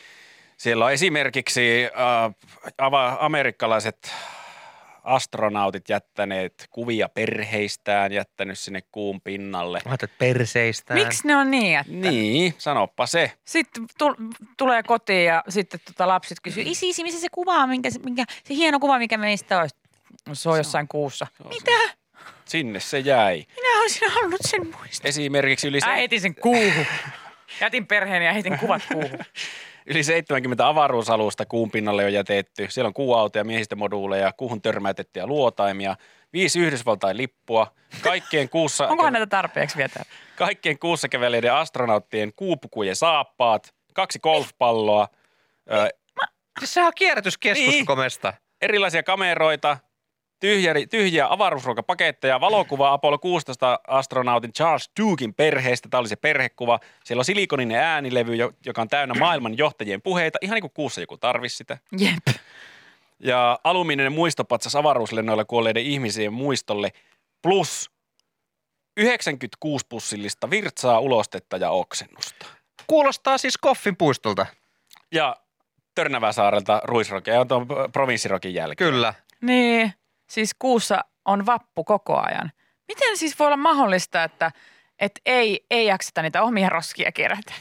siellä 0.57 0.85
on 0.85 0.93
esimerkiksi 0.93 1.85
äh, 1.85 2.35
amerikkalaiset 3.19 4.13
astronautit 5.05 5.89
jättäneet 5.89 6.67
kuvia 6.71 7.09
perheistään, 7.09 8.13
jättänyt 8.13 8.59
sinne 8.59 8.81
kuun 8.93 9.21
pinnalle. 9.21 9.81
Laitat 9.85 10.11
perseistään. 10.19 11.01
Miksi 11.01 11.27
ne 11.29 11.37
on 11.37 11.51
niin, 11.51 11.79
että 11.79 11.93
Niin, 11.93 12.55
sanoppa 12.59 13.07
se. 13.07 13.33
sitten 13.45 13.85
tu- 13.99 14.17
tulee 14.57 14.83
kotiin 14.83 15.25
ja 15.25 15.45
sitten 15.49 15.81
tota 15.85 16.09
lapset 16.09 16.39
kysyy, 16.43 16.63
isi, 16.67 16.89
isi, 16.89 17.03
missä 17.03 17.21
se 17.21 17.29
kuva 17.33 17.55
on, 17.55 17.69
minkä, 17.69 17.91
se- 17.91 17.99
minkä, 17.99 18.25
se 18.45 18.55
hieno 18.55 18.81
kuva, 18.81 18.99
mikä 18.99 19.17
meistä 19.19 19.61
olisi. 19.61 19.77
No, 20.29 20.35
se 20.35 20.49
on 20.49 20.57
jossain 20.59 20.89
kuussa. 20.89 21.27
Mitä? 21.49 21.95
Sinne 22.45 22.81
se 22.81 22.99
jäi. 22.99 23.47
Minä 23.57 23.81
olisin 23.81 24.11
halunnut 24.11 24.41
sen 24.45 24.61
muistaa. 24.67 25.09
Esimerkiksi 25.09 25.69
yli, 25.69 25.79
Mä 25.81 25.87
se, 25.87 25.97
heitin 25.97 26.21
sen 26.21 26.35
kuuhun. 26.35 26.87
Jätin 27.61 27.87
perheen 27.87 28.23
ja 28.23 28.33
heitin 28.33 28.59
kuvat 28.59 28.83
kuuhun. 28.93 29.19
yli 29.87 30.03
70 30.05 30.69
avaruusalusta 30.69 31.47
kuun 31.47 31.71
pinnalle 31.71 32.05
on 32.05 32.13
jätetty. 32.13 32.67
Siellä 32.69 32.87
on 32.87 32.95
kuuautoja, 32.95 33.45
miehistömoduuleja, 33.45 34.33
kuuhun 34.37 34.63
törmäytettyjä 34.63 35.27
luotaimia, 35.27 35.97
viisi 36.33 36.61
Yhdysvaltain 36.61 37.17
lippua, 37.17 37.75
kaikkien 38.03 38.49
kuussa, 38.49 38.89
Onkohan 38.89 39.13
näitä 39.13 39.27
tarpeeksi 39.27 39.77
vielä 39.77 39.91
kaikkien 40.37 40.79
kuussa 40.79 41.09
käveleiden 41.09 41.55
astronauttien 41.55 42.33
kuupukujen 42.37 42.97
saappaat, 42.97 43.75
kaksi 43.95 44.19
golfpalloa, 44.19 45.09
ö, 45.73 45.89
Siis 46.59 46.75
sehän 46.75 46.87
on 46.87 46.93
kierrätyskeskus 46.97 47.67
Niin. 47.67 47.71
niin. 47.71 47.87
komesta. 47.87 48.35
erilaisia 48.61 49.03
kameroita, 49.03 49.77
tyhjiä, 50.43 50.75
tyhjiä 50.91 51.27
avaruusruokapaketteja, 51.31 52.41
valokuva 52.41 52.93
Apollo 52.93 53.19
16 53.19 53.79
astronautin 53.87 54.53
Charles 54.53 54.91
Dukein 55.01 55.35
perheestä. 55.35 55.89
Tämä 55.89 55.99
oli 55.99 56.09
se 56.09 56.17
perhekuva. 56.17 56.81
Siellä 57.05 57.21
on 57.21 57.25
silikoninen 57.25 57.79
äänilevy, 57.79 58.35
jo- 58.35 58.53
joka 58.67 58.83
on 58.83 58.89
täynnä 58.89 59.15
maailman 59.15 59.59
johtajien 59.59 60.03
puheita. 60.03 60.39
Ihan 60.43 60.55
niin 60.55 60.63
kuin 60.63 60.73
kuussa 60.75 61.01
joku 61.01 61.17
tarvisi 61.17 61.57
sitä. 61.57 61.79
Jep. 61.99 62.37
Ja 63.21 63.59
alumiininen 63.65 64.13
muistopatsas 64.13 64.77
avaruuslennoilla 64.77 65.45
kuolleiden 65.45 65.83
ihmisien 65.83 66.33
muistolle 66.33 66.93
plus 67.43 67.91
96 68.97 69.87
pussillista 69.89 70.51
virtsaa, 70.51 71.01
ulostetta 71.01 71.57
ja 71.57 71.71
oksennusta. 71.71 72.47
Kuulostaa 72.87 73.39
siis 73.39 73.59
Koffin 73.59 73.97
puistolta. 73.97 74.47
Ja 75.13 75.37
Törnäväsaarelta 75.95 76.81
Ruisrokia 76.85 77.35
ja 77.35 77.45
tuon 77.45 77.67
provinssirokin 77.93 78.55
jälkeen. 78.55 78.93
Kyllä. 78.93 79.15
Niin, 79.41 79.93
siis 80.33 80.55
kuussa 80.59 81.05
on 81.25 81.47
vappu 81.47 81.85
koko 81.85 82.17
ajan. 82.19 82.53
Miten 82.89 83.17
siis 83.17 83.39
voi 83.39 83.47
olla 83.47 83.57
mahdollista, 83.57 84.25
että, 84.25 84.51
että 84.99 85.21
ei, 85.27 85.67
ei 85.71 85.87
jakseta 85.87 86.23
niitä 86.23 86.43
omia 86.43 86.69
roskia 86.69 87.13
kerätä? 87.13 87.53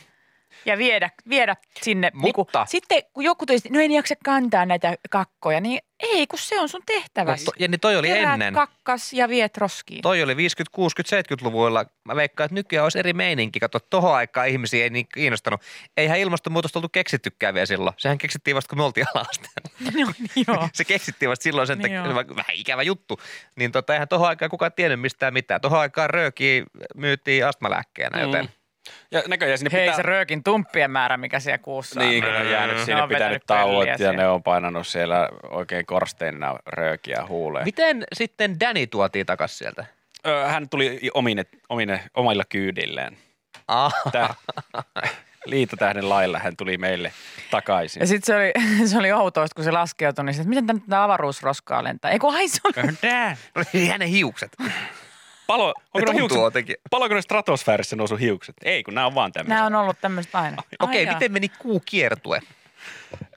Ja 0.65 0.77
viedä, 0.77 1.09
viedä 1.29 1.55
sinne. 1.81 2.11
Niinku, 2.13 2.41
Mutta- 2.41 2.65
sitten 2.69 3.03
kun 3.13 3.23
joku 3.23 3.45
tulisi, 3.45 3.69
no 3.69 3.79
en 3.79 3.91
jaksa 3.91 4.15
kantaa 4.25 4.65
näitä 4.65 4.95
kakkoja, 5.09 5.61
niin 5.61 5.79
ei, 5.99 6.27
kun 6.27 6.39
se 6.39 6.59
on 6.59 6.69
sun 6.69 6.81
tehtävä. 6.85 7.31
Mutta 7.35 7.51
Jenni, 7.59 7.77
toi 7.77 7.97
oli 7.97 8.07
Keräät 8.07 8.33
ennen. 8.33 8.53
kakkas 8.53 9.13
ja 9.13 9.29
viet 9.29 9.57
roskiin. 9.57 10.01
Toi 10.01 10.23
oli 10.23 10.37
50, 10.37 10.75
60, 10.75 11.21
70-luvuilla. 11.35 11.85
Mä 12.05 12.15
veikkaan, 12.15 12.45
että 12.45 12.53
nykyään 12.55 12.83
olisi 12.83 12.99
eri 12.99 13.13
meininki. 13.13 13.59
Kato, 13.59 13.79
tohon 13.79 14.15
aikaan 14.15 14.47
ihmisiä 14.47 14.83
ei 14.83 14.89
niin 14.89 15.07
kiinnostanut. 15.13 15.61
Eihän 15.97 16.19
ilmastonmuutosta 16.19 16.79
oltu 16.79 16.89
keksittykään 16.89 17.53
vielä 17.53 17.65
silloin. 17.65 17.93
Sehän 17.97 18.17
keksittiin 18.17 18.55
vasta, 18.55 18.69
kun 18.69 18.77
me 18.77 18.83
oltiin 18.83 19.05
ala 19.15 19.25
no, 20.05 20.11
niin 20.19 20.45
joo. 20.47 20.69
Se 20.73 20.85
keksittiin 20.85 21.29
vasta 21.29 21.43
silloin 21.43 21.67
sen 21.67 21.81
takia, 21.81 22.05
Joo. 22.05 22.15
vähän 22.15 22.55
ikävä 22.55 22.83
juttu. 22.83 23.19
Niin 23.55 23.71
tota, 23.71 23.93
eihän 23.93 24.07
tohon 24.07 24.27
aikaan 24.27 24.51
kukaan 24.51 24.73
tiennyt 24.73 24.99
mistään 25.01 25.33
mitään. 25.33 25.61
Tohon 25.61 25.79
aikaan 25.79 26.09
röökiä 26.09 26.63
myytiin 26.95 27.45
astmalääkkeenä, 27.45 28.21
joten 28.21 28.45
Mm. 28.45 28.51
Ja 29.11 29.23
näköjään 29.27 29.57
sinne 29.57 29.69
Hei 29.73 29.81
pitää... 29.81 29.95
se 29.95 30.01
röökin 30.01 30.43
tumppien 30.43 30.91
määrä, 30.91 31.17
mikä 31.17 31.39
siellä 31.39 31.57
kuussa 31.57 31.99
on. 31.99 32.07
Niin, 32.09 32.23
kun 32.23 32.33
on 32.35 32.49
jäänyt 32.49 32.75
Ne 32.77 32.85
sinne, 32.85 33.01
on 33.03 33.09
pitänyt 33.09 33.25
vetänyt 33.25 33.43
tauot 33.47 33.87
ja 33.87 33.97
siellä. 33.97 34.17
ne 34.17 34.27
on 34.27 34.43
painanut 34.43 34.87
siellä 34.87 35.29
oikein 35.49 35.85
korsteenina 35.85 36.55
röökiä 36.65 37.25
huuleen. 37.27 37.65
Miten 37.65 38.03
sitten 38.13 38.59
Danny 38.59 38.87
tuotiin 38.87 39.25
takas 39.25 39.57
sieltä? 39.57 39.85
Ö, 40.27 40.47
Hän 40.47 40.69
tuli 40.69 40.99
omine, 41.13 41.45
omine, 41.69 42.03
omilla 42.13 42.43
kyydillään. 42.49 43.17
Ah, 43.67 43.93
Tää, 44.11 44.33
liitotähden 45.45 46.09
lailla 46.09 46.39
hän 46.39 46.57
tuli 46.57 46.77
meille 46.77 47.11
takaisin. 47.51 47.99
Ja 47.99 48.07
sitten 48.07 48.25
se 48.25 48.35
oli, 48.35 48.51
se 48.89 48.97
oli 48.97 49.11
outoista, 49.11 49.55
kun 49.55 49.63
se 49.63 49.71
laskeutui, 49.71 50.25
niin 50.25 50.33
se, 50.33 50.41
että 50.41 50.49
miten 50.49 50.81
tätä 50.81 51.03
avaruusroskaa 51.03 51.83
lentää. 51.83 52.11
Eikö 52.11 52.27
ai 52.27 52.47
se 52.47 52.59
oli 53.73 53.87
hänen 53.91 54.07
hiukset. 54.07 54.51
Palo, 55.51 55.73
Ne 55.77 55.81
onko 55.93 56.11
ne 56.11 56.17
hiukset, 56.17 56.41
jotenkin. 56.41 56.75
paloiko 56.91 57.15
ne 57.15 57.21
stratosfäärissä 57.21 57.95
nousu 57.95 58.15
hiukset? 58.15 58.55
Ei, 58.63 58.83
kun 58.83 58.93
nämä 58.95 59.07
on 59.07 59.15
vaan 59.15 59.31
tämmöisiä. 59.31 59.55
Nämä 59.55 59.65
on 59.65 59.75
ollut 59.75 59.97
tämmöistä 60.01 60.39
aina. 60.39 60.63
Okei, 60.79 61.03
jaa. 61.05 61.13
miten 61.13 61.31
meni 61.31 61.49
kuukiertue? 61.49 62.39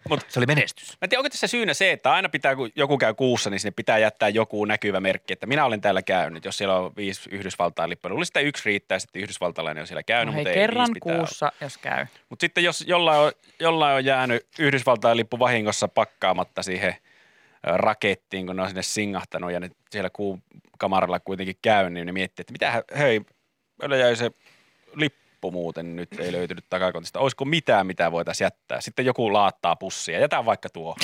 Mut- 0.09 0.25
se 0.29 0.41
oli 0.41 0.47
menestys. 0.47 0.89
Mä 0.89 0.97
en 1.03 1.09
tiedä, 1.09 1.19
onko 1.21 1.29
tässä 1.31 1.47
syynä 1.47 1.75
se, 1.75 1.93
että 1.93 2.13
aina 2.13 2.29
pitää, 2.29 2.57
kun 2.57 2.71
joku 2.77 2.99
käy 2.99 3.15
kuussa, 3.15 3.51
niin 3.51 3.61
sinne 3.61 3.71
pitää 3.77 3.99
jättää 3.99 4.29
joku 4.29 4.65
näkyvä 4.65 5.01
merkki, 5.01 5.33
että 5.33 5.47
minä 5.47 5.65
olen 5.65 5.81
täällä 5.81 6.03
käynyt. 6.03 6.45
Jos 6.45 6.59
siellä 6.59 6.77
on 6.77 6.93
viisi 6.97 7.31
Yhdysvaltain 7.33 7.91
lippua, 7.91 8.11
luulisin, 8.11 8.31
että 8.31 8.41
yksi 8.41 8.63
riittää, 8.67 8.99
sitten 8.99 9.23
yhdysvaltalainen 9.23 9.81
on 9.81 9.87
siellä 9.87 10.03
käynyt, 10.03 10.35
No 10.35 10.37
hei, 10.37 10.41
mutta 10.45 10.51
ei 10.51 10.57
kerran 10.57 10.89
pitää 10.95 11.17
kuussa, 11.17 11.53
jos 11.61 11.79
käy. 11.79 12.07
Mutta 12.29 12.41
sitten 12.41 12.65
jos 12.65 12.85
jollain 12.87 13.21
on, 13.21 13.33
jollain 13.61 13.97
on 13.97 14.05
jäänyt 14.05 14.47
Yhdysvaltain 14.59 15.17
lippu 15.17 15.39
vahingossa 15.39 15.89
pakkaamatta 15.89 16.63
siihen 16.63 16.97
rakettiin, 17.65 18.47
kun 18.47 18.57
ne 18.57 18.63
on 18.63 18.69
sinne 18.69 18.83
singahtanut 18.83 19.53
ja 19.53 19.61
ne 19.61 19.71
siellä 19.91 20.11
kuun 20.11 20.43
kamaralla 20.79 21.21
kuitenkin 21.21 21.57
käy, 21.63 21.91
niin 21.91 22.07
ne 22.07 22.13
miettii, 22.13 22.43
että 22.43 22.53
mitä 22.53 22.85
hei, 22.99 23.21
meillä 23.79 23.97
jäi 23.97 24.17
se 24.17 24.31
lippu 24.95 25.51
muuten 25.51 25.97
nyt 25.97 26.21
ei 26.21 26.33
löytynyt 26.33 26.65
takakontista. 26.71 27.21
Olisiko 27.21 27.45
mitään, 27.45 27.87
mitä 27.87 28.13
voitaisiin 28.13 28.47
jättää? 28.47 28.81
Sitten 28.81 29.07
joku 29.07 29.33
laattaa 29.33 29.77
pussia. 29.77 30.19
Jätä 30.21 30.45
vaikka 30.45 30.69
tuo. 30.69 30.97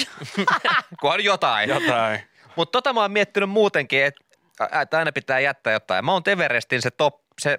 Kunhan 1.00 1.24
jotain. 1.24 1.68
Jotain. 1.70 2.20
Mutta 2.56 2.72
tota 2.72 2.92
mä 2.92 3.00
oon 3.00 3.10
miettinyt 3.12 3.50
muutenkin, 3.50 4.04
että 4.04 4.20
että 4.82 4.98
aina 4.98 5.12
pitää 5.12 5.40
jättää 5.40 5.72
jotain. 5.72 6.04
Mount 6.04 6.28
Everestin 6.28 6.82
se 6.82 6.90
top, 6.90 7.14
se, 7.38 7.58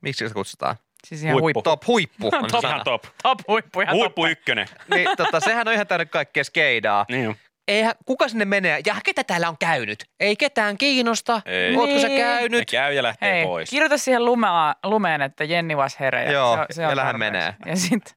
miksi 0.00 0.28
se 0.28 0.34
kutsutaan? 0.34 0.76
Siis 1.04 1.22
ihan 1.22 1.32
Huippu. 1.34 1.44
huippu. 1.44 1.62
Top 1.62 1.86
huippu 1.86 2.26
on 2.32 2.44
se 2.44 2.48
Top, 2.50 2.60
sana. 2.62 2.84
top. 2.84 3.04
Top 3.22 3.38
huippu, 3.48 3.80
ihan 3.80 3.96
Huippu 3.96 4.22
top. 4.22 4.30
ykkönen. 4.30 4.68
Niin, 4.94 5.08
tota, 5.16 5.40
sehän 5.40 5.68
on 5.68 5.74
ihan 5.74 5.86
täynnä 5.86 6.04
kaikkea 6.04 6.44
skeidaa. 6.44 7.06
Niin. 7.08 7.36
Eihän, 7.68 7.94
kuka 8.06 8.28
sinne 8.28 8.44
menee? 8.44 8.80
Ja 8.86 8.94
ketä 9.04 9.24
täällä 9.24 9.48
on 9.48 9.58
käynyt? 9.58 10.04
Ei 10.20 10.36
ketään 10.36 10.78
kiinnosta. 10.78 11.42
Ei. 11.46 11.76
Ootko 11.76 11.98
sä 12.00 12.08
Niin. 12.08 12.18
Ne 12.18 12.24
käynyt? 12.24 12.70
käy 12.70 12.92
ja 12.94 13.02
lähtee 13.02 13.32
Hei, 13.32 13.44
pois. 13.44 13.70
kirjoita 13.70 13.98
siihen 13.98 14.24
lumea, 14.24 14.74
lumeen, 14.84 15.22
että 15.22 15.44
Jenni 15.44 15.74
was 15.74 16.00
here. 16.00 16.24
ja 16.24 16.32
Joo, 16.32 16.56
se, 16.56 16.74
se 16.74 16.86
on 16.86 16.96
tarpeeksi. 16.96 17.18
menee. 17.18 17.54
Ja 17.66 17.76
sitten 17.76 18.14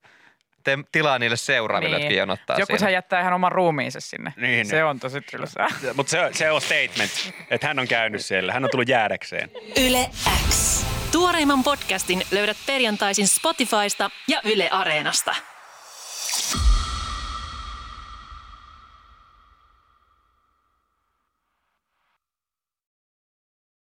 Te 0.63 0.77
tilaa 0.91 1.19
niille 1.19 1.37
seuraaville, 1.37 1.95
Niin. 1.97 2.05
jotka 2.05 2.17
jonottaa 2.19 2.57
joku 2.59 2.65
siinä. 2.77 2.87
se 2.87 2.91
jättää 2.91 3.21
ihan 3.21 3.33
oman 3.33 3.51
ruumiinsa 3.51 3.99
sinne. 3.99 4.33
Niin, 4.37 4.65
se 4.65 4.75
niin. 4.75 4.85
on 4.85 4.99
tosi 4.99 5.21
tylsää. 5.21 5.67
Mutta 5.97 6.09
se, 6.11 6.29
se 6.31 6.51
on 6.51 6.61
statement, 6.61 7.11
että 7.49 7.67
hän 7.67 7.79
on 7.79 7.87
käynyt 7.87 8.25
siellä. 8.25 8.53
Hän 8.53 8.63
on 8.63 8.69
tullut 8.71 8.89
jäädäkseen. 8.89 9.51
Yle 9.87 10.09
X. 10.49 10.85
Tuoreimman 11.11 11.63
podcastin 11.63 12.21
löydät 12.31 12.57
perjantaisin 12.65 13.27
Spotifysta 13.27 14.09
ja 14.27 14.41
Yle 14.43 14.69
Areenasta. 14.69 15.35